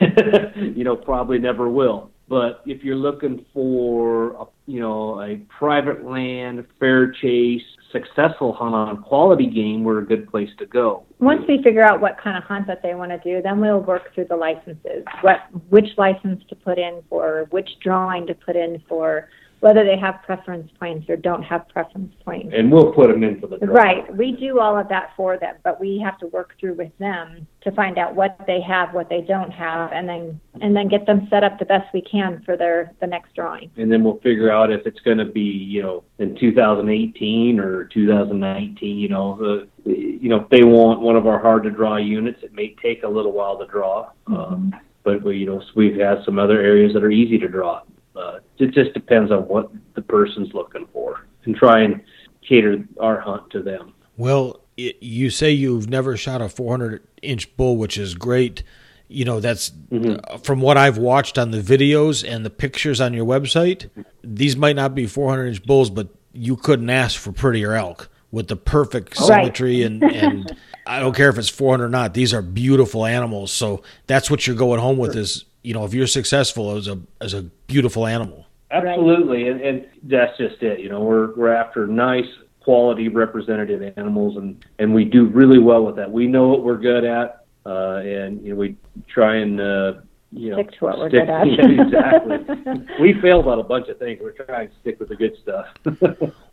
you 0.56 0.84
know, 0.84 0.96
probably 0.96 1.38
never 1.38 1.68
will. 1.68 2.10
But 2.28 2.62
if 2.66 2.82
you're 2.82 2.96
looking 2.96 3.46
for, 3.54 4.32
a, 4.32 4.44
you 4.66 4.80
know, 4.80 5.20
a 5.20 5.36
private 5.58 6.04
land, 6.04 6.66
fair 6.80 7.12
chase, 7.12 7.62
successful 7.96 8.52
hunt 8.52 8.74
on 8.74 9.02
quality 9.02 9.46
game, 9.46 9.84
we're 9.84 9.98
a 9.98 10.06
good 10.06 10.28
place 10.30 10.50
to 10.58 10.66
go. 10.66 11.04
once 11.18 11.42
we 11.48 11.62
figure 11.62 11.82
out 11.82 12.00
what 12.00 12.18
kind 12.22 12.36
of 12.36 12.44
hunt 12.44 12.66
that 12.66 12.82
they 12.82 12.94
want 12.94 13.10
to 13.10 13.18
do, 13.18 13.40
then 13.42 13.60
we'll 13.60 13.80
work 13.80 14.14
through 14.14 14.26
the 14.28 14.36
licenses. 14.36 15.04
What 15.22 15.38
which 15.70 15.88
license 15.96 16.42
to 16.48 16.54
put 16.54 16.78
in 16.78 17.02
for, 17.08 17.46
which 17.50 17.68
drawing 17.82 18.26
to 18.26 18.34
put 18.34 18.56
in 18.56 18.82
for, 18.88 19.28
whether 19.60 19.84
they 19.84 19.98
have 19.98 20.22
preference 20.22 20.70
points 20.78 21.08
or 21.08 21.16
don't 21.16 21.42
have 21.42 21.68
preference 21.68 22.14
points. 22.24 22.52
And 22.56 22.70
we'll 22.70 22.92
put 22.92 23.08
them 23.08 23.24
in 23.24 23.40
for 23.40 23.46
the 23.46 23.58
draw. 23.58 23.74
Right. 23.74 24.16
We 24.16 24.32
do 24.32 24.60
all 24.60 24.78
of 24.78 24.88
that 24.88 25.10
for 25.16 25.38
them, 25.38 25.56
but 25.64 25.80
we 25.80 25.98
have 26.04 26.18
to 26.18 26.26
work 26.26 26.54
through 26.60 26.74
with 26.74 26.92
them 26.98 27.46
to 27.62 27.72
find 27.72 27.98
out 27.98 28.14
what 28.14 28.38
they 28.46 28.60
have, 28.60 28.92
what 28.94 29.08
they 29.08 29.22
don't 29.22 29.50
have, 29.50 29.92
and 29.92 30.08
then 30.08 30.40
and 30.60 30.74
then 30.74 30.88
get 30.88 31.06
them 31.06 31.26
set 31.30 31.42
up 31.42 31.58
the 31.58 31.64
best 31.64 31.92
we 31.92 32.02
can 32.02 32.42
for 32.44 32.56
their 32.56 32.92
the 33.00 33.06
next 33.06 33.34
drawing. 33.34 33.70
And 33.76 33.90
then 33.90 34.04
we'll 34.04 34.20
figure 34.20 34.50
out 34.50 34.70
if 34.70 34.86
it's 34.86 35.00
going 35.00 35.18
to 35.18 35.24
be, 35.24 35.40
you 35.40 35.82
know, 35.82 36.04
in 36.18 36.36
2018 36.38 37.58
or 37.58 37.84
2019. 37.84 38.98
You 38.98 39.08
know, 39.08 39.36
the, 39.36 39.90
you 39.90 40.28
know, 40.28 40.42
if 40.42 40.48
they 40.50 40.64
want 40.64 41.00
one 41.00 41.16
of 41.16 41.26
our 41.26 41.40
hard 41.40 41.64
to 41.64 41.70
draw 41.70 41.96
units, 41.96 42.40
it 42.42 42.52
may 42.52 42.76
take 42.82 43.02
a 43.02 43.08
little 43.08 43.32
while 43.32 43.58
to 43.58 43.66
draw. 43.66 44.10
Um, 44.26 44.74
but 45.02 45.22
we, 45.22 45.38
you 45.38 45.46
know, 45.46 45.62
we've 45.74 45.96
had 45.96 46.18
some 46.24 46.38
other 46.38 46.60
areas 46.60 46.92
that 46.92 47.02
are 47.02 47.10
easy 47.10 47.38
to 47.38 47.48
draw. 47.48 47.80
Uh, 48.16 48.38
it 48.58 48.72
just 48.72 48.92
depends 48.94 49.30
on 49.30 49.40
what 49.48 49.70
the 49.94 50.02
person's 50.02 50.52
looking 50.54 50.86
for, 50.92 51.26
and 51.44 51.54
try 51.56 51.80
and 51.82 52.00
cater 52.46 52.84
our 53.00 53.20
hunt 53.20 53.50
to 53.50 53.62
them. 53.62 53.92
Well, 54.16 54.60
y 54.78 54.94
you 55.00 55.30
say 55.30 55.50
you've 55.52 55.88
never 55.88 56.16
shot 56.16 56.40
a 56.40 56.48
400 56.48 57.02
inch 57.22 57.56
bull, 57.56 57.76
which 57.76 57.98
is 57.98 58.14
great. 58.14 58.62
You 59.08 59.24
know, 59.24 59.38
that's 59.40 59.70
uh, 59.92 60.38
from 60.38 60.60
what 60.60 60.76
I've 60.76 60.98
watched 60.98 61.38
on 61.38 61.50
the 61.52 61.60
videos 61.60 62.28
and 62.28 62.44
the 62.44 62.50
pictures 62.50 63.00
on 63.00 63.14
your 63.14 63.24
website. 63.26 63.88
These 64.24 64.56
might 64.56 64.74
not 64.76 64.94
be 64.94 65.06
400 65.06 65.46
inch 65.46 65.62
bulls, 65.64 65.90
but 65.90 66.08
you 66.32 66.56
couldn't 66.56 66.90
ask 66.90 67.18
for 67.20 67.32
prettier 67.32 67.72
elk 67.74 68.08
with 68.32 68.48
the 68.48 68.56
perfect 68.56 69.18
Right. 69.20 69.26
symmetry 69.26 69.82
and 69.82 70.02
and 70.02 70.56
I 70.86 71.00
don't 71.00 71.14
care 71.16 71.28
if 71.28 71.38
it's 71.38 71.48
400 71.48 71.84
or 71.84 71.88
not. 71.88 72.14
These 72.14 72.32
are 72.34 72.42
beautiful 72.42 73.04
animals. 73.06 73.52
So 73.52 73.82
that's 74.06 74.30
what 74.30 74.46
you're 74.46 74.56
going 74.56 74.80
home 74.80 74.98
with 74.98 75.16
is 75.16 75.44
you 75.66 75.74
know 75.74 75.84
if 75.84 75.92
you're 75.92 76.06
successful 76.06 76.76
as 76.76 76.86
a 76.86 76.98
as 77.20 77.34
a 77.34 77.42
beautiful 77.66 78.06
animal. 78.06 78.46
Absolutely, 78.70 79.48
and, 79.48 79.60
and 79.60 79.86
that's 80.04 80.36
just 80.38 80.62
it. 80.62 80.80
You 80.80 80.88
know, 80.88 81.00
we're 81.00 81.34
we're 81.34 81.52
after 81.52 81.86
nice 81.86 82.26
quality 82.60 83.08
representative 83.08 83.92
animals, 83.96 84.36
and 84.36 84.64
and 84.78 84.94
we 84.94 85.04
do 85.04 85.26
really 85.26 85.58
well 85.58 85.84
with 85.84 85.96
that. 85.96 86.10
We 86.10 86.28
know 86.28 86.48
what 86.48 86.62
we're 86.62 86.78
good 86.78 87.04
at, 87.04 87.44
uh, 87.64 87.96
and 87.96 88.44
you 88.44 88.50
know 88.50 88.56
we 88.56 88.76
try 89.08 89.36
and 89.36 89.60
uh, 89.60 89.94
you 90.32 90.50
know 90.50 90.62
Stick 90.62 90.78
to 90.78 90.84
what 90.84 90.98
we're 90.98 91.08
stick- 91.10 91.26
good 91.26 91.30
at. 91.30 91.46
yeah, 91.48 91.82
exactly. 91.82 92.86
we 93.00 93.20
failed 93.20 93.48
on 93.48 93.58
a 93.58 93.64
bunch 93.64 93.88
of 93.88 93.98
things. 93.98 94.20
We're 94.22 94.32
trying 94.32 94.68
to 94.68 94.74
stick 94.80 95.00
with 95.00 95.08
the 95.08 95.16
good 95.16 95.36
stuff. 95.42 95.66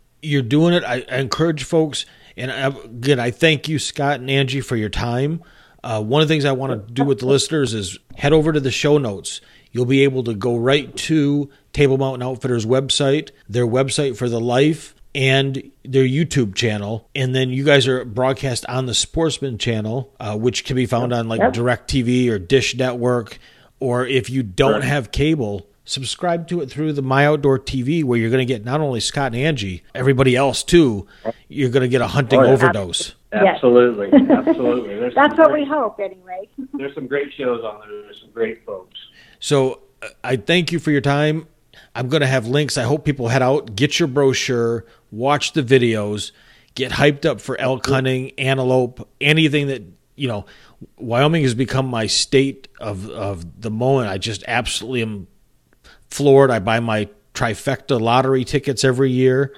you're 0.24 0.42
doing 0.42 0.74
it. 0.74 0.84
I, 0.84 1.06
I 1.12 1.18
encourage 1.18 1.64
folks, 1.66 2.06
and 2.36 2.52
I, 2.52 2.68
again, 2.68 3.20
I 3.20 3.30
thank 3.30 3.68
you, 3.68 3.78
Scott 3.78 4.20
and 4.22 4.30
Angie, 4.30 4.62
for 4.62 4.76
your 4.76 4.90
time. 4.90 5.44
Uh, 5.84 6.02
one 6.02 6.22
of 6.22 6.28
the 6.28 6.34
things 6.34 6.46
I 6.46 6.52
want 6.54 6.88
to 6.88 6.94
do 6.94 7.04
with 7.04 7.20
the 7.20 7.26
listeners 7.26 7.74
is 7.74 7.98
head 8.16 8.34
over 8.34 8.52
to 8.54 8.60
the 8.60 8.72
show 8.72 8.98
notes. 8.98 9.42
You'll 9.72 9.86
be 9.86 10.04
able 10.04 10.24
to 10.26 10.34
go 10.34 10.56
right 10.56 10.96
to 10.98 11.50
Table 11.74 11.98
Mountain 11.98 12.24
Outfitters 12.24 12.66
website, 12.66 13.32
their 13.50 13.66
website 13.68 14.16
for 14.16 14.30
the 14.30 14.40
life, 14.40 14.96
and 15.16 15.72
their 15.84 16.06
YouTube 16.06 16.56
channel. 16.56 17.10
And 17.16 17.36
then 17.36 17.50
you 17.50 17.64
guys 17.64 17.88
are 17.88 18.06
broadcast 18.06 18.66
on 18.68 18.86
the 18.86 18.94
Sportsman 18.94 19.58
channel, 19.58 20.14
uh, 20.20 20.38
which 20.38 20.64
can 20.66 20.76
be 20.76 20.86
found 20.86 21.12
on 21.14 21.28
like 21.28 21.40
Yep. 21.40 21.54
DirecTV 21.54 22.30
or 22.30 22.40
Dish 22.40 22.76
Network. 22.76 23.40
Or 23.80 24.06
if 24.08 24.30
you 24.30 24.42
don't 24.44 24.74
Right. 24.76 24.84
have 24.84 25.12
cable, 25.12 25.68
subscribe 25.86 26.48
to 26.48 26.62
it 26.62 26.70
through 26.70 26.94
the 26.94 27.02
My 27.02 27.26
Outdoor 27.26 27.60
TV, 27.60 28.04
where 28.04 28.18
you're 28.18 28.30
going 28.30 28.48
to 28.48 28.52
get 28.52 28.64
not 28.64 28.80
only 28.80 29.00
Scott 29.02 29.34
and 29.34 29.42
Angie, 29.42 29.84
everybody 29.94 30.36
else 30.36 30.64
too. 30.64 31.06
You're 31.50 31.70
going 31.72 31.82
to 31.82 31.90
get 31.90 32.00
a 32.02 32.08
hunting 32.08 32.40
Oh, 32.40 32.44
yeah. 32.46 32.52
overdose. 32.52 33.14
Yes. 33.34 33.56
Absolutely, 33.56 34.08
absolutely. 34.30 34.96
There's 34.96 35.16
That's 35.16 35.38
what 35.38 35.50
great- 35.50 35.64
we 35.64 35.70
hope, 35.70 36.00
anyway. 36.00 36.48
There's 36.74 36.94
some 36.94 37.08
great 37.08 37.34
shows 37.34 37.64
on 37.64 37.80
there. 37.88 38.02
There's 38.04 38.20
some 38.22 38.32
great 38.32 38.66
folks. 38.66 38.98
So 39.40 39.82
uh, 40.02 40.10
I 40.24 40.36
thank 40.36 40.72
you 40.72 40.80
for 40.80 40.92
your 40.92 41.02
time. 41.02 41.48
I'm 41.96 42.10
going 42.10 42.22
to 42.22 42.28
have 42.28 42.46
links. 42.48 42.78
I 42.78 42.84
hope 42.84 43.06
people 43.06 43.28
head 43.30 43.42
out, 43.42 43.76
get 43.76 44.00
your 44.00 44.08
brochure, 44.08 44.86
watch 45.12 45.54
the 45.54 45.64
videos, 45.64 46.32
get 46.76 46.92
hyped 46.92 47.26
up 47.26 47.42
for 47.42 47.60
elk 47.60 47.86
hunting, 47.88 48.32
antelope, 48.38 49.08
anything 49.22 49.68
that, 49.68 49.84
you 50.16 50.28
know, 50.28 50.46
Wyoming 50.98 51.44
has 51.44 51.56
become 51.56 51.88
my 51.88 52.08
state 52.08 52.68
of, 52.80 53.10
of 53.10 53.62
the 53.62 53.72
moment. 53.72 54.10
I 54.10 54.18
just 54.18 54.44
absolutely 54.48 55.02
am 55.02 55.28
floored. 56.10 56.52
I 56.52 56.60
buy 56.60 56.80
my 56.80 57.10
trifecta 57.34 58.00
lottery 58.00 58.44
tickets 58.44 58.84
every 58.84 59.12
year. 59.12 59.56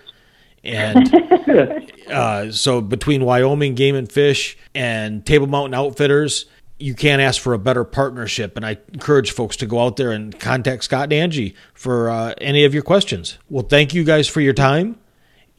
And 0.65 1.91
uh, 2.09 2.51
so 2.51 2.81
between 2.81 3.23
Wyoming 3.23 3.75
Game 3.75 3.95
and 3.95 4.11
Fish 4.11 4.57
and 4.73 5.25
Table 5.25 5.47
Mountain 5.47 5.75
Outfitters, 5.75 6.45
you 6.79 6.93
can't 6.93 7.21
ask 7.21 7.41
for 7.41 7.53
a 7.53 7.59
better 7.59 7.83
partnership. 7.83 8.57
And 8.57 8.65
I 8.65 8.77
encourage 8.91 9.31
folks 9.31 9.55
to 9.57 9.65
go 9.65 9.79
out 9.79 9.95
there 9.95 10.11
and 10.11 10.37
contact 10.39 10.83
Scott 10.83 11.03
and 11.03 11.13
Angie 11.13 11.55
for 11.73 12.09
uh, 12.09 12.33
any 12.39 12.65
of 12.65 12.73
your 12.73 12.83
questions. 12.83 13.37
Well, 13.49 13.63
thank 13.63 13.93
you 13.93 14.03
guys 14.03 14.27
for 14.27 14.41
your 14.41 14.53
time. 14.53 14.97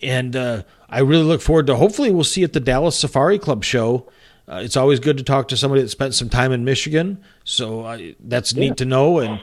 And 0.03 0.37
uh, 0.37 0.65
I 0.89 1.01
really 1.01 1.25
look 1.25 1.41
forward 1.41 1.67
to 1.69 1.77
hopefully 1.77 2.11
we'll 2.11 2.25
see 2.25 2.43
you 2.43 2.47
at 2.47 2.53
the 2.53 2.61
Dallas 2.61 2.99
Safari 2.99 3.39
Club 3.39 3.65
show. 3.65 4.09
Uh, 4.49 4.61
it's 4.63 4.77
always 4.77 5.01
good 5.01 5.17
to 5.17 5.25
talk 5.25 5.49
to 5.49 5.57
somebody 5.57 5.83
that 5.83 5.89
spent 5.89 6.15
some 6.15 6.29
time 6.29 6.53
in 6.53 6.65
Michigan, 6.65 7.21
so 7.43 7.81
uh, 7.81 7.99
that's 8.21 8.53
yeah. 8.53 8.61
neat 8.61 8.77
to 8.77 8.85
know. 8.85 9.19
And 9.19 9.41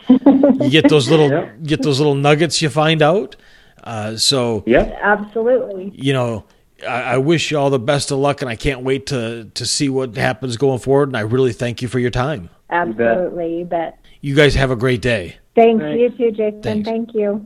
you 0.61 0.69
get 0.69 0.87
those 0.87 1.09
little 1.09 1.29
yeah. 1.29 1.51
get 1.61 1.81
those 1.81 1.99
little 1.99 2.15
nuggets 2.15 2.61
you 2.61 2.69
find 2.69 3.01
out. 3.01 3.35
Uh, 3.83 4.15
so 4.15 4.63
yeah, 4.65 4.97
absolutely. 5.01 5.91
You 5.93 6.13
know, 6.13 6.45
I, 6.87 7.01
I, 7.01 7.17
wish 7.17 7.51
you 7.51 7.57
all 7.57 7.69
the 7.69 7.79
best 7.79 8.11
of 8.11 8.17
luck, 8.17 8.41
and 8.41 8.49
I 8.49 8.55
can't 8.55 8.81
wait 8.81 9.07
to 9.07 9.51
to 9.53 9.65
see 9.65 9.89
what 9.89 10.15
happens 10.15 10.55
going 10.57 10.79
forward. 10.79 11.09
And 11.09 11.17
I 11.17 11.21
really 11.21 11.53
thank 11.53 11.81
you 11.81 11.87
for 11.87 11.99
your 11.99 12.11
time. 12.11 12.49
Absolutely, 12.69 13.59
you 13.59 13.65
bet. 13.65 13.99
You 14.21 14.35
guys 14.35 14.55
have 14.55 14.71
a 14.71 14.77
great 14.77 15.01
day. 15.01 15.35
Thanks, 15.55 15.83
Thanks. 15.83 15.99
you 15.99 16.09
too, 16.09 16.31
Jason. 16.31 16.61
Thanks. 16.61 16.89
Thank 16.89 17.13
you. 17.13 17.45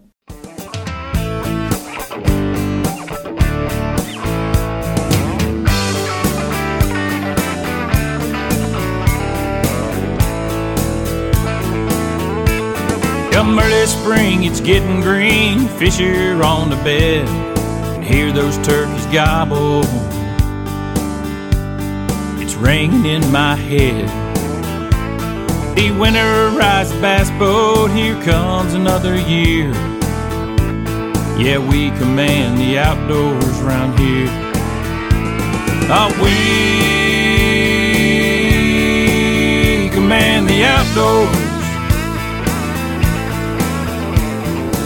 Come 13.48 13.60
early 13.60 13.86
spring, 13.86 14.44
it's 14.44 14.60
getting 14.60 15.00
green. 15.00 15.70
Fish 15.80 16.02
are 16.02 16.44
on 16.44 16.70
the 16.70 16.76
bed 16.84 17.26
and 17.96 18.04
hear 18.04 18.34
those 18.34 18.58
turkeys 18.58 19.06
gobble. 19.06 19.86
It's 22.42 22.56
ringing 22.56 23.06
in 23.06 23.32
my 23.32 23.56
head. 23.56 24.10
The 25.78 25.92
winterized 25.92 27.00
bass 27.00 27.30
boat, 27.40 27.90
here 27.92 28.22
comes 28.24 28.74
another 28.74 29.16
year. 29.16 29.72
Yeah, 31.40 31.58
we 31.58 31.92
command 31.92 32.60
the 32.60 32.80
outdoors 32.80 33.62
around 33.62 33.98
here. 33.98 34.28
Oh, 35.90 36.12
we 36.22 36.32
command 39.92 40.50
the 40.50 40.66
outdoors. 40.66 41.47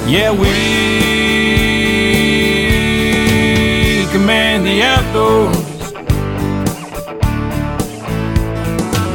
Yeah, 0.08 0.32
we 0.32 0.48
command 4.12 4.66
the 4.66 4.82
outdoors. 4.84 5.58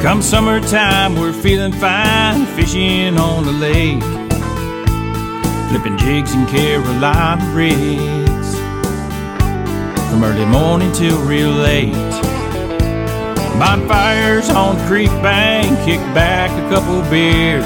Come 0.02 0.22
summertime, 0.22 1.16
we're 1.16 1.32
feeling 1.32 1.72
fine, 1.72 2.46
fishing 2.56 3.18
on 3.18 3.44
the 3.44 3.52
lake, 3.52 4.00
flipping 5.68 5.98
jigs 5.98 6.32
in 6.32 6.46
Carolina 6.46 7.44
rigs, 7.52 8.56
from 10.08 10.22
early 10.24 10.46
morning 10.46 10.92
till 10.92 11.20
real 11.22 11.50
late. 11.50 11.92
Bonfires 13.58 14.48
on 14.50 14.78
the 14.78 14.84
creek 14.86 15.10
bank, 15.22 15.76
kick 15.84 16.00
back 16.14 16.50
a 16.50 16.68
couple 16.74 17.02
beers. 17.10 17.64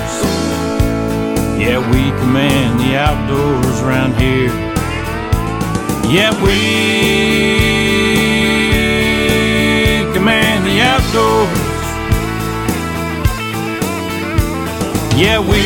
Yeah, 1.70 1.78
we 1.78 2.02
command 2.18 2.80
the 2.80 2.96
outdoors 2.98 3.80
around 3.82 4.14
here. 4.20 4.50
Yeah, 6.10 6.32
we 6.42 6.56
command 10.12 10.66
the 10.66 10.80
outdoors. 10.80 11.60
Yeah, 15.16 15.38
we 15.38 15.62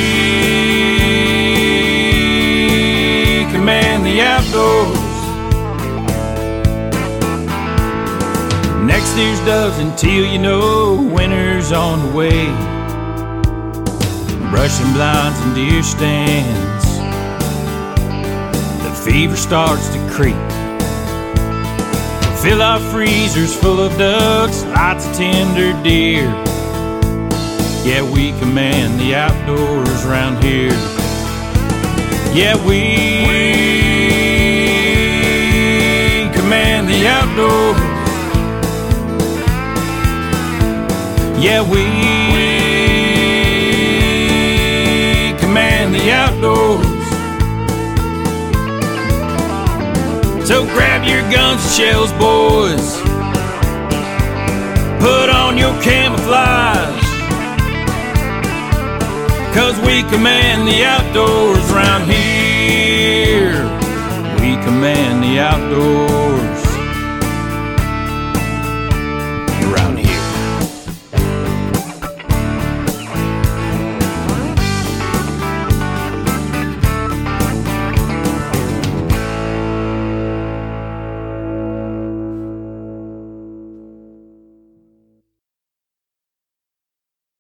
command 3.51 4.05
the 4.05 4.21
outdoors. 4.21 4.99
Next 8.85 9.17
year's 9.17 9.41
doves 9.47 9.79
until 9.79 10.27
you 10.31 10.39
know 10.39 11.01
winter's 11.15 11.73
on 11.73 12.07
the 12.07 12.15
way. 12.15 12.64
Brushing 14.65 14.95
blinds 14.95 15.39
and 15.41 15.55
deer 15.55 15.83
stands 15.83 16.87
The 18.83 18.95
fever 19.05 19.37
starts 19.37 19.91
to 19.91 19.99
creep. 20.11 20.35
Fill 22.41 22.63
our 22.63 22.81
freezers 22.91 23.55
full 23.55 23.79
of 23.79 23.95
ducks, 23.99 24.65
lots 24.65 25.07
of 25.07 25.17
tender 25.17 25.75
deer. 25.83 26.31
Yeah, 27.85 28.11
we 28.11 28.33
command 28.39 28.99
the 28.99 29.15
outdoors 29.15 30.07
around 30.07 30.43
here. 30.43 30.73
Yeah, 32.33 32.57
we, 32.67 32.81
command 36.33 36.89
the 36.89 37.07
outdoors. 37.07 37.95
Yeah, 41.45 41.61
we 41.71 42.04
So 50.45 50.67
grab 50.67 51.09
your 51.09 51.23
guns 51.33 51.63
and 51.65 51.73
shells, 51.73 52.13
boys. 52.13 53.01
Put 55.01 55.31
on 55.31 55.57
your 55.57 55.73
camouflage. 55.83 57.03
Cause 59.55 59.79
we 59.87 60.03
command 60.03 60.69
the 60.69 60.85
outdoors 60.85 61.71
here. 62.07 63.55
We 64.39 64.63
command 64.65 65.25
the 65.25 65.39
outdoors. 65.41 66.44